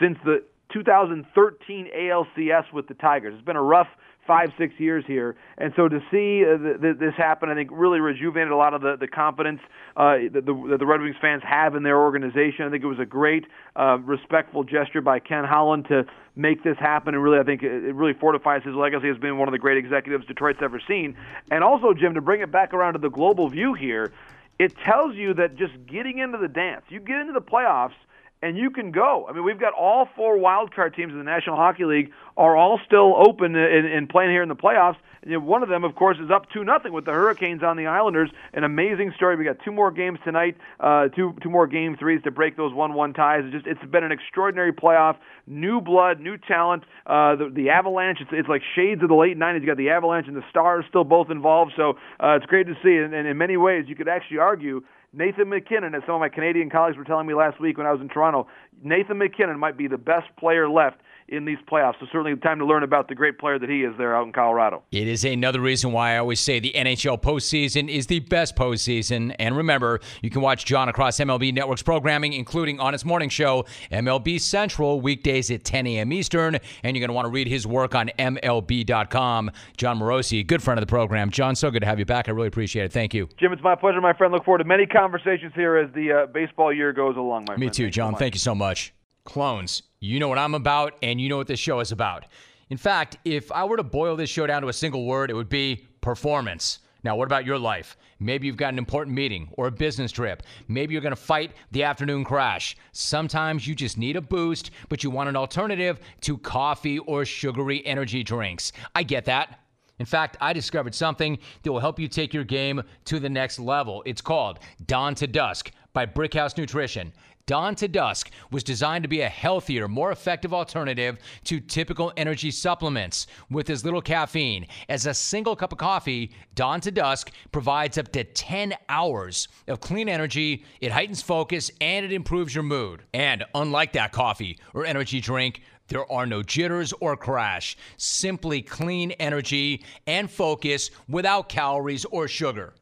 since 0.00 0.16
the 0.24 0.44
2013 0.72 1.88
ALCS 1.96 2.72
with 2.72 2.88
the 2.88 2.94
Tigers. 2.94 3.34
It's 3.36 3.44
been 3.44 3.56
a 3.56 3.62
rough 3.62 3.88
five, 4.26 4.52
six 4.56 4.74
years 4.78 5.04
here. 5.06 5.36
And 5.58 5.72
so 5.76 5.88
to 5.88 6.00
see 6.10 6.44
uh, 6.44 6.56
th- 6.56 6.80
th- 6.80 6.96
this 6.98 7.14
happen, 7.16 7.48
I 7.50 7.54
think 7.54 7.70
really 7.72 8.00
rejuvenated 8.00 8.52
a 8.52 8.56
lot 8.56 8.74
of 8.74 8.80
the, 8.80 8.96
the 8.98 9.08
confidence 9.08 9.60
uh, 9.96 10.16
that, 10.32 10.46
the, 10.46 10.66
that 10.70 10.78
the 10.78 10.86
Red 10.86 11.00
Wings 11.00 11.16
fans 11.20 11.42
have 11.44 11.74
in 11.74 11.82
their 11.82 12.00
organization. 12.00 12.66
I 12.66 12.70
think 12.70 12.82
it 12.82 12.86
was 12.86 12.98
a 12.98 13.06
great, 13.06 13.44
uh, 13.76 13.98
respectful 13.98 14.64
gesture 14.64 15.00
by 15.00 15.18
Ken 15.18 15.44
Holland 15.44 15.86
to 15.88 16.04
make 16.36 16.64
this 16.64 16.76
happen. 16.78 17.14
And 17.14 17.22
really, 17.22 17.38
I 17.38 17.44
think 17.44 17.62
it 17.62 17.94
really 17.94 18.14
fortifies 18.14 18.62
his 18.62 18.74
legacy 18.74 19.08
as 19.08 19.18
being 19.18 19.38
one 19.38 19.48
of 19.48 19.52
the 19.52 19.58
great 19.58 19.78
executives 19.78 20.26
Detroit's 20.26 20.60
ever 20.62 20.80
seen. 20.88 21.16
And 21.50 21.62
also, 21.62 21.92
Jim, 21.92 22.14
to 22.14 22.20
bring 22.20 22.40
it 22.40 22.50
back 22.50 22.72
around 22.72 22.94
to 22.94 22.98
the 22.98 23.10
global 23.10 23.48
view 23.48 23.74
here, 23.74 24.12
it 24.58 24.76
tells 24.78 25.16
you 25.16 25.34
that 25.34 25.56
just 25.56 25.74
getting 25.86 26.18
into 26.18 26.38
the 26.38 26.48
dance, 26.48 26.84
you 26.88 27.00
get 27.00 27.20
into 27.20 27.32
the 27.32 27.42
playoffs– 27.42 27.94
and 28.44 28.58
you 28.58 28.70
can 28.70 28.92
go. 28.92 29.26
I 29.26 29.32
mean, 29.32 29.42
we've 29.42 29.58
got 29.58 29.72
all 29.72 30.06
four 30.14 30.36
wild 30.36 30.74
card 30.74 30.94
teams 30.94 31.12
in 31.12 31.18
the 31.18 31.24
National 31.24 31.56
Hockey 31.56 31.86
League 31.86 32.10
are 32.36 32.54
all 32.54 32.78
still 32.86 33.14
open 33.16 33.56
and, 33.56 34.06
playing 34.08 34.30
here 34.30 34.42
in 34.42 34.50
the 34.50 34.54
playoffs. 34.54 34.96
And 35.22 35.46
one 35.46 35.62
of 35.62 35.70
them, 35.70 35.82
of 35.82 35.94
course, 35.94 36.18
is 36.22 36.30
up 36.30 36.50
two 36.52 36.62
nothing 36.62 36.92
with 36.92 37.06
the 37.06 37.12
Hurricanes 37.12 37.62
on 37.62 37.78
the 37.78 37.86
Islanders. 37.86 38.30
An 38.52 38.62
amazing 38.62 39.14
story. 39.16 39.36
We 39.36 39.44
got 39.44 39.56
two 39.64 39.72
more 39.72 39.90
games 39.90 40.18
tonight, 40.24 40.58
uh, 40.78 41.08
two 41.08 41.34
two 41.42 41.48
more 41.48 41.66
game 41.66 41.96
threes 41.96 42.20
to 42.24 42.30
break 42.30 42.58
those 42.58 42.74
one-one 42.74 43.14
ties. 43.14 43.44
It's 43.44 43.54
just 43.54 43.66
it's 43.66 43.90
been 43.90 44.04
an 44.04 44.12
extraordinary 44.12 44.74
playoff. 44.74 45.16
New 45.46 45.80
blood, 45.80 46.20
new 46.20 46.36
talent. 46.36 46.82
Uh, 47.06 47.36
the, 47.36 47.50
the 47.50 47.70
Avalanche, 47.70 48.18
it's, 48.20 48.30
it's 48.34 48.48
like 48.48 48.60
shades 48.74 49.02
of 49.02 49.08
the 49.08 49.14
late 49.14 49.38
'90s. 49.38 49.62
You 49.62 49.66
got 49.66 49.78
the 49.78 49.88
Avalanche 49.88 50.26
and 50.26 50.36
the 50.36 50.44
Stars 50.50 50.84
still 50.90 51.04
both 51.04 51.30
involved. 51.30 51.72
So 51.76 51.94
uh, 52.20 52.36
it's 52.36 52.46
great 52.46 52.66
to 52.66 52.74
see. 52.84 52.96
And, 52.96 53.14
and 53.14 53.26
in 53.26 53.38
many 53.38 53.56
ways, 53.56 53.86
you 53.88 53.96
could 53.96 54.08
actually 54.08 54.38
argue 54.38 54.82
Nathan 55.16 55.48
MacKinnon, 55.48 55.94
as 55.94 56.02
some 56.06 56.16
of 56.16 56.20
my 56.20 56.28
Canadian 56.28 56.70
colleagues 56.70 56.96
were 56.96 57.04
telling 57.04 57.26
me 57.26 57.34
last 57.34 57.60
week 57.60 57.78
when 57.78 57.86
I 57.86 57.92
was 57.92 58.00
in 58.00 58.08
Toronto, 58.08 58.48
Nathan 58.82 59.18
MacKinnon 59.18 59.58
might 59.58 59.76
be 59.76 59.86
the 59.86 59.98
best 59.98 60.26
player 60.38 60.68
left 60.68 60.96
in 61.28 61.44
these 61.44 61.58
playoffs. 61.70 61.94
So 62.00 62.06
certainly 62.12 62.36
time 62.36 62.58
to 62.58 62.66
learn 62.66 62.82
about 62.82 63.08
the 63.08 63.14
great 63.14 63.38
player 63.38 63.58
that 63.58 63.68
he 63.68 63.82
is 63.82 63.94
there 63.98 64.14
out 64.14 64.26
in 64.26 64.32
Colorado. 64.32 64.82
It 64.92 65.08
is 65.08 65.24
another 65.24 65.60
reason 65.60 65.92
why 65.92 66.14
I 66.14 66.18
always 66.18 66.40
say 66.40 66.60
the 66.60 66.72
NHL 66.74 67.20
postseason 67.22 67.88
is 67.88 68.06
the 68.06 68.20
best 68.20 68.56
postseason. 68.56 69.34
And 69.38 69.56
remember, 69.56 70.00
you 70.22 70.30
can 70.30 70.42
watch 70.42 70.64
Jon 70.64 70.88
across 70.88 71.18
MLB 71.18 71.52
Network's 71.54 71.82
programming, 71.82 72.32
including 72.32 72.80
on 72.80 72.94
its 72.94 73.04
morning 73.04 73.28
show, 73.28 73.64
MLB 73.90 74.40
Central, 74.40 75.00
weekdays 75.00 75.50
at 75.50 75.64
10 75.64 75.86
a.m. 75.86 76.12
Eastern. 76.12 76.56
And 76.82 76.96
you're 76.96 77.00
going 77.00 77.08
to 77.08 77.14
want 77.14 77.26
to 77.26 77.30
read 77.30 77.48
his 77.48 77.66
work 77.66 77.94
on 77.94 78.10
MLB.com. 78.18 79.50
Jon 79.76 79.98
Morosi, 79.98 80.46
good 80.46 80.62
friend 80.62 80.78
of 80.78 80.82
the 80.82 80.90
program. 80.90 81.30
Jon, 81.30 81.54
so 81.54 81.70
good 81.70 81.80
to 81.80 81.86
have 81.86 81.98
you 81.98 82.04
back. 82.04 82.28
I 82.28 82.32
really 82.32 82.48
appreciate 82.48 82.84
it. 82.84 82.92
Thank 82.92 83.14
you. 83.14 83.28
Jim, 83.38 83.52
it's 83.52 83.62
my 83.62 83.74
pleasure, 83.74 84.00
my 84.00 84.12
friend. 84.12 84.32
Look 84.32 84.44
forward 84.44 84.58
to 84.58 84.64
many 84.64 84.86
conversations 84.86 85.52
here 85.54 85.76
as 85.76 85.92
the 85.94 86.12
uh, 86.12 86.26
baseball 86.26 86.72
year 86.72 86.92
goes 86.92 87.16
along, 87.16 87.46
my 87.48 87.54
Me 87.56 87.66
friend. 87.66 87.74
too, 87.74 87.82
Thanks 87.84 87.96
Jon. 87.96 88.14
Thank 88.16 88.34
you 88.34 88.40
so 88.40 88.54
much. 88.54 88.92
Clones, 89.24 89.82
you 90.00 90.20
know 90.20 90.28
what 90.28 90.38
I'm 90.38 90.54
about, 90.54 90.94
and 91.02 91.20
you 91.20 91.28
know 91.28 91.38
what 91.38 91.46
this 91.46 91.58
show 91.58 91.80
is 91.80 91.92
about. 91.92 92.26
In 92.68 92.76
fact, 92.76 93.16
if 93.24 93.50
I 93.52 93.64
were 93.64 93.76
to 93.76 93.82
boil 93.82 94.16
this 94.16 94.28
show 94.28 94.46
down 94.46 94.62
to 94.62 94.68
a 94.68 94.72
single 94.72 95.06
word, 95.06 95.30
it 95.30 95.34
would 95.34 95.48
be 95.48 95.86
performance. 96.02 96.80
Now, 97.02 97.16
what 97.16 97.26
about 97.26 97.44
your 97.44 97.58
life? 97.58 97.96
Maybe 98.18 98.46
you've 98.46 98.56
got 98.56 98.72
an 98.72 98.78
important 98.78 99.14
meeting 99.14 99.48
or 99.52 99.66
a 99.66 99.72
business 99.72 100.12
trip. 100.12 100.42
Maybe 100.68 100.92
you're 100.92 101.02
going 101.02 101.14
to 101.14 101.16
fight 101.16 101.52
the 101.72 101.84
afternoon 101.84 102.24
crash. 102.24 102.76
Sometimes 102.92 103.66
you 103.66 103.74
just 103.74 103.98
need 103.98 104.16
a 104.16 104.20
boost, 104.20 104.70
but 104.88 105.02
you 105.02 105.10
want 105.10 105.28
an 105.28 105.36
alternative 105.36 106.00
to 106.22 106.38
coffee 106.38 106.98
or 106.98 107.24
sugary 107.24 107.84
energy 107.86 108.22
drinks. 108.22 108.72
I 108.94 109.02
get 109.02 109.26
that. 109.26 109.60
In 109.98 110.06
fact, 110.06 110.36
I 110.40 110.52
discovered 110.52 110.94
something 110.94 111.38
that 111.62 111.72
will 111.72 111.80
help 111.80 111.98
you 111.98 112.08
take 112.08 112.34
your 112.34 112.44
game 112.44 112.82
to 113.04 113.20
the 113.20 113.28
next 113.28 113.58
level. 113.58 114.02
It's 114.06 114.20
called 114.20 114.58
Dawn 114.86 115.14
to 115.16 115.26
Dusk 115.26 115.70
by 115.92 116.06
Brickhouse 116.06 116.56
Nutrition. 116.56 117.12
Dawn 117.46 117.74
to 117.74 117.88
Dusk 117.88 118.30
was 118.50 118.64
designed 118.64 119.02
to 119.02 119.08
be 119.08 119.20
a 119.20 119.28
healthier, 119.28 119.86
more 119.86 120.10
effective 120.10 120.54
alternative 120.54 121.18
to 121.44 121.60
typical 121.60 122.10
energy 122.16 122.50
supplements 122.50 123.26
with 123.50 123.68
as 123.68 123.84
little 123.84 124.00
caffeine. 124.00 124.66
As 124.88 125.04
a 125.04 125.12
single 125.12 125.54
cup 125.54 125.70
of 125.70 125.76
coffee, 125.76 126.30
Dawn 126.54 126.80
to 126.80 126.90
Dusk 126.90 127.30
provides 127.52 127.98
up 127.98 128.10
to 128.12 128.24
10 128.24 128.72
hours 128.88 129.48
of 129.68 129.80
clean 129.80 130.08
energy, 130.08 130.64
it 130.80 130.90
heightens 130.90 131.20
focus, 131.20 131.70
and 131.82 132.06
it 132.06 132.14
improves 132.14 132.54
your 132.54 132.64
mood. 132.64 133.02
And 133.12 133.44
unlike 133.54 133.92
that 133.92 134.12
coffee 134.12 134.58
or 134.72 134.86
energy 134.86 135.20
drink, 135.20 135.60
there 135.88 136.10
are 136.10 136.24
no 136.24 136.42
jitters 136.42 136.94
or 136.94 137.14
crash. 137.14 137.76
Simply 137.98 138.62
clean 138.62 139.10
energy 139.12 139.84
and 140.06 140.30
focus 140.30 140.90
without 141.10 141.50
calories 141.50 142.06
or 142.06 142.26
sugar. 142.26 142.72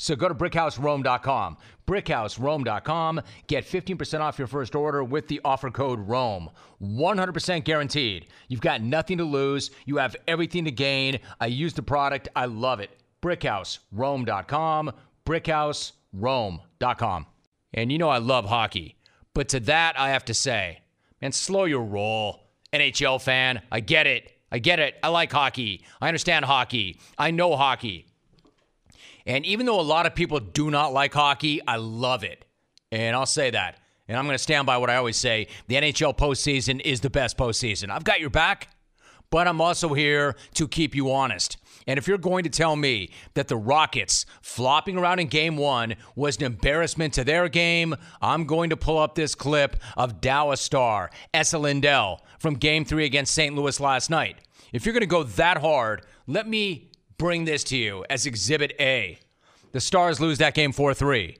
So 0.00 0.16
go 0.16 0.28
to 0.28 0.34
brickhouserome.com. 0.34 1.58
Brickhouserome.com. 1.86 3.20
Get 3.46 3.66
15% 3.66 4.20
off 4.20 4.38
your 4.38 4.48
first 4.48 4.74
order 4.74 5.04
with 5.04 5.28
the 5.28 5.42
offer 5.44 5.70
code 5.70 6.08
ROME. 6.08 6.48
100% 6.82 7.64
guaranteed. 7.64 8.28
You've 8.48 8.62
got 8.62 8.80
nothing 8.80 9.18
to 9.18 9.24
lose. 9.24 9.70
You 9.84 9.98
have 9.98 10.16
everything 10.26 10.64
to 10.64 10.70
gain. 10.70 11.20
I 11.38 11.46
use 11.46 11.74
the 11.74 11.82
product. 11.82 12.30
I 12.34 12.46
love 12.46 12.80
it. 12.80 12.98
Brickhouserome.com. 13.22 14.92
Brickhouserome.com. 15.26 17.26
And 17.74 17.92
you 17.92 17.98
know 17.98 18.08
I 18.08 18.18
love 18.18 18.46
hockey. 18.46 18.96
But 19.34 19.50
to 19.50 19.60
that, 19.60 19.98
I 19.98 20.08
have 20.10 20.24
to 20.24 20.34
say, 20.34 20.80
man, 21.20 21.32
slow 21.32 21.64
your 21.64 21.84
roll. 21.84 22.40
NHL 22.72 23.20
fan, 23.20 23.60
I 23.70 23.80
get 23.80 24.06
it. 24.06 24.32
I 24.50 24.60
get 24.60 24.80
it. 24.80 24.94
I 25.02 25.08
like 25.08 25.30
hockey. 25.30 25.84
I 26.00 26.08
understand 26.08 26.46
hockey. 26.46 26.98
I 27.18 27.32
know 27.32 27.54
hockey. 27.56 28.06
And 29.26 29.44
even 29.46 29.66
though 29.66 29.80
a 29.80 29.82
lot 29.82 30.06
of 30.06 30.14
people 30.14 30.40
do 30.40 30.70
not 30.70 30.92
like 30.92 31.12
hockey, 31.12 31.60
I 31.66 31.76
love 31.76 32.24
it. 32.24 32.44
And 32.92 33.14
I'll 33.14 33.26
say 33.26 33.50
that. 33.50 33.78
And 34.08 34.18
I'm 34.18 34.24
going 34.24 34.34
to 34.34 34.42
stand 34.42 34.66
by 34.66 34.76
what 34.78 34.90
I 34.90 34.96
always 34.96 35.16
say 35.16 35.46
the 35.68 35.76
NHL 35.76 36.16
postseason 36.16 36.80
is 36.80 37.00
the 37.00 37.10
best 37.10 37.36
postseason. 37.36 37.90
I've 37.90 38.02
got 38.02 38.20
your 38.20 38.30
back, 38.30 38.68
but 39.30 39.46
I'm 39.46 39.60
also 39.60 39.94
here 39.94 40.34
to 40.54 40.66
keep 40.66 40.94
you 40.96 41.12
honest. 41.12 41.56
And 41.86 41.98
if 41.98 42.06
you're 42.08 42.18
going 42.18 42.44
to 42.44 42.50
tell 42.50 42.76
me 42.76 43.10
that 43.34 43.48
the 43.48 43.56
Rockets 43.56 44.26
flopping 44.42 44.98
around 44.98 45.20
in 45.20 45.28
game 45.28 45.56
one 45.56 45.94
was 46.14 46.36
an 46.36 46.44
embarrassment 46.44 47.14
to 47.14 47.24
their 47.24 47.48
game, 47.48 47.94
I'm 48.20 48.44
going 48.44 48.70
to 48.70 48.76
pull 48.76 48.98
up 48.98 49.14
this 49.14 49.34
clip 49.34 49.76
of 49.96 50.20
Dallas 50.20 50.60
star 50.60 51.10
Esa 51.32 51.58
Lindell 51.58 52.20
from 52.38 52.54
game 52.54 52.84
three 52.84 53.04
against 53.04 53.34
St. 53.34 53.54
Louis 53.54 53.78
last 53.80 54.10
night. 54.10 54.38
If 54.72 54.84
you're 54.84 54.92
going 54.92 55.00
to 55.00 55.06
go 55.06 55.22
that 55.22 55.58
hard, 55.58 56.02
let 56.26 56.48
me 56.48 56.89
bring 57.20 57.44
this 57.44 57.62
to 57.64 57.76
you 57.76 58.02
as 58.08 58.24
Exhibit 58.24 58.72
A. 58.80 59.18
The 59.72 59.80
Stars 59.80 60.20
lose 60.20 60.38
that 60.38 60.54
game 60.54 60.72
4 60.72 60.94
3. 60.94 61.36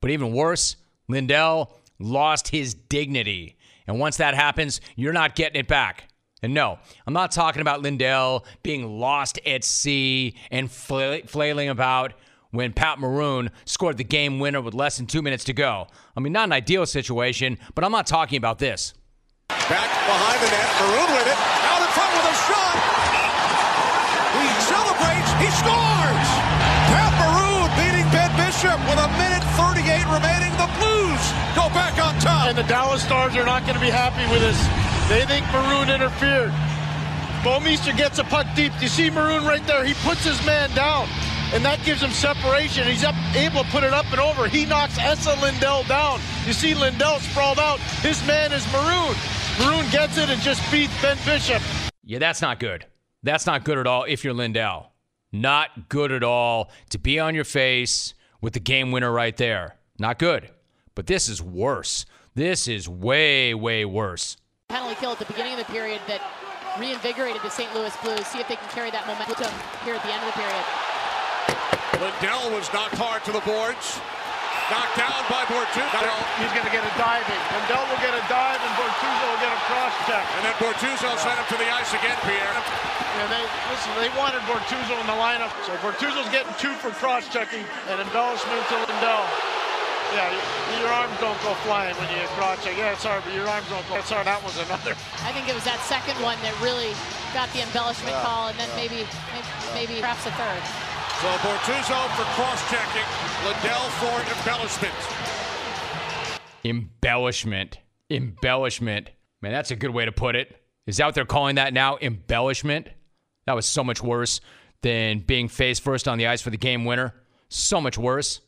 But 0.00 0.12
even 0.12 0.32
worse, 0.32 0.76
Lindell 1.08 1.76
lost 1.98 2.48
his 2.48 2.74
dignity. 2.74 3.56
And 3.88 3.98
once 3.98 4.18
that 4.18 4.34
happens, 4.34 4.80
you're 4.94 5.12
not 5.12 5.34
getting 5.34 5.58
it 5.58 5.66
back. 5.66 6.04
And 6.42 6.54
no, 6.54 6.78
I'm 7.08 7.12
not 7.12 7.32
talking 7.32 7.60
about 7.60 7.82
Lindell 7.82 8.46
being 8.62 9.00
lost 9.00 9.40
at 9.44 9.64
sea 9.64 10.36
and 10.52 10.70
fla- 10.70 11.22
flailing 11.26 11.68
about 11.68 12.14
when 12.52 12.72
Pat 12.72 13.00
Maroon 13.00 13.50
scored 13.64 13.96
the 13.96 14.04
game 14.04 14.38
winner 14.38 14.60
with 14.60 14.74
less 14.74 14.96
than 14.96 15.06
two 15.06 15.22
minutes 15.22 15.42
to 15.44 15.52
go. 15.52 15.88
I 16.16 16.20
mean, 16.20 16.32
not 16.32 16.44
an 16.44 16.52
ideal 16.52 16.86
situation, 16.86 17.58
but 17.74 17.82
I'm 17.82 17.92
not 17.92 18.06
talking 18.06 18.36
about 18.36 18.60
this. 18.60 18.94
Back 19.48 19.90
behind 20.06 20.40
the 20.40 20.50
net, 20.50 20.70
Maroon 20.80 21.18
with 21.18 21.26
it, 21.26 21.38
out 21.66 21.82
in 21.82 21.88
front 21.88 22.09
the 32.60 32.68
Dallas 32.68 33.02
Stars 33.02 33.34
are 33.36 33.46
not 33.46 33.62
going 33.62 33.72
to 33.72 33.80
be 33.80 33.88
happy 33.88 34.20
with 34.30 34.42
this. 34.42 34.60
They 35.08 35.24
think 35.24 35.46
Maroon 35.50 35.88
interfered. 35.88 36.50
Bouwmeester 37.40 37.96
gets 37.96 38.18
a 38.18 38.24
puck 38.24 38.46
deep. 38.54 38.70
You 38.82 38.88
see 38.88 39.08
Maroon 39.08 39.46
right 39.46 39.66
there. 39.66 39.82
He 39.82 39.94
puts 39.94 40.24
his 40.24 40.44
man 40.44 40.68
down, 40.74 41.08
and 41.54 41.64
that 41.64 41.82
gives 41.86 42.02
him 42.02 42.10
separation. 42.10 42.86
He's 42.86 43.02
up, 43.02 43.14
able 43.34 43.64
to 43.64 43.70
put 43.70 43.82
it 43.82 43.94
up 43.94 44.04
and 44.10 44.20
over. 44.20 44.46
He 44.46 44.66
knocks 44.66 44.98
Esa 44.98 45.40
Lindell 45.40 45.84
down. 45.84 46.20
You 46.46 46.52
see 46.52 46.74
Lindell 46.74 47.18
sprawled 47.20 47.58
out. 47.58 47.78
His 48.04 48.20
man 48.26 48.52
is 48.52 48.66
Maroon. 48.70 49.16
Maroon 49.58 49.90
gets 49.90 50.18
it 50.18 50.28
and 50.28 50.40
just 50.42 50.60
beats 50.70 50.92
Ben 51.00 51.16
Bishop. 51.24 51.62
Yeah, 52.04 52.18
that's 52.18 52.42
not 52.42 52.60
good. 52.60 52.84
That's 53.22 53.46
not 53.46 53.64
good 53.64 53.78
at 53.78 53.86
all 53.86 54.04
if 54.04 54.22
you're 54.22 54.34
Lindell. 54.34 54.92
Not 55.32 55.88
good 55.88 56.12
at 56.12 56.22
all 56.22 56.70
to 56.90 56.98
be 56.98 57.18
on 57.18 57.34
your 57.34 57.44
face 57.44 58.12
with 58.42 58.52
the 58.52 58.60
game 58.60 58.92
winner 58.92 59.10
right 59.10 59.36
there. 59.38 59.76
Not 59.98 60.18
good. 60.18 60.50
But 60.94 61.06
this 61.06 61.30
is 61.30 61.40
worse. 61.40 62.04
This 62.34 62.68
is 62.68 62.88
way, 62.88 63.54
way 63.54 63.84
worse. 63.84 64.36
penalty 64.68 64.94
kill 65.02 65.10
at 65.10 65.18
the 65.18 65.26
beginning 65.26 65.58
of 65.58 65.66
the 65.66 65.70
period 65.72 66.00
that 66.06 66.22
reinvigorated 66.78 67.42
the 67.42 67.50
St. 67.50 67.66
Louis 67.74 67.90
Blues. 68.06 68.22
See 68.30 68.38
if 68.38 68.46
they 68.46 68.54
can 68.54 68.70
carry 68.70 68.94
that 68.94 69.02
momentum 69.10 69.50
here 69.82 69.98
at 69.98 70.02
the 70.06 70.14
end 70.14 70.22
of 70.22 70.30
the 70.30 70.38
period. 70.38 70.64
Lindell 71.98 72.54
was 72.54 72.70
knocked 72.70 72.94
hard 72.94 73.26
to 73.26 73.32
the 73.34 73.42
boards. 73.42 73.98
Knocked 74.70 74.94
down 74.94 75.26
by 75.26 75.42
Bortuzzo. 75.50 76.06
He's 76.38 76.54
going 76.54 76.62
to 76.62 76.70
get 76.70 76.86
a 76.86 76.94
diving. 76.94 77.42
Lindell 77.50 77.82
will 77.90 77.98
get 77.98 78.14
a 78.14 78.22
dive, 78.30 78.62
and 78.62 78.72
Bortuzzo 78.78 79.24
will 79.26 79.42
get 79.42 79.50
a 79.50 79.62
cross 79.66 79.90
check. 80.06 80.22
And 80.38 80.46
then 80.46 80.54
Bortuzzo 80.62 81.10
sent 81.18 81.34
him 81.34 81.46
to 81.50 81.58
the 81.58 81.66
ice 81.66 81.90
again, 81.90 82.14
Pierre. 82.22 82.54
Yeah, 83.18 83.26
they 83.26 83.42
listen. 83.74 83.90
They 83.98 84.14
wanted 84.14 84.46
Bortuzzo 84.46 84.94
in 85.02 85.06
the 85.10 85.18
lineup, 85.18 85.50
so 85.66 85.74
Bortuzzo's 85.82 86.30
getting 86.30 86.54
two 86.62 86.70
for 86.78 86.94
cross 86.94 87.26
checking 87.26 87.66
and 87.90 87.98
embellishment 87.98 88.62
to 88.70 88.78
Lindell. 88.86 89.26
Yeah, 90.10 90.80
your 90.80 90.90
arms 90.90 91.14
don't 91.20 91.38
go 91.42 91.54
flying 91.62 91.94
when 91.96 92.10
you 92.10 92.26
cross 92.34 92.62
check. 92.64 92.76
Yeah, 92.76 92.96
sorry, 92.98 93.22
but 93.24 93.32
your 93.34 93.46
arms 93.46 93.68
don't 93.70 93.86
go. 93.88 94.00
Sorry, 94.02 94.24
that 94.24 94.42
was 94.42 94.58
another. 94.58 94.98
I 95.22 95.30
think 95.30 95.48
it 95.48 95.54
was 95.54 95.64
that 95.64 95.78
second 95.86 96.18
one 96.22 96.36
that 96.42 96.54
really 96.58 96.90
got 97.30 97.46
the 97.54 97.62
embellishment 97.62 98.10
Yeah, 98.10 98.26
call, 98.26 98.48
and 98.48 98.58
then 98.58 98.68
yeah. 98.74 98.82
maybe, 98.82 99.06
maybe, 99.06 99.46
maybe 99.74 99.94
perhaps 100.02 100.26
a 100.26 100.34
third. 100.34 100.62
So 101.22 101.28
Bortuzzo 101.46 101.98
for 102.18 102.26
cross-checking, 102.34 103.08
Lindell 103.46 103.86
for 104.02 104.16
embellishment. 104.34 104.98
Embellishment. 106.64 107.78
Embellishment. 108.10 109.10
Man, 109.42 109.52
that's 109.52 109.70
a 109.70 109.76
good 109.76 109.90
way 109.90 110.04
to 110.04 110.12
put 110.12 110.34
it. 110.34 110.56
Is 110.86 110.96
that 110.96 111.06
what 111.06 111.14
they're 111.14 111.24
calling 111.24 111.56
that 111.56 111.72
now? 111.72 111.98
Embellishment? 112.00 112.88
That 113.46 113.54
was 113.54 113.66
so 113.66 113.84
much 113.84 114.02
worse 114.02 114.40
than 114.82 115.20
being 115.20 115.48
face 115.48 115.78
first 115.78 116.08
on 116.08 116.18
the 116.18 116.26
ice 116.26 116.42
for 116.42 116.50
the 116.50 116.56
game 116.56 116.84
winner. 116.84 117.14
So 117.48 117.80
much 117.80 117.96
worse. 117.96 118.40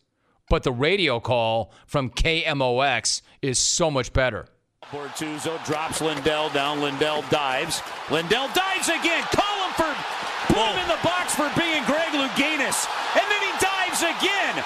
But 0.48 0.62
the 0.62 0.72
radio 0.72 1.20
call 1.20 1.72
from 1.86 2.10
KMOX 2.10 3.22
is 3.40 3.58
so 3.58 3.90
much 3.90 4.12
better. 4.12 4.46
Bortuzzo 4.90 5.64
drops 5.64 6.00
Lindell 6.02 6.50
down. 6.50 6.80
Lindell 6.82 7.24
dives. 7.30 7.80
Lindell 8.10 8.48
dives 8.54 8.88
again. 8.88 9.22
Call 9.32 9.64
him 9.64 9.72
for 9.72 10.52
put 10.52 10.58
him 10.58 10.78
in 10.82 10.88
the 10.88 11.00
box 11.02 11.34
for 11.34 11.50
being 11.58 11.82
Greg 11.84 12.12
Louganis. 12.12 12.86
And 13.16 13.24
then 13.30 13.40
he 13.40 13.52
dives 13.58 14.02
again. 14.02 14.64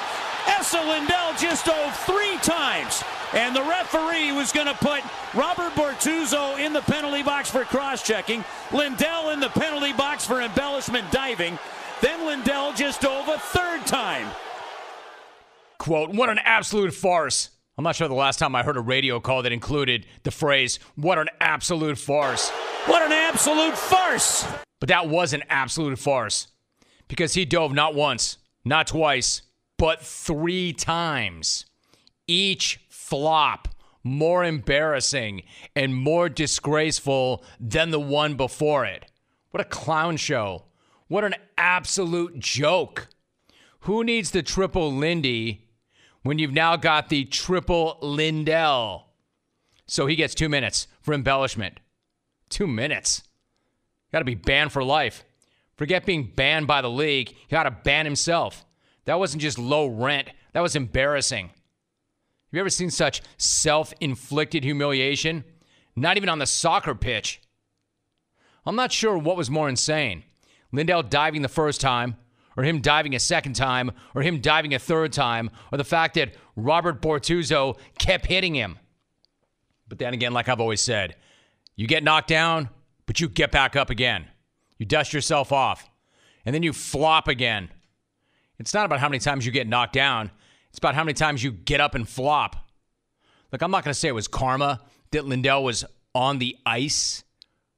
Esa 0.49 0.81
Lindell 0.81 1.35
just 1.39 1.67
dove 1.67 1.97
three 1.99 2.37
times. 2.39 3.05
And 3.35 3.55
the 3.55 3.63
referee 3.63 4.33
was 4.33 4.53
going 4.53 4.67
to 4.67 4.75
put 4.75 5.03
Robert 5.35 5.73
Bortuzzo 5.75 6.59
in 6.59 6.73
the 6.73 6.83
penalty 6.83 7.23
box 7.23 7.51
for 7.51 7.65
cross-checking. 7.65 8.45
Lindell 8.73 9.31
in 9.31 9.41
the 9.41 9.49
penalty 9.51 9.93
box 9.93 10.25
for 10.25 10.41
embellishment 10.41 11.11
diving. 11.13 11.59
Then 12.01 12.27
Lindell 12.27 12.73
just 12.73 13.01
dove 13.01 13.29
a 13.29 13.39
third 13.39 13.87
time. 13.87 14.27
Quote, 15.87 16.11
what 16.11 16.29
an 16.29 16.41
absolute 16.43 16.93
farce. 16.93 17.51
I'm 17.79 17.85
not 17.85 17.95
sure 17.95 18.09
the 18.09 18.15
last 18.15 18.41
time 18.41 18.57
I 18.57 18.65
heard 18.65 18.77
a 18.77 18.81
radio 18.81 19.21
call 19.21 19.45
that 19.45 19.53
included 19.53 20.05
the 20.25 20.33
phrase, 20.33 20.81
what 20.97 21.17
an 21.17 21.29
absolute 21.41 21.97
farce. 21.97 22.51
What 22.87 23.03
an 23.03 23.13
absolute 23.13 23.79
farce. 23.79 24.45
But 24.81 24.89
that 24.89 25.09
was 25.09 25.33
an 25.33 25.45
absolute 25.49 26.01
farce 26.01 26.49
because 27.07 27.35
he 27.35 27.45
dove 27.45 27.73
not 27.73 27.95
once, 27.95 28.39
not 28.65 28.89
twice, 28.89 29.43
but 29.77 30.03
three 30.03 30.73
times. 30.73 31.67
Each 32.27 32.81
flop 32.89 33.69
more 34.03 34.43
embarrassing 34.43 35.45
and 35.77 35.95
more 35.95 36.29
disgraceful 36.29 37.45
than 37.61 37.91
the 37.91 38.01
one 38.01 38.35
before 38.35 38.85
it. 38.87 39.05
What 39.53 39.61
a 39.61 39.69
clown 39.69 40.17
show. 40.17 40.65
What 41.07 41.23
an 41.23 41.37
absolute 41.57 42.41
joke. 42.41 43.07
Who 43.83 44.03
needs 44.03 44.33
the 44.33 44.43
triple 44.43 44.93
Lindy 44.93 45.63
when 46.27 46.39
you've 46.39 46.53
now 46.53 46.77
got 46.77 47.09
the 47.09 47.25
triple 47.25 47.99
Lindell? 48.01 49.07
So 49.87 50.07
he 50.07 50.17
gets 50.17 50.35
two 50.35 50.49
minutes 50.49 50.89
for 51.01 51.15
embellishment. 51.15 51.79
Two 52.49 52.67
minutes. 52.67 53.23
Got 54.13 54.21
to 54.21 54.25
be 54.25 54.35
banned 54.35 54.73
for 54.73 54.83
life. 54.83 55.25
Forget 55.77 56.07
being 56.07 56.33
banned 56.35 56.67
by 56.67 56.81
the 56.81 56.91
league. 56.91 57.29
He 57.29 57.51
got 57.51 57.65
to 57.65 57.71
ban 57.71 58.05
himself. 58.05 58.65
That 59.05 59.19
wasn't 59.19 59.43
just 59.43 59.59
low 59.59 59.87
rent, 59.87 60.29
that 60.53 60.61
was 60.61 60.75
embarrassing. 60.75 61.47
Have 61.47 62.53
you 62.53 62.61
ever 62.61 62.71
seen 62.71 62.91
such 62.91 63.23
self 63.37 63.93
inflicted 64.01 64.65
humiliation? 64.65 65.45
Not 65.95 66.17
even 66.17 66.29
on 66.29 66.39
the 66.39 66.47
soccer 66.47 66.95
pitch. 66.95 67.41
I'm 68.65 68.77
not 68.77 68.93
sure 68.93 69.17
what 69.17 69.37
was 69.37 69.51
more 69.51 69.69
insane 69.69 70.25
Lindell 70.73 71.03
diving 71.03 71.43
the 71.43 71.49
first 71.49 71.81
time, 71.81 72.17
or 72.57 72.65
him 72.65 72.81
diving 72.81 73.15
a 73.15 73.21
second 73.21 73.55
time, 73.55 73.93
or 74.15 74.23
him 74.23 74.41
diving 74.41 74.75
a 74.75 74.79
third 74.79 75.13
time, 75.13 75.51
or 75.71 75.79
the 75.79 75.85
fact 75.85 76.15
that 76.15 76.35
Robert 76.57 77.03
Bortuzzo 77.03 77.79
kept 77.99 78.27
hitting 78.27 78.55
him. 78.55 78.79
But 79.89 79.99
then 79.99 80.15
again, 80.15 80.33
like 80.33 80.49
I've 80.49 80.61
always 80.61 80.81
said, 80.81 81.17
you 81.77 81.87
get 81.87 82.03
knocked 82.03 82.29
down, 82.29 82.71
but 83.05 83.21
you 83.21 83.29
get 83.29 83.53
back 83.53 83.77
up 83.77 83.91
again. 83.91 84.27
You 84.79 84.87
dust 84.87 85.13
yourself 85.13 85.53
off, 85.53 85.89
and 86.45 86.55
then 86.55 86.63
you 86.63 86.73
flop 86.73 87.29
again. 87.29 87.71
It's 88.59 88.73
not 88.73 88.87
about 88.87 89.01
how 89.01 89.09
many 89.09 89.19
times 89.19 89.45
you 89.45 89.53
get 89.53 89.69
knocked 89.69 89.93
down, 89.93 90.31
it's 90.71 90.79
about 90.79 90.95
how 90.95 91.05
many 91.05 91.15
times 91.15 91.43
you 91.43 91.53
get 91.53 91.81
up 91.81 91.95
and 91.95 92.09
flop. 92.09 92.57
Look, 93.53 93.63
I'm 93.63 93.71
not 93.71 93.85
going 93.85 93.93
to 93.93 93.99
say 93.99 94.09
it 94.09 94.15
was 94.15 94.29
karma 94.29 94.81
that 95.13 95.25
Lindell 95.25 95.65
was 95.65 95.85
on 96.15 96.39
the 96.39 96.57
ice 96.67 97.25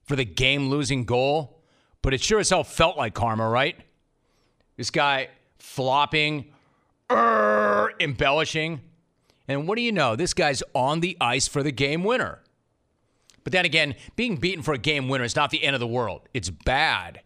for 0.05 0.17
the 0.17 0.25
game 0.25 0.71
losing 0.71 1.05
goal, 1.05 1.63
but 2.03 2.15
it 2.15 2.21
sure 2.21 2.41
as 2.41 2.51
hell 2.51 2.65
felt 2.65 2.97
like 2.97 3.15
karma, 3.15 3.49
right? 3.49 3.77
This 4.79 4.91
guy 4.91 5.29
flopping, 5.59 6.47
er, 7.11 7.93
embellishing. 8.01 8.81
And 9.49 9.69
what 9.69 9.77
do 9.77 9.83
you 9.83 9.93
know? 9.93 10.17
This 10.17 10.33
guy's 10.33 10.63
on 10.73 11.01
the 11.01 11.17
ice 11.21 11.49
for 11.49 11.63
the 11.63 11.73
game 11.73 12.05
winner. 12.05 12.39
But 13.45 13.53
then 13.53 13.65
again, 13.65 13.97
being 14.15 14.37
beaten 14.37 14.63
for 14.63 14.73
a 14.75 14.79
game 14.79 15.09
winner 15.09 15.25
is 15.25 15.37
not 15.37 15.51
the 15.51 15.65
end 15.65 15.75
of 15.75 15.81
the 15.81 15.87
world. 15.87 16.29
It's 16.33 16.49
bad, 16.49 17.23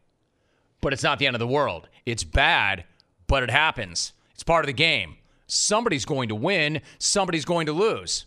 but 0.80 0.92
it's 0.92 1.02
not 1.02 1.18
the 1.18 1.26
end 1.26 1.36
of 1.36 1.40
the 1.40 1.46
world. 1.46 1.88
It's 2.06 2.24
bad, 2.24 2.84
but 3.26 3.42
it 3.42 3.50
happens. 3.50 4.12
It's 4.32 4.42
part 4.42 4.64
of 4.64 4.68
the 4.68 4.72
game. 4.72 5.16
Somebody's 5.46 6.06
going 6.06 6.28
to 6.30 6.34
win, 6.34 6.80
somebody's 6.98 7.44
going 7.44 7.66
to 7.66 7.72
lose. 7.72 8.24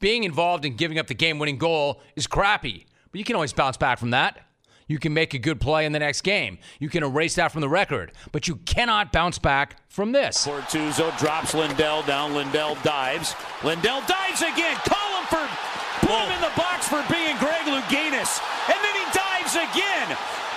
Being 0.00 0.24
involved 0.24 0.64
in 0.64 0.76
giving 0.76 0.98
up 0.98 1.06
the 1.06 1.14
game 1.14 1.38
winning 1.38 1.58
goal 1.58 2.02
is 2.16 2.26
crappy, 2.26 2.86
but 3.10 3.18
you 3.18 3.24
can 3.24 3.34
always 3.34 3.52
bounce 3.52 3.78
back 3.78 3.98
from 3.98 4.10
that. 4.10 4.47
You 4.88 4.98
can 4.98 5.14
make 5.14 5.34
a 5.34 5.38
good 5.38 5.60
play 5.60 5.84
in 5.84 5.92
the 5.92 5.98
next 5.98 6.22
game. 6.22 6.58
You 6.80 6.88
can 6.88 7.04
erase 7.04 7.34
that 7.36 7.52
from 7.52 7.60
the 7.60 7.68
record, 7.68 8.12
but 8.32 8.48
you 8.48 8.56
cannot 8.56 9.12
bounce 9.12 9.38
back 9.38 9.76
from 9.88 10.12
this. 10.12 10.46
Bortuzzo 10.46 11.16
drops 11.18 11.54
Lindell 11.54 12.02
down. 12.02 12.34
Lindell 12.34 12.76
dives. 12.82 13.34
Lindell 13.62 14.00
dives 14.08 14.40
again. 14.40 14.76
Call 14.84 15.20
him 15.20 15.26
for 15.28 15.48
put 16.00 16.10
him 16.10 16.32
in 16.32 16.40
the 16.40 16.56
box 16.56 16.88
for 16.88 17.04
being 17.12 17.36
Greg 17.36 17.66
Louganis. 17.66 18.40
And 18.68 18.78
then 18.82 18.94
he 18.94 19.04
dives 19.12 19.54
again. 19.54 20.16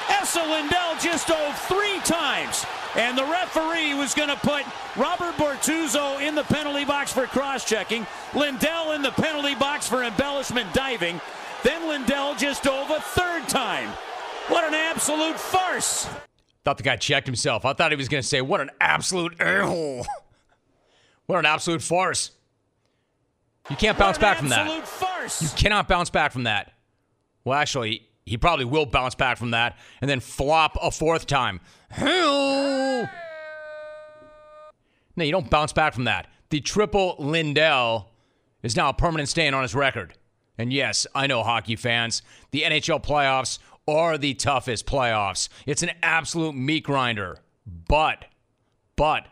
Esa 0.09 0.41
Lindell 0.41 0.95
just 1.01 1.27
dove 1.27 1.57
three 1.67 1.99
times. 2.05 2.65
And 2.95 3.17
the 3.17 3.25
referee 3.25 3.93
was 3.95 4.13
going 4.13 4.29
to 4.29 4.35
put 4.37 4.63
Robert 4.95 5.35
Bortuzzo 5.35 6.21
in 6.21 6.35
the 6.35 6.43
penalty 6.43 6.85
box 6.85 7.11
for 7.11 7.25
cross-checking. 7.25 8.05
Lindell 8.33 8.93
in 8.93 9.01
the 9.01 9.11
penalty 9.11 9.55
box 9.55 9.87
for 9.87 10.03
embellishment 10.03 10.73
diving. 10.73 11.19
Then 11.63 11.87
Lindell 11.87 12.35
just 12.35 12.63
dove 12.63 12.89
a 12.89 12.99
third 12.99 13.47
time. 13.47 13.89
What 14.51 14.65
an 14.65 14.73
absolute 14.73 15.39
farce. 15.39 16.07
Thought 16.65 16.77
the 16.77 16.83
guy 16.83 16.97
checked 16.97 17.25
himself. 17.25 17.63
I 17.63 17.71
thought 17.73 17.91
he 17.91 17.95
was 17.95 18.09
going 18.09 18.21
to 18.21 18.27
say, 18.27 18.41
What 18.41 18.59
an 18.59 18.69
absolute 18.81 19.39
a-hole. 19.39 20.05
what 21.25 21.39
an 21.39 21.45
absolute 21.45 21.81
farce. 21.81 22.31
You 23.69 23.77
can't 23.77 23.97
bounce 23.97 24.17
back 24.17 24.37
from 24.37 24.49
that. 24.49 24.85
Farce. 24.85 25.41
You 25.41 25.47
cannot 25.55 25.87
bounce 25.87 26.09
back 26.09 26.33
from 26.33 26.43
that. 26.43 26.73
Well, 27.45 27.57
actually, 27.57 28.07
he 28.25 28.37
probably 28.37 28.65
will 28.65 28.85
bounce 28.85 29.15
back 29.15 29.37
from 29.37 29.51
that 29.51 29.77
and 30.01 30.09
then 30.09 30.19
flop 30.19 30.77
a 30.81 30.91
fourth 30.91 31.27
time. 31.27 31.61
No, 31.97 33.07
you 35.15 35.31
don't 35.31 35.49
bounce 35.49 35.71
back 35.71 35.93
from 35.93 36.05
that. 36.05 36.27
The 36.49 36.59
triple 36.59 37.15
Lindell 37.19 38.11
is 38.63 38.75
now 38.75 38.89
a 38.89 38.93
permanent 38.93 39.29
stain 39.29 39.53
on 39.53 39.61
his 39.61 39.73
record. 39.73 40.13
And 40.57 40.71
yes, 40.71 41.07
I 41.15 41.27
know 41.27 41.43
hockey 41.43 41.75
fans, 41.75 42.21
the 42.51 42.61
NHL 42.61 43.03
playoffs 43.03 43.59
are 43.87 44.17
the 44.17 44.33
toughest 44.33 44.85
playoffs. 44.85 45.49
It's 45.65 45.83
an 45.83 45.91
absolute 46.01 46.55
meat 46.55 46.83
grinder. 46.83 47.37
But, 47.87 48.25
but, 48.95 49.27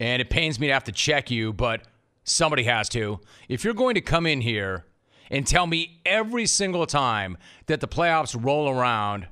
and 0.00 0.20
it 0.22 0.30
pains 0.30 0.58
me 0.58 0.68
to 0.68 0.72
have 0.72 0.84
to 0.84 0.92
check 0.92 1.30
you, 1.30 1.52
but 1.52 1.82
somebody 2.24 2.64
has 2.64 2.88
to. 2.90 3.20
If 3.48 3.64
you're 3.64 3.74
going 3.74 3.94
to 3.94 4.00
come 4.00 4.26
in 4.26 4.40
here 4.40 4.84
and 5.30 5.46
tell 5.46 5.66
me 5.66 6.00
every 6.06 6.46
single 6.46 6.86
time 6.86 7.36
that 7.66 7.80
the 7.80 7.88
playoffs 7.88 8.36
roll 8.38 8.68
around, 8.68 9.26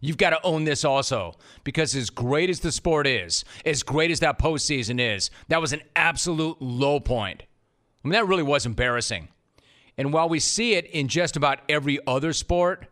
you've 0.00 0.18
got 0.18 0.30
to 0.30 0.42
own 0.42 0.64
this 0.64 0.84
also. 0.84 1.34
Because 1.64 1.94
as 1.96 2.10
great 2.10 2.50
as 2.50 2.60
the 2.60 2.72
sport 2.72 3.06
is, 3.06 3.44
as 3.64 3.82
great 3.82 4.10
as 4.10 4.20
that 4.20 4.38
postseason 4.38 5.00
is, 5.00 5.30
that 5.48 5.60
was 5.60 5.72
an 5.72 5.82
absolute 5.96 6.60
low 6.60 7.00
point. 7.00 7.42
I 8.04 8.08
mean, 8.08 8.12
that 8.12 8.26
really 8.26 8.42
was 8.42 8.66
embarrassing. 8.66 9.28
And 9.96 10.12
while 10.12 10.28
we 10.28 10.40
see 10.40 10.74
it 10.74 10.86
in 10.86 11.08
just 11.08 11.36
about 11.36 11.60
every 11.68 11.98
other 12.06 12.32
sport, 12.32 12.86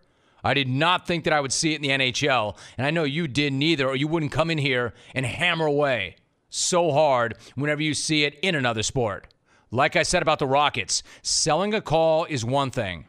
I 0.44 0.54
did 0.54 0.68
not 0.68 1.06
think 1.06 1.24
that 1.24 1.32
I 1.32 1.40
would 1.40 1.52
see 1.52 1.72
it 1.72 1.76
in 1.76 1.82
the 1.82 1.88
NHL. 1.90 2.56
And 2.76 2.86
I 2.86 2.90
know 2.90 3.04
you 3.04 3.28
didn't 3.28 3.62
either, 3.62 3.86
or 3.86 3.96
you 3.96 4.08
wouldn't 4.08 4.32
come 4.32 4.50
in 4.50 4.58
here 4.58 4.92
and 5.14 5.24
hammer 5.24 5.66
away 5.66 6.16
so 6.48 6.92
hard 6.92 7.36
whenever 7.54 7.82
you 7.82 7.94
see 7.94 8.24
it 8.24 8.38
in 8.42 8.54
another 8.54 8.82
sport. 8.82 9.32
Like 9.70 9.96
I 9.96 10.02
said 10.02 10.20
about 10.20 10.38
the 10.38 10.46
Rockets, 10.46 11.02
selling 11.22 11.72
a 11.72 11.80
call 11.80 12.26
is 12.26 12.44
one 12.44 12.70
thing. 12.70 13.06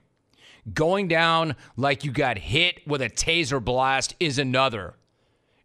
Going 0.74 1.10
down 1.10 1.58
like 1.76 2.06
you 2.06 2.12
got 2.12 2.38
hit 2.38 2.88
with 2.88 3.02
a 3.02 3.10
taser 3.10 3.64
blast 3.64 4.16
is 4.20 4.40
another, 4.40 4.96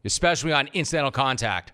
especially 0.04 0.52
on 0.52 0.68
incidental 0.72 1.12
contact. 1.12 1.72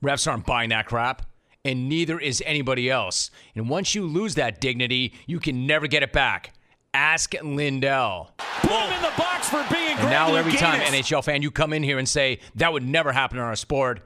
Refs 0.00 0.30
aren't 0.30 0.46
buying 0.46 0.68
that 0.70 0.86
crap, 0.86 1.26
and 1.64 1.88
neither 1.88 2.20
is 2.20 2.40
anybody 2.46 2.88
else. 2.88 3.32
And 3.56 3.68
once 3.68 3.96
you 3.96 4.06
lose 4.06 4.36
that 4.36 4.60
dignity, 4.60 5.12
you 5.26 5.40
can 5.40 5.66
never 5.66 5.88
get 5.88 6.04
it 6.04 6.12
back. 6.12 6.54
Ask 6.98 7.34
Lindell. 7.44 8.32
Put 8.38 8.70
him 8.72 8.92
in 8.92 9.02
the 9.02 9.12
box 9.16 9.48
for 9.48 9.64
being 9.72 9.96
And 9.98 10.10
now 10.10 10.34
every 10.34 10.54
time 10.54 10.80
NHL 10.80 11.22
fan 11.22 11.42
you 11.42 11.52
come 11.52 11.72
in 11.72 11.84
here 11.84 11.96
and 11.96 12.08
say 12.08 12.40
that 12.56 12.72
would 12.72 12.84
never 12.84 13.12
happen 13.12 13.38
in 13.38 13.44
our 13.44 13.54
sport, 13.54 14.00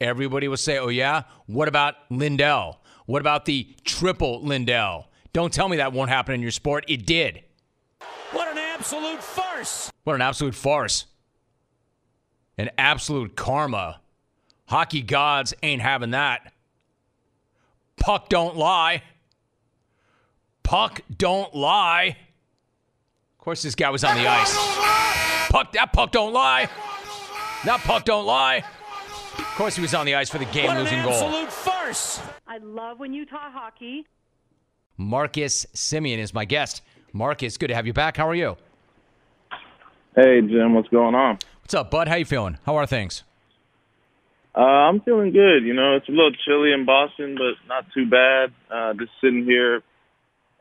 everybody 0.00 0.48
will 0.48 0.56
say, 0.56 0.76
"Oh 0.76 0.88
yeah, 0.88 1.22
what 1.46 1.68
about 1.68 1.94
Lindell? 2.10 2.80
What 3.06 3.20
about 3.20 3.44
the 3.44 3.72
triple 3.84 4.42
Lindell? 4.42 5.06
Don't 5.32 5.52
tell 5.52 5.68
me 5.68 5.76
that 5.76 5.92
won't 5.92 6.10
happen 6.10 6.34
in 6.34 6.42
your 6.42 6.50
sport. 6.50 6.84
It 6.88 7.06
did. 7.06 7.44
What 8.32 8.50
an 8.50 8.58
absolute 8.58 9.22
farce. 9.22 9.92
What 10.02 10.14
an 10.14 10.20
absolute 10.20 10.56
farce. 10.56 11.06
An 12.58 12.70
absolute 12.76 13.36
karma. 13.36 14.00
Hockey 14.66 15.02
gods 15.02 15.54
ain't 15.62 15.80
having 15.80 16.10
that. 16.10 16.52
Puck 17.96 18.28
don't 18.28 18.56
lie. 18.56 19.04
Puck 20.66 21.00
don't 21.16 21.54
lie. 21.54 22.16
Of 23.38 23.38
course, 23.38 23.62
this 23.62 23.76
guy 23.76 23.88
was 23.90 24.02
on 24.02 24.16
the 24.16 24.26
ice. 24.26 24.52
Puck, 25.48 25.70
that 25.74 25.92
puck 25.92 26.10
don't 26.10 26.32
lie. 26.32 26.68
That 27.64 27.78
puck 27.82 28.04
don't 28.04 28.26
lie. 28.26 28.64
Of 29.38 29.44
course, 29.54 29.76
he 29.76 29.82
was 29.82 29.94
on 29.94 30.06
the 30.06 30.16
ice 30.16 30.28
for 30.28 30.38
the 30.38 30.44
game-losing 30.46 31.04
goal. 31.04 31.12
absolute 31.12 31.52
farce. 31.52 32.20
I 32.48 32.58
love 32.58 32.98
when 32.98 33.12
you 33.12 33.24
talk 33.24 33.52
hockey. 33.52 34.08
Marcus 34.96 35.66
Semien 35.72 36.18
is 36.18 36.34
my 36.34 36.44
guest. 36.44 36.82
Marcus, 37.12 37.56
good 37.58 37.68
to 37.68 37.74
have 37.76 37.86
you 37.86 37.92
back. 37.92 38.16
How 38.16 38.28
are 38.28 38.34
you? 38.34 38.56
Hey, 40.16 40.40
Jim, 40.40 40.74
what's 40.74 40.88
going 40.88 41.14
on? 41.14 41.38
What's 41.62 41.74
up, 41.74 41.92
bud? 41.92 42.08
How 42.08 42.16
you 42.16 42.24
feeling? 42.24 42.58
How 42.66 42.74
are 42.74 42.86
things? 42.86 43.22
Uh, 44.52 44.62
I'm 44.62 45.00
feeling 45.02 45.30
good. 45.32 45.62
You 45.62 45.74
know, 45.74 45.94
it's 45.94 46.08
a 46.08 46.12
little 46.12 46.32
chilly 46.44 46.72
in 46.72 46.84
Boston, 46.84 47.36
but 47.36 47.54
not 47.68 47.84
too 47.94 48.10
bad. 48.10 48.52
Uh, 48.68 48.94
just 48.94 49.12
sitting 49.20 49.44
here 49.44 49.84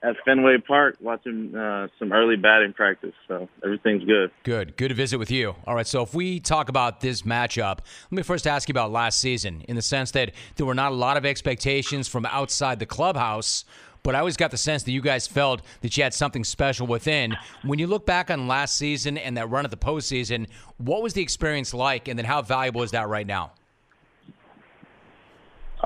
at 0.06 0.16
Fenway 0.24 0.58
Park 0.60 0.97
watching 1.01 1.56
uh, 1.56 1.88
some 1.97 2.14
early 2.14 2.36
batting 2.36 2.74
practice, 2.74 3.14
so 3.28 3.49
everything's 3.64 4.03
good. 4.03 4.30
Good. 4.43 4.78
Good 4.78 4.89
to 4.89 4.95
visit 4.95 5.18
with 5.18 5.32
you. 5.32 5.56
All 5.66 5.74
right, 5.74 5.88
so 5.88 6.03
if 6.03 6.14
we 6.14 6.39
talk 6.39 6.70
about 6.70 7.01
this 7.01 7.24
matchup, 7.24 7.80
let 7.80 8.12
me 8.12 8.22
first 8.22 8.45
ask 8.45 8.70
you 8.70 8.74
about 8.74 8.91
last 8.91 9.20
season 9.20 9.64
in 9.68 9.76
the 9.76 9.82
sense 9.82 10.12
that 10.12 10.32
there 10.58 10.66
were 10.66 10.76
not 10.76 10.91
a 10.91 10.95
lot 10.95 11.18
of 11.18 11.26
expectations 11.26 12.08
from 12.08 12.26
outside 12.28 12.78
the 12.78 12.86
clubhouse, 12.86 13.66
but 14.03 14.14
I 14.14 14.20
always 14.20 14.38
got 14.38 14.51
the 14.51 14.58
sense 14.58 14.84
that 14.84 14.91
you 14.91 15.01
guys 15.01 15.26
felt 15.26 15.64
that 15.82 15.97
you 15.97 16.03
had 16.03 16.14
something 16.14 16.43
special 16.43 16.86
within. 16.86 17.36
When 17.64 17.80
you 17.80 17.88
look 17.88 18.06
back 18.06 18.30
on 18.30 18.47
last 18.47 18.78
season 18.78 19.18
and 19.18 19.36
that 19.38 19.49
run 19.49 19.66
at 19.66 19.72
the 19.72 19.78
postseason, 19.78 20.47
what 20.78 21.01
was 21.01 21.14
the 21.14 21.24
experience 21.24 21.74
like, 21.74 22.08
and 22.08 22.20
then 22.20 22.26
how 22.26 22.43
valuable 22.43 22.84
is 22.84 22.91
that 22.91 23.08
right 23.08 23.26
now? 23.26 23.53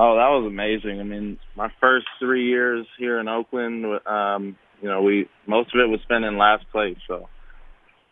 Oh, 0.01 0.15
that 0.15 0.29
was 0.29 0.47
amazing. 0.47 1.01
I 1.01 1.03
mean, 1.03 1.37
my 1.57 1.67
first 1.81 2.05
three 2.21 2.47
years 2.47 2.87
here 2.97 3.19
in 3.19 3.27
Oakland, 3.27 3.83
um, 4.05 4.55
you 4.81 4.87
know, 4.87 5.01
we 5.01 5.27
most 5.45 5.75
of 5.75 5.81
it 5.81 5.89
was 5.89 5.99
spent 6.03 6.23
in 6.23 6.37
last 6.37 6.63
place. 6.71 6.95
So 7.05 7.27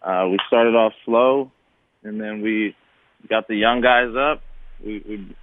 uh, 0.01 0.27
we 0.27 0.37
started 0.47 0.75
off 0.75 0.91
slow, 1.05 1.49
and 2.03 2.19
then 2.19 2.41
we 2.41 2.75
got 3.29 3.47
the 3.47 3.55
young 3.55 3.79
guys 3.79 4.13
up. 4.19 4.41
We 4.83 5.01
we 5.07 5.35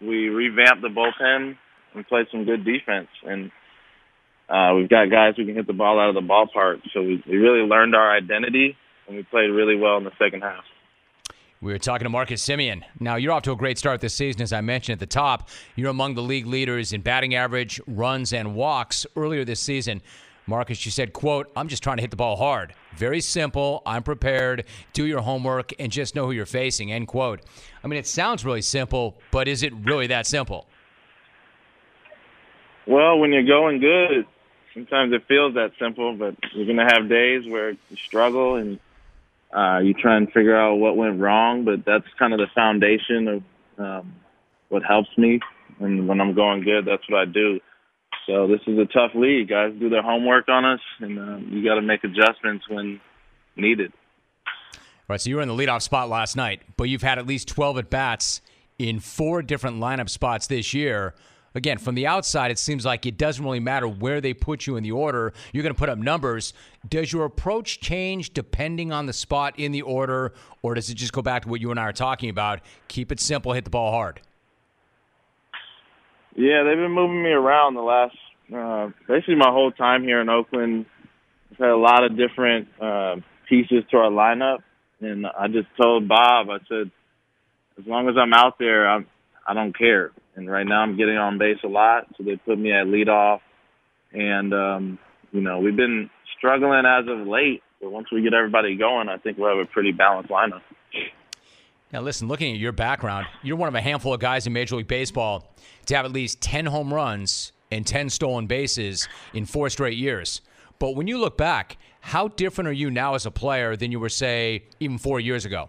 we 0.00 0.28
revamped 0.28 0.82
the 0.82 0.88
bullpen 0.88 1.56
and 1.96 2.06
played 2.06 2.26
some 2.30 2.44
good 2.44 2.64
defense, 2.64 3.08
and 3.24 3.50
uh, 4.48 4.76
we've 4.76 4.88
got 4.88 5.10
guys 5.10 5.34
who 5.36 5.46
can 5.46 5.56
hit 5.56 5.66
the 5.66 5.72
ball 5.72 5.98
out 5.98 6.10
of 6.10 6.14
the 6.14 6.20
ballpark. 6.20 6.78
So 6.94 7.02
we, 7.02 7.24
we 7.28 7.38
really 7.38 7.66
learned 7.66 7.96
our 7.96 8.16
identity, 8.16 8.76
and 9.08 9.16
we 9.16 9.24
played 9.24 9.48
really 9.48 9.74
well 9.74 9.96
in 9.96 10.04
the 10.04 10.14
second 10.16 10.42
half. 10.42 10.62
We 11.60 11.72
were 11.72 11.78
talking 11.78 12.04
to 12.04 12.08
Marcus 12.08 12.46
Semien. 12.46 12.84
Now, 13.00 13.16
you're 13.16 13.32
off 13.32 13.42
to 13.42 13.52
a 13.52 13.56
great 13.56 13.78
start 13.78 14.00
this 14.00 14.14
season, 14.14 14.42
as 14.42 14.52
I 14.52 14.60
mentioned 14.60 14.94
at 14.94 15.00
the 15.00 15.06
top. 15.06 15.48
You're 15.74 15.90
among 15.90 16.14
the 16.14 16.22
league 16.22 16.46
leaders 16.46 16.92
in 16.92 17.00
batting 17.00 17.34
average, 17.34 17.80
runs, 17.88 18.32
and 18.32 18.54
walks 18.54 19.06
earlier 19.16 19.44
this 19.44 19.58
season. 19.58 20.00
Marcus, 20.46 20.84
you 20.86 20.92
said, 20.92 21.12
quote, 21.12 21.50
I'm 21.56 21.66
just 21.66 21.82
trying 21.82 21.96
to 21.96 22.00
hit 22.00 22.12
the 22.12 22.16
ball 22.16 22.36
hard. 22.36 22.74
Very 22.96 23.20
simple. 23.20 23.82
I'm 23.84 24.04
prepared. 24.04 24.66
Do 24.92 25.04
your 25.04 25.20
homework 25.20 25.72
and 25.80 25.90
just 25.90 26.14
know 26.14 26.26
who 26.26 26.32
you're 26.32 26.46
facing, 26.46 26.92
end 26.92 27.08
quote. 27.08 27.40
I 27.82 27.88
mean, 27.88 27.98
it 27.98 28.06
sounds 28.06 28.44
really 28.44 28.62
simple, 28.62 29.18
but 29.32 29.48
is 29.48 29.64
it 29.64 29.72
really 29.82 30.06
that 30.06 30.28
simple? 30.28 30.68
Well, 32.86 33.18
when 33.18 33.32
you're 33.32 33.42
going 33.42 33.80
good, 33.80 34.26
sometimes 34.74 35.12
it 35.12 35.24
feels 35.26 35.54
that 35.54 35.72
simple, 35.80 36.14
but 36.14 36.36
you're 36.54 36.66
going 36.66 36.78
to 36.78 36.86
have 36.86 37.08
days 37.08 37.48
where 37.48 37.70
you 37.70 37.96
struggle 37.96 38.54
and 38.54 38.78
uh, 39.54 39.78
you 39.78 39.94
try 39.94 40.16
and 40.16 40.26
figure 40.32 40.56
out 40.56 40.76
what 40.76 40.96
went 40.96 41.20
wrong, 41.20 41.64
but 41.64 41.84
that's 41.86 42.06
kind 42.18 42.32
of 42.32 42.38
the 42.38 42.48
foundation 42.54 43.28
of 43.28 43.42
um, 43.78 44.14
what 44.68 44.82
helps 44.82 45.08
me. 45.16 45.40
And 45.80 46.08
when 46.08 46.20
I'm 46.20 46.34
going 46.34 46.62
good, 46.62 46.84
that's 46.86 47.08
what 47.08 47.20
I 47.20 47.24
do. 47.24 47.60
So 48.26 48.46
this 48.46 48.60
is 48.66 48.78
a 48.78 48.84
tough 48.84 49.12
league. 49.14 49.48
Guys 49.48 49.72
do 49.78 49.88
their 49.88 50.02
homework 50.02 50.48
on 50.48 50.64
us, 50.64 50.80
and 51.00 51.18
uh, 51.18 51.36
you 51.48 51.64
got 51.64 51.76
to 51.76 51.82
make 51.82 52.04
adjustments 52.04 52.68
when 52.68 53.00
needed. 53.56 53.92
All 54.74 54.80
right, 55.14 55.20
so 55.20 55.30
you 55.30 55.36
were 55.36 55.42
in 55.42 55.48
the 55.48 55.54
leadoff 55.54 55.80
spot 55.80 56.10
last 56.10 56.36
night, 56.36 56.60
but 56.76 56.84
you've 56.84 57.02
had 57.02 57.18
at 57.18 57.26
least 57.26 57.48
12 57.48 57.78
at 57.78 57.90
bats 57.90 58.42
in 58.78 59.00
four 59.00 59.40
different 59.40 59.78
lineup 59.78 60.10
spots 60.10 60.46
this 60.46 60.74
year. 60.74 61.14
Again, 61.54 61.78
from 61.78 61.94
the 61.94 62.06
outside, 62.06 62.50
it 62.50 62.58
seems 62.58 62.84
like 62.84 63.06
it 63.06 63.16
doesn't 63.16 63.44
really 63.44 63.60
matter 63.60 63.88
where 63.88 64.20
they 64.20 64.34
put 64.34 64.66
you 64.66 64.76
in 64.76 64.82
the 64.82 64.92
order. 64.92 65.32
You're 65.52 65.62
going 65.62 65.74
to 65.74 65.78
put 65.78 65.88
up 65.88 65.98
numbers. 65.98 66.52
Does 66.88 67.12
your 67.12 67.24
approach 67.24 67.80
change 67.80 68.34
depending 68.34 68.92
on 68.92 69.06
the 69.06 69.12
spot 69.12 69.58
in 69.58 69.72
the 69.72 69.82
order, 69.82 70.34
or 70.62 70.74
does 70.74 70.90
it 70.90 70.94
just 70.94 71.12
go 71.12 71.22
back 71.22 71.42
to 71.42 71.48
what 71.48 71.60
you 71.60 71.70
and 71.70 71.80
I 71.80 71.84
are 71.84 71.92
talking 71.92 72.30
about? 72.30 72.60
Keep 72.88 73.12
it 73.12 73.20
simple, 73.20 73.52
hit 73.52 73.64
the 73.64 73.70
ball 73.70 73.92
hard. 73.92 74.20
Yeah, 76.36 76.62
they've 76.62 76.76
been 76.76 76.92
moving 76.92 77.22
me 77.22 77.30
around 77.30 77.74
the 77.74 77.80
last, 77.80 78.16
uh, 78.54 78.90
basically 79.08 79.34
my 79.34 79.50
whole 79.50 79.72
time 79.72 80.04
here 80.04 80.20
in 80.20 80.28
Oakland. 80.28 80.86
I've 81.52 81.58
had 81.58 81.70
a 81.70 81.76
lot 81.76 82.04
of 82.04 82.16
different 82.16 82.68
uh, 82.80 83.16
pieces 83.48 83.82
to 83.90 83.96
our 83.96 84.10
lineup, 84.10 84.58
and 85.00 85.26
I 85.26 85.48
just 85.48 85.66
told 85.80 86.06
Bob, 86.06 86.50
I 86.50 86.58
said, 86.68 86.90
as 87.78 87.86
long 87.86 88.08
as 88.08 88.16
I'm 88.16 88.32
out 88.32 88.58
there, 88.58 88.88
I'm, 88.88 89.06
I 89.46 89.54
don't 89.54 89.76
care. 89.76 90.12
And 90.38 90.48
right 90.48 90.66
now 90.66 90.82
I'm 90.82 90.96
getting 90.96 91.16
on 91.16 91.36
base 91.36 91.58
a 91.64 91.68
lot, 91.68 92.06
so 92.16 92.22
they 92.22 92.36
put 92.36 92.58
me 92.58 92.72
at 92.72 92.86
leadoff. 92.86 93.40
And 94.12 94.54
um, 94.54 94.98
you 95.32 95.40
know, 95.40 95.58
we've 95.58 95.76
been 95.76 96.08
struggling 96.36 96.84
as 96.86 97.06
of 97.08 97.26
late, 97.26 97.62
but 97.80 97.90
once 97.90 98.06
we 98.12 98.22
get 98.22 98.34
everybody 98.34 98.76
going, 98.76 99.08
I 99.08 99.16
think 99.18 99.36
we'll 99.36 99.48
have 99.48 99.58
a 99.58 99.68
pretty 99.68 99.90
balanced 99.90 100.30
lineup. 100.30 100.62
Now, 101.92 102.02
listen, 102.02 102.28
looking 102.28 102.52
at 102.52 102.60
your 102.60 102.70
background, 102.70 103.26
you're 103.42 103.56
one 103.56 103.68
of 103.68 103.74
a 103.74 103.80
handful 103.80 104.14
of 104.14 104.20
guys 104.20 104.46
in 104.46 104.52
Major 104.52 104.76
League 104.76 104.86
Baseball 104.86 105.52
to 105.86 105.96
have 105.96 106.04
at 106.04 106.12
least 106.12 106.40
10 106.40 106.66
home 106.66 106.94
runs 106.94 107.52
and 107.72 107.84
10 107.84 108.08
stolen 108.08 108.46
bases 108.46 109.08
in 109.34 109.44
four 109.44 109.68
straight 109.70 109.98
years. 109.98 110.40
But 110.78 110.94
when 110.94 111.08
you 111.08 111.18
look 111.18 111.36
back, 111.36 111.78
how 112.00 112.28
different 112.28 112.68
are 112.68 112.72
you 112.72 112.90
now 112.90 113.14
as 113.14 113.26
a 113.26 113.30
player 113.32 113.74
than 113.74 113.90
you 113.90 113.98
were, 113.98 114.08
say, 114.08 114.64
even 114.78 114.98
four 114.98 115.18
years 115.18 115.44
ago? 115.44 115.68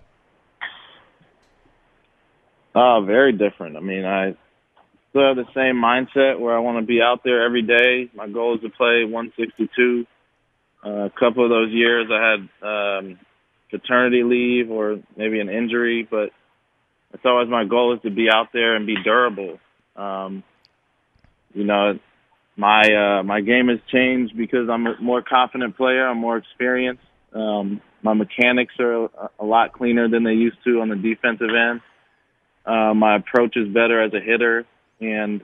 Oh, 2.76 3.04
very 3.06 3.32
different. 3.32 3.76
I 3.76 3.80
mean, 3.80 4.06
I 4.06 4.36
still 5.10 5.28
have 5.28 5.36
the 5.36 5.46
same 5.56 5.76
mindset 5.76 6.40
where 6.40 6.56
I 6.56 6.60
want 6.60 6.80
to 6.80 6.86
be 6.86 7.02
out 7.02 7.22
there 7.24 7.44
every 7.44 7.62
day. 7.62 8.10
My 8.16 8.28
goal 8.28 8.56
is 8.56 8.62
to 8.62 8.70
play 8.70 9.04
162. 9.06 10.06
Uh, 10.86 10.90
a 10.90 11.10
couple 11.10 11.44
of 11.44 11.50
those 11.50 11.72
years 11.72 12.08
I 12.12 12.32
had 12.32 12.68
um, 12.68 13.20
leave 14.30 14.72
or 14.72 15.00
maybe 15.18 15.40
an 15.40 15.50
injury, 15.50 16.08
but 16.10 16.30
it's 17.14 17.26
always 17.26 17.50
my 17.50 17.66
goal 17.66 17.94
is 17.96 18.02
to 18.04 18.12
be 18.12 18.30
out 18.30 18.48
there 18.54 18.76
and 18.76 18.86
be 18.86 18.96
durable. 19.04 19.60
Um, 19.96 20.44
you 21.54 21.64
know, 21.64 22.00
my 22.56 22.82
uh, 22.82 23.24
my 23.24 23.42
game 23.42 23.70
has 23.70 23.80
changed 23.92 24.38
because 24.38 24.70
I'm 24.70 24.86
a 24.86 24.96
more 25.02 25.22
confident 25.22 25.76
player. 25.76 26.08
I'm 26.08 26.18
more 26.18 26.38
experienced. 26.38 27.04
Um, 27.34 27.82
my 28.02 28.14
mechanics 28.14 28.74
are 28.80 29.06
a, 29.06 29.10
a 29.40 29.46
lot 29.46 29.74
cleaner 29.74 30.08
than 30.08 30.24
they 30.24 30.34
used 30.34 30.58
to 30.66 30.82
on 30.82 30.90
the 30.90 30.96
defensive 30.96 31.50
end. 31.50 31.82
Uh, 32.66 32.94
my 32.94 33.16
approach 33.16 33.58
is 33.58 33.68
better 33.68 34.02
as 34.02 34.14
a 34.14 34.20
hitter, 34.20 34.66
and 35.00 35.42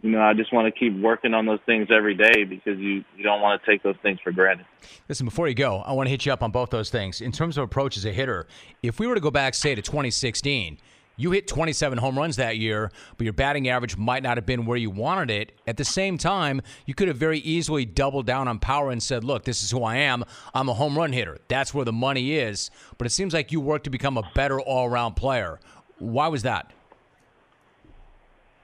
you 0.00 0.10
know 0.10 0.20
I 0.20 0.34
just 0.34 0.52
want 0.52 0.72
to 0.72 0.78
keep 0.78 0.98
working 1.00 1.34
on 1.34 1.46
those 1.46 1.60
things 1.66 1.88
every 1.90 2.14
day 2.14 2.44
because 2.44 2.78
you 2.78 3.04
you 3.16 3.22
don't 3.22 3.40
want 3.40 3.62
to 3.62 3.70
take 3.70 3.82
those 3.82 3.96
things 4.02 4.18
for 4.22 4.32
granted. 4.32 4.66
Listen, 5.08 5.26
before 5.26 5.48
you 5.48 5.54
go, 5.54 5.78
I 5.78 5.92
want 5.92 6.06
to 6.06 6.10
hit 6.10 6.26
you 6.26 6.32
up 6.32 6.42
on 6.42 6.50
both 6.50 6.70
those 6.70 6.90
things. 6.90 7.20
In 7.20 7.32
terms 7.32 7.56
of 7.56 7.64
approach 7.64 7.96
as 7.96 8.04
a 8.04 8.12
hitter, 8.12 8.46
if 8.82 8.98
we 8.98 9.06
were 9.06 9.14
to 9.14 9.20
go 9.20 9.30
back, 9.30 9.54
say, 9.54 9.74
to 9.74 9.82
2016, 9.82 10.78
you 11.16 11.30
hit 11.30 11.46
27 11.46 11.98
home 11.98 12.18
runs 12.18 12.36
that 12.36 12.56
year, 12.56 12.90
but 13.16 13.24
your 13.24 13.32
batting 13.34 13.68
average 13.68 13.96
might 13.96 14.22
not 14.22 14.38
have 14.38 14.46
been 14.46 14.64
where 14.64 14.78
you 14.78 14.90
wanted 14.90 15.30
it. 15.30 15.52
At 15.66 15.76
the 15.76 15.84
same 15.84 16.16
time, 16.16 16.62
you 16.86 16.94
could 16.94 17.08
have 17.08 17.18
very 17.18 17.38
easily 17.38 17.84
doubled 17.84 18.26
down 18.26 18.48
on 18.48 18.58
power 18.58 18.90
and 18.90 19.02
said, 19.02 19.22
look, 19.22 19.44
this 19.44 19.62
is 19.62 19.70
who 19.70 19.84
I 19.84 19.96
am. 19.96 20.24
I'm 20.54 20.68
a 20.68 20.74
home 20.74 20.96
run 20.96 21.12
hitter. 21.12 21.38
That's 21.48 21.74
where 21.74 21.84
the 21.84 21.92
money 21.92 22.38
is. 22.38 22.70
But 22.96 23.06
it 23.06 23.10
seems 23.10 23.34
like 23.34 23.52
you 23.52 23.60
worked 23.60 23.84
to 23.84 23.90
become 23.90 24.16
a 24.16 24.28
better 24.34 24.60
all 24.60 24.86
around 24.86 25.14
player. 25.14 25.60
Why 25.98 26.28
was 26.28 26.42
that? 26.42 26.72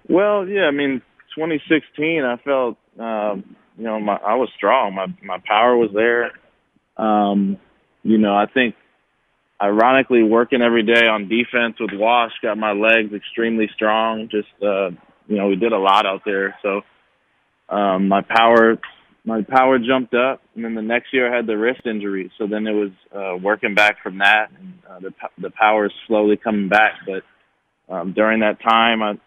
Well, 0.09 0.49
yeah, 0.49 0.63
I 0.63 0.71
mean, 0.71 1.03
2016, 1.35 2.25
I 2.25 2.37
felt, 2.39 2.79
um, 2.99 3.57
you 3.77 3.85
know, 3.85 4.01
my, 4.01 4.17
I 4.17 4.35
was 4.35 4.49
strong. 4.57 4.95
My 4.95 5.07
my 5.23 5.39
power 5.47 5.77
was 5.77 5.91
there. 5.95 6.33
Um, 6.97 7.59
you 8.03 8.19
know, 8.19 8.35
I 8.35 8.47
think, 8.47 8.75
ironically, 9.61 10.23
working 10.23 10.63
every 10.63 10.83
day 10.83 11.07
on 11.07 11.29
defense 11.29 11.77
with 11.79 11.91
Wash 11.93 12.33
got 12.43 12.59
my 12.59 12.73
legs 12.73 13.13
extremely 13.15 13.69
strong. 13.75 14.29
Just, 14.31 14.49
uh, 14.63 14.91
you 15.29 15.37
know, 15.37 15.47
we 15.47 15.57
did 15.57 15.73
a 15.73 15.79
lot 15.79 16.07
out 16.07 16.23
there, 16.25 16.57
so 16.63 16.81
um, 17.69 18.09
my 18.09 18.23
power 18.23 18.79
my 19.25 19.43
power 19.43 19.79
jumped 19.79 20.15
up, 20.15 20.41
and 20.55 20.65
then 20.65 20.75
the 20.75 20.83
next 20.83 21.13
year 21.13 21.31
I 21.31 21.37
had 21.37 21.47
the 21.47 21.57
wrist 21.57 21.83
injury. 21.85 22.33
So 22.39 22.47
then 22.47 22.67
it 22.67 22.73
was 22.73 22.91
uh, 23.15 23.37
working 23.37 23.75
back 23.75 24.03
from 24.03 24.19
that, 24.19 24.49
and 24.59 24.73
uh, 24.89 25.01
the 25.01 25.13
the 25.41 25.51
power 25.51 25.87
is 25.87 25.93
slowly 26.07 26.37
coming 26.37 26.69
back. 26.69 26.93
But 27.07 27.95
um, 27.95 28.15
during 28.15 28.41
that 28.41 28.61
time, 28.63 29.03
I 29.03 29.19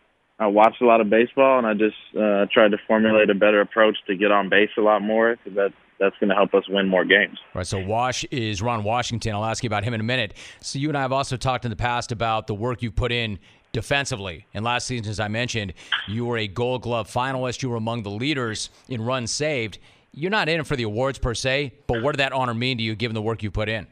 I 0.42 0.48
watched 0.48 0.82
a 0.82 0.88
lot 0.88 1.02
of 1.02 1.10
baseball, 1.10 1.60
and 1.60 1.68
I 1.68 1.76
just 1.76 1.96
uh, 2.20 2.48
tried 2.52 2.72
to 2.72 2.78
formulate 2.88 3.30
a 3.30 3.36
better 3.36 3.62
approach 3.62 3.96
to 4.08 4.16
get 4.16 4.32
on 4.32 4.50
base 4.50 4.72
a 4.76 4.82
lot 4.82 5.04
more 5.04 5.36
because 5.36 5.56
that 5.56 5.72
that's 6.00 6.16
going 6.20 6.30
to 6.30 6.36
help 6.36 6.56
us 6.56 6.64
win 6.68 6.88
more 6.88 7.06
games. 7.06 7.38
Right. 7.54 7.68
So 7.68 7.78
Wash 7.78 8.24
is 8.32 8.60
Ron 8.60 8.84
Washington. 8.84 9.36
I'll 9.36 9.46
ask 9.46 9.64
you 9.64 9.68
about 9.68 9.84
him 9.84 9.94
in 9.94 10.02
a 10.02 10.04
minute. 10.04 10.34
So 10.60 10.80
you 10.80 10.89
and 10.89 10.98
I 10.98 11.02
have 11.02 11.12
also 11.12 11.38
talked 11.38 11.64
in 11.64 11.70
the 11.70 11.78
past 11.78 12.12
about 12.12 12.48
the 12.48 12.56
work 12.56 12.82
you've 12.82 12.96
put 12.96 13.12
in 13.12 13.38
defensively. 13.72 14.48
And 14.56 14.66
last 14.66 14.88
season, 14.88 15.08
as 15.12 15.20
I 15.20 15.28
mentioned, 15.28 15.76
you 16.08 16.26
were 16.26 16.39
a 16.39 16.48
Gold 16.48 16.82
Glove 16.82 17.08
finalist. 17.08 17.62
You 17.62 17.70
were 17.70 17.76
among 17.76 18.02
the 18.02 18.10
leaders 18.10 18.72
in 18.89 19.00
runs 19.00 19.30
saved. 19.30 19.78
You're 20.12 20.32
not 20.32 20.50
in 20.50 20.60
it 20.60 20.66
for 20.66 20.76
the 20.76 20.84
awards 20.84 21.20
per 21.20 21.36
se, 21.36 21.72
but 21.86 22.02
what 22.02 22.14
did 22.14 22.18
that 22.18 22.34
honor 22.34 22.56
mean 22.56 22.80
to 22.80 22.84
you, 22.84 22.96
given 22.96 23.14
the 23.14 23.22
work 23.22 23.44
you 23.44 23.52
put 23.52 23.70
in? 23.70 23.86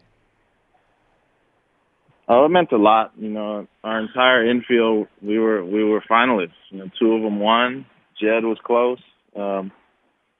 Oh, 2.31 2.45
it 2.45 2.49
meant 2.49 2.71
a 2.71 2.77
lot. 2.77 3.11
You 3.17 3.29
know, 3.29 3.67
our 3.83 3.99
entire 3.99 4.47
infield, 4.47 5.07
we 5.21 5.39
were 5.39 5.65
we 5.65 5.83
were 5.83 6.01
finalists. 6.01 6.53
You 6.69 6.77
know, 6.77 6.91
two 6.99 7.13
of 7.13 7.23
them 7.23 7.39
won. 7.39 7.87
Jed 8.21 8.43
was 8.43 8.59
close. 8.63 8.99
Um, 9.35 9.71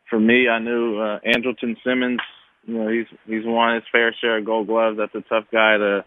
for 0.07 0.19
me, 0.19 0.47
I 0.47 0.59
knew 0.59 0.99
uh, 0.99 1.19
Andrelton 1.25 1.77
Simmons. 1.83 2.19
You 2.65 2.75
know, 2.75 2.89
he's 2.89 3.07
he's 3.25 3.43
won 3.43 3.73
his 3.73 3.83
fair 3.91 4.13
share 4.21 4.37
of 4.37 4.45
Gold 4.45 4.67
Gloves. 4.67 4.97
That's 4.97 5.15
a 5.15 5.27
tough 5.27 5.45
guy 5.51 5.77
to 5.77 6.05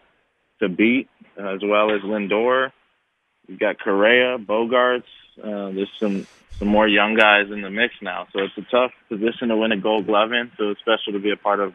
to 0.61 0.69
beat, 0.69 1.09
uh, 1.37 1.55
as 1.55 1.61
well 1.61 1.93
as 1.93 2.01
Lindor. 2.01 2.71
You 3.47 3.57
got 3.57 3.77
Correa, 3.77 4.37
Bogaerts. 4.37 5.03
Uh, 5.37 5.71
there's 5.75 5.91
some 5.99 6.25
some 6.59 6.69
more 6.69 6.87
young 6.87 7.15
guys 7.15 7.51
in 7.51 7.61
the 7.61 7.69
mix 7.69 7.95
now, 8.01 8.27
so 8.31 8.39
it's 8.39 8.57
a 8.57 8.71
tough 8.71 8.91
position 9.09 9.49
to 9.49 9.57
win 9.57 9.73
a 9.73 9.77
Gold 9.77 10.05
Glove 10.05 10.31
in. 10.31 10.49
So 10.57 10.69
it's 10.69 10.79
special 10.79 11.11
to 11.11 11.19
be 11.19 11.31
a 11.31 11.35
part 11.35 11.59
of 11.59 11.73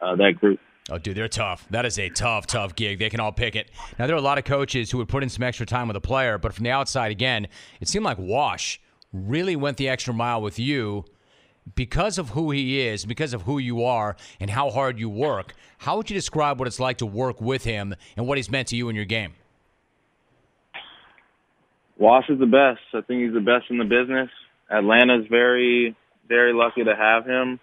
uh, 0.00 0.16
that 0.16 0.38
group. 0.40 0.58
Oh, 0.90 0.98
dude, 0.98 1.16
they're 1.16 1.28
tough. 1.28 1.66
That 1.70 1.86
is 1.86 1.98
a 1.98 2.08
tough, 2.08 2.46
tough 2.46 2.74
gig. 2.74 2.98
They 2.98 3.08
can 3.08 3.20
all 3.20 3.32
pick 3.32 3.54
it. 3.54 3.70
Now, 3.98 4.06
there 4.06 4.16
are 4.16 4.18
a 4.18 4.22
lot 4.22 4.38
of 4.38 4.44
coaches 4.44 4.90
who 4.90 4.98
would 4.98 5.08
put 5.08 5.22
in 5.22 5.28
some 5.28 5.42
extra 5.44 5.64
time 5.64 5.86
with 5.86 5.96
a 5.96 6.00
player, 6.00 6.38
but 6.38 6.52
from 6.52 6.64
the 6.64 6.70
outside, 6.70 7.12
again, 7.12 7.46
it 7.80 7.88
seemed 7.88 8.04
like 8.04 8.18
Wash 8.18 8.80
really 9.12 9.54
went 9.54 9.76
the 9.76 9.88
extra 9.88 10.12
mile 10.12 10.42
with 10.42 10.58
you 10.58 11.04
because 11.76 12.18
of 12.18 12.30
who 12.30 12.50
he 12.50 12.80
is, 12.80 13.06
because 13.06 13.32
of 13.32 13.42
who 13.42 13.58
you 13.58 13.84
are, 13.84 14.16
and 14.40 14.50
how 14.50 14.70
hard 14.70 14.98
you 14.98 15.08
work. 15.08 15.54
How 15.78 15.96
would 15.96 16.10
you 16.10 16.14
describe 16.14 16.58
what 16.58 16.66
it's 16.66 16.80
like 16.80 16.98
to 16.98 17.06
work 17.06 17.40
with 17.40 17.62
him 17.62 17.94
and 18.16 18.26
what 18.26 18.36
he's 18.38 18.50
meant 18.50 18.68
to 18.68 18.76
you 18.76 18.88
in 18.88 18.96
your 18.96 19.04
game? 19.04 19.34
Wash 21.96 22.28
is 22.28 22.40
the 22.40 22.46
best. 22.46 22.80
I 22.94 23.06
think 23.06 23.22
he's 23.22 23.34
the 23.34 23.40
best 23.40 23.70
in 23.70 23.78
the 23.78 23.84
business. 23.84 24.30
Atlanta's 24.68 25.26
very, 25.30 25.94
very 26.26 26.52
lucky 26.52 26.82
to 26.82 26.96
have 26.96 27.24
him. 27.24 27.60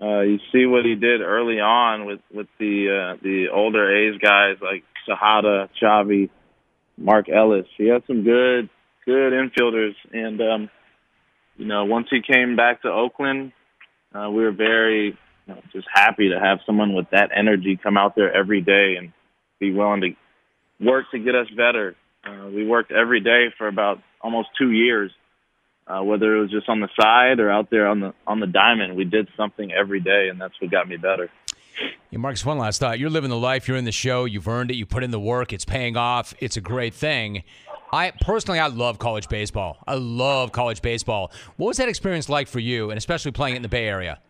Uh, 0.00 0.20
you 0.20 0.38
see 0.52 0.66
what 0.66 0.84
he 0.84 0.94
did 0.94 1.22
early 1.22 1.58
on 1.58 2.04
with 2.04 2.20
with 2.32 2.48
the 2.58 3.14
uh, 3.14 3.16
the 3.22 3.46
older 3.52 3.90
A's 3.96 4.18
guys 4.20 4.56
like 4.60 4.84
Tejada, 5.06 5.70
Chavi, 5.80 6.28
Mark 6.98 7.28
Ellis. 7.30 7.66
He 7.78 7.88
had 7.88 8.02
some 8.06 8.22
good 8.22 8.68
good 9.06 9.32
infielders, 9.32 9.94
and 10.12 10.40
um, 10.40 10.70
you 11.56 11.64
know 11.64 11.86
once 11.86 12.08
he 12.10 12.20
came 12.20 12.56
back 12.56 12.82
to 12.82 12.88
Oakland, 12.88 13.52
uh, 14.14 14.28
we 14.28 14.42
were 14.42 14.52
very 14.52 15.18
you 15.46 15.54
know, 15.54 15.62
just 15.72 15.86
happy 15.90 16.28
to 16.28 16.38
have 16.38 16.58
someone 16.66 16.94
with 16.94 17.06
that 17.12 17.30
energy 17.34 17.78
come 17.82 17.96
out 17.96 18.14
there 18.16 18.34
every 18.34 18.60
day 18.60 18.96
and 18.98 19.12
be 19.60 19.72
willing 19.72 20.02
to 20.02 20.84
work 20.84 21.06
to 21.12 21.18
get 21.18 21.34
us 21.34 21.46
better. 21.56 21.96
Uh, 22.22 22.48
we 22.48 22.66
worked 22.66 22.92
every 22.92 23.20
day 23.20 23.46
for 23.56 23.66
about 23.68 23.98
almost 24.20 24.48
two 24.58 24.72
years 24.72 25.10
uh, 25.86 26.02
whether 26.02 26.36
it 26.36 26.40
was 26.40 26.50
just 26.50 26.68
on 26.68 26.80
the 26.80 26.88
side 27.00 27.40
or 27.40 27.50
out 27.50 27.70
there 27.70 27.86
on 27.86 28.00
the 28.00 28.14
on 28.26 28.40
the 28.40 28.46
diamond. 28.46 28.96
We 28.96 29.04
did 29.04 29.28
something 29.36 29.72
every 29.72 30.00
day, 30.00 30.28
and 30.30 30.40
that's 30.40 30.54
what 30.60 30.70
got 30.70 30.88
me 30.88 30.96
better. 30.96 31.30
Yeah, 32.10 32.18
Marcus, 32.18 32.44
one 32.44 32.58
last 32.58 32.78
thought. 32.78 32.98
You're 32.98 33.10
living 33.10 33.30
the 33.30 33.36
life. 33.36 33.68
You're 33.68 33.76
in 33.76 33.84
the 33.84 33.92
show. 33.92 34.24
You've 34.24 34.48
earned 34.48 34.70
it. 34.70 34.76
You 34.76 34.86
put 34.86 35.02
in 35.02 35.10
the 35.10 35.20
work. 35.20 35.52
It's 35.52 35.64
paying 35.64 35.96
off. 35.96 36.34
It's 36.38 36.56
a 36.56 36.60
great 36.60 36.94
thing. 36.94 37.44
I 37.92 38.12
personally, 38.20 38.58
I 38.58 38.66
love 38.66 38.98
college 38.98 39.28
baseball. 39.28 39.78
I 39.86 39.94
love 39.94 40.52
college 40.52 40.82
baseball. 40.82 41.30
What 41.56 41.68
was 41.68 41.76
that 41.76 41.88
experience 41.88 42.28
like 42.28 42.48
for 42.48 42.58
you, 42.58 42.90
and 42.90 42.98
especially 42.98 43.32
playing 43.32 43.54
it 43.54 43.58
in 43.58 43.62
the 43.62 43.68
Bay 43.68 43.86
Area? 43.86 44.20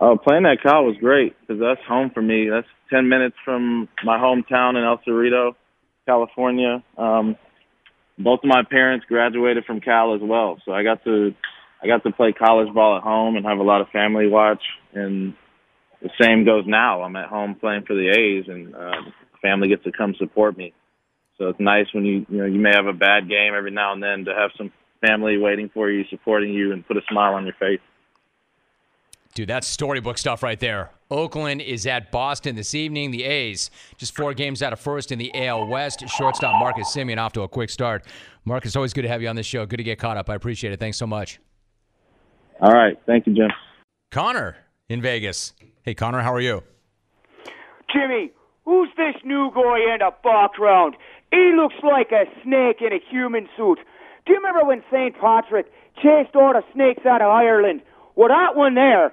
Oh, 0.00 0.18
playing 0.18 0.44
at 0.44 0.62
Cal 0.62 0.84
was 0.84 0.96
great 0.98 1.34
because 1.40 1.60
that's 1.60 1.80
home 1.86 2.10
for 2.10 2.20
me. 2.20 2.48
That's 2.50 2.66
ten 2.90 3.08
minutes 3.08 3.36
from 3.44 3.88
my 4.04 4.18
hometown 4.18 4.76
in 4.76 4.84
El 4.84 4.98
Cerrito, 4.98 5.54
California. 6.04 6.82
Um, 6.98 7.36
both 8.18 8.40
of 8.42 8.48
my 8.48 8.62
parents 8.68 9.06
graduated 9.08 9.64
from 9.64 9.80
Cal 9.80 10.14
as 10.14 10.20
well, 10.22 10.60
so 10.64 10.72
I 10.72 10.82
got 10.82 11.02
to 11.04 11.34
I 11.82 11.86
got 11.86 12.02
to 12.04 12.12
play 12.12 12.32
college 12.32 12.72
ball 12.72 12.96
at 12.96 13.02
home 13.02 13.36
and 13.36 13.44
have 13.44 13.58
a 13.58 13.62
lot 13.62 13.82
of 13.82 13.88
family 13.88 14.26
watch. 14.26 14.62
And 14.94 15.34
the 16.00 16.10
same 16.20 16.44
goes 16.44 16.64
now. 16.66 17.02
I'm 17.02 17.16
at 17.16 17.28
home 17.28 17.56
playing 17.56 17.84
for 17.86 17.94
the 17.94 18.08
A's, 18.08 18.44
and 18.48 18.74
uh, 18.74 19.10
family 19.42 19.68
gets 19.68 19.84
to 19.84 19.92
come 19.92 20.14
support 20.18 20.56
me. 20.56 20.72
So 21.38 21.48
it's 21.48 21.60
nice 21.60 21.86
when 21.92 22.04
you 22.04 22.24
you 22.28 22.38
know 22.38 22.46
you 22.46 22.60
may 22.60 22.72
have 22.74 22.86
a 22.86 22.92
bad 22.92 23.28
game 23.28 23.52
every 23.56 23.70
now 23.70 23.92
and 23.92 24.02
then 24.02 24.24
to 24.24 24.34
have 24.34 24.50
some 24.56 24.72
family 25.06 25.36
waiting 25.36 25.70
for 25.74 25.90
you, 25.90 26.04
supporting 26.08 26.54
you, 26.54 26.72
and 26.72 26.86
put 26.86 26.96
a 26.96 27.02
smile 27.10 27.34
on 27.34 27.44
your 27.44 27.54
face. 27.54 27.80
Dude, 29.34 29.48
that's 29.48 29.66
storybook 29.66 30.16
stuff 30.16 30.44
right 30.44 30.60
there. 30.60 30.92
Oakland 31.10 31.60
is 31.60 31.88
at 31.88 32.12
Boston 32.12 32.54
this 32.54 32.72
evening. 32.72 33.10
The 33.10 33.24
A's 33.24 33.68
just 33.96 34.14
four 34.14 34.32
games 34.32 34.62
out 34.62 34.72
of 34.72 34.78
first 34.78 35.10
in 35.10 35.18
the 35.18 35.32
AL 35.34 35.66
West. 35.66 36.08
Shortstop 36.08 36.60
Marcus 36.60 36.94
Semien 36.94 37.18
off 37.18 37.32
to 37.32 37.42
a 37.42 37.48
quick 37.48 37.68
start. 37.68 38.06
Marcus, 38.44 38.76
always 38.76 38.92
good 38.92 39.02
to 39.02 39.08
have 39.08 39.22
you 39.22 39.28
on 39.28 39.34
this 39.34 39.44
show. 39.44 39.66
Good 39.66 39.78
to 39.78 39.82
get 39.82 39.98
caught 39.98 40.16
up. 40.16 40.30
I 40.30 40.36
appreciate 40.36 40.72
it. 40.72 40.78
Thanks 40.78 40.98
so 40.98 41.06
much. 41.08 41.40
All 42.60 42.70
right. 42.70 42.96
Thank 43.06 43.26
you, 43.26 43.34
Jim. 43.34 43.50
Connor 44.12 44.56
in 44.88 45.02
Vegas. 45.02 45.52
Hey, 45.82 45.94
Connor, 45.94 46.20
how 46.20 46.32
are 46.32 46.40
you? 46.40 46.62
Jimmy, 47.92 48.30
who's 48.64 48.88
this 48.96 49.16
new 49.24 49.50
guy 49.52 49.94
in 49.94 49.98
the 49.98 50.12
background? 50.22 50.94
He 51.32 51.52
looks 51.56 51.74
like 51.82 52.12
a 52.12 52.26
snake 52.44 52.76
in 52.80 52.92
a 52.92 53.00
human 53.10 53.48
suit. 53.56 53.80
Do 54.26 54.32
you 54.32 54.36
remember 54.36 54.64
when 54.64 54.84
St. 54.92 55.18
Patrick 55.20 55.66
chased 55.96 56.36
all 56.36 56.52
the 56.52 56.62
snakes 56.72 57.04
out 57.04 57.20
of 57.20 57.28
Ireland? 57.32 57.82
Well, 58.14 58.28
that 58.28 58.54
one 58.54 58.76
there 58.76 59.12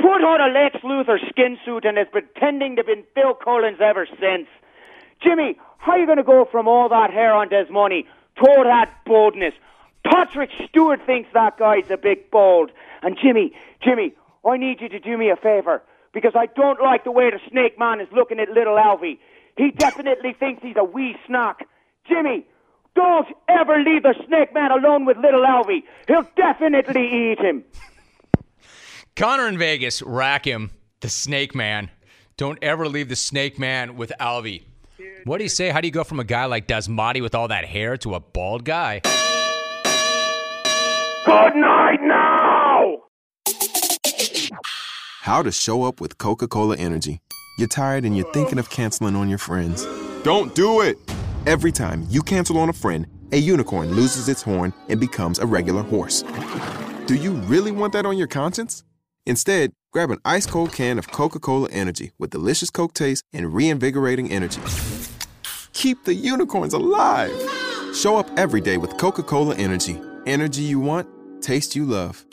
put 0.00 0.24
on 0.24 0.40
a 0.40 0.52
Lex 0.52 0.76
Luthor 0.82 1.18
skin 1.28 1.58
suit 1.64 1.84
and 1.84 1.98
is 1.98 2.06
pretending 2.10 2.76
to 2.76 2.84
be 2.84 3.04
Phil 3.14 3.34
Collins 3.34 3.78
ever 3.80 4.06
since. 4.18 4.48
Jimmy, 5.22 5.58
how 5.78 5.92
are 5.92 5.98
you 5.98 6.06
going 6.06 6.18
to 6.18 6.24
go 6.24 6.46
from 6.50 6.68
all 6.68 6.88
that 6.88 7.10
hair 7.10 7.34
on 7.34 7.50
his 7.50 7.68
money 7.70 8.06
to 8.36 8.62
that 8.64 9.04
boldness? 9.04 9.54
Patrick 10.04 10.50
Stewart 10.68 11.04
thinks 11.04 11.28
that 11.34 11.58
guy's 11.58 11.90
a 11.90 11.96
big 11.96 12.30
bold. 12.30 12.70
And 13.02 13.18
Jimmy, 13.20 13.52
Jimmy, 13.82 14.14
I 14.44 14.56
need 14.56 14.80
you 14.80 14.88
to 14.88 14.98
do 14.98 15.16
me 15.16 15.30
a 15.30 15.36
favor 15.36 15.82
because 16.12 16.32
I 16.34 16.46
don't 16.46 16.80
like 16.80 17.04
the 17.04 17.10
way 17.10 17.30
the 17.30 17.40
Snake 17.50 17.78
Man 17.78 18.00
is 18.00 18.08
looking 18.12 18.40
at 18.40 18.48
little 18.48 18.76
Alvy. 18.76 19.18
He 19.56 19.70
definitely 19.70 20.32
thinks 20.32 20.62
he's 20.62 20.76
a 20.76 20.84
wee 20.84 21.16
snack. 21.26 21.68
Jimmy, 22.08 22.46
don't 22.94 23.28
ever 23.48 23.78
leave 23.78 24.02
the 24.02 24.14
Snake 24.26 24.54
Man 24.54 24.70
alone 24.70 25.04
with 25.04 25.18
little 25.18 25.44
Alvy. 25.44 25.82
He'll 26.08 26.26
definitely 26.36 27.32
eat 27.32 27.38
him. 27.38 27.64
Connor 29.20 29.48
in 29.48 29.58
Vegas, 29.58 30.00
rack 30.00 30.46
him, 30.46 30.70
the 31.00 31.10
Snake 31.10 31.54
Man. 31.54 31.90
Don't 32.38 32.58
ever 32.62 32.88
leave 32.88 33.10
the 33.10 33.16
Snake 33.16 33.58
Man 33.58 33.96
with 33.96 34.10
Alvy. 34.18 34.62
What 35.24 35.36
do 35.36 35.42
you 35.42 35.50
say? 35.50 35.68
How 35.68 35.82
do 35.82 35.86
you 35.86 35.92
go 35.92 36.04
from 36.04 36.20
a 36.20 36.24
guy 36.24 36.46
like 36.46 36.66
Dasmati 36.66 37.20
with 37.20 37.34
all 37.34 37.48
that 37.48 37.66
hair 37.66 37.98
to 37.98 38.14
a 38.14 38.20
bald 38.20 38.64
guy? 38.64 39.02
Good 41.26 41.54
night 41.54 41.98
now! 42.00 42.96
How 45.20 45.42
to 45.42 45.52
show 45.52 45.82
up 45.82 46.00
with 46.00 46.16
Coca 46.16 46.48
Cola 46.48 46.78
Energy. 46.78 47.20
You're 47.58 47.68
tired 47.68 48.06
and 48.06 48.16
you're 48.16 48.32
thinking 48.32 48.58
of 48.58 48.70
canceling 48.70 49.16
on 49.16 49.28
your 49.28 49.36
friends. 49.36 49.84
Don't 50.22 50.54
do 50.54 50.80
it! 50.80 50.96
Every 51.44 51.72
time 51.72 52.06
you 52.08 52.22
cancel 52.22 52.56
on 52.56 52.70
a 52.70 52.72
friend, 52.72 53.06
a 53.32 53.36
unicorn 53.36 53.92
loses 53.92 54.30
its 54.30 54.40
horn 54.40 54.72
and 54.88 54.98
becomes 54.98 55.38
a 55.38 55.44
regular 55.44 55.82
horse. 55.82 56.24
Do 57.04 57.16
you 57.16 57.32
really 57.32 57.70
want 57.70 57.92
that 57.92 58.06
on 58.06 58.16
your 58.16 58.26
conscience? 58.26 58.82
Instead, 59.26 59.72
grab 59.92 60.10
an 60.10 60.18
ice 60.24 60.46
cold 60.46 60.72
can 60.72 60.98
of 60.98 61.10
Coca 61.10 61.38
Cola 61.38 61.68
Energy 61.70 62.12
with 62.18 62.30
delicious 62.30 62.70
Coke 62.70 62.94
taste 62.94 63.24
and 63.32 63.52
reinvigorating 63.52 64.30
energy. 64.30 64.60
Keep 65.72 66.04
the 66.04 66.14
unicorns 66.14 66.74
alive! 66.74 67.30
Show 67.94 68.16
up 68.16 68.30
every 68.38 68.60
day 68.60 68.76
with 68.76 68.96
Coca 68.96 69.22
Cola 69.22 69.54
Energy. 69.56 70.00
Energy 70.26 70.62
you 70.62 70.80
want, 70.80 71.08
taste 71.42 71.76
you 71.76 71.84
love. 71.84 72.24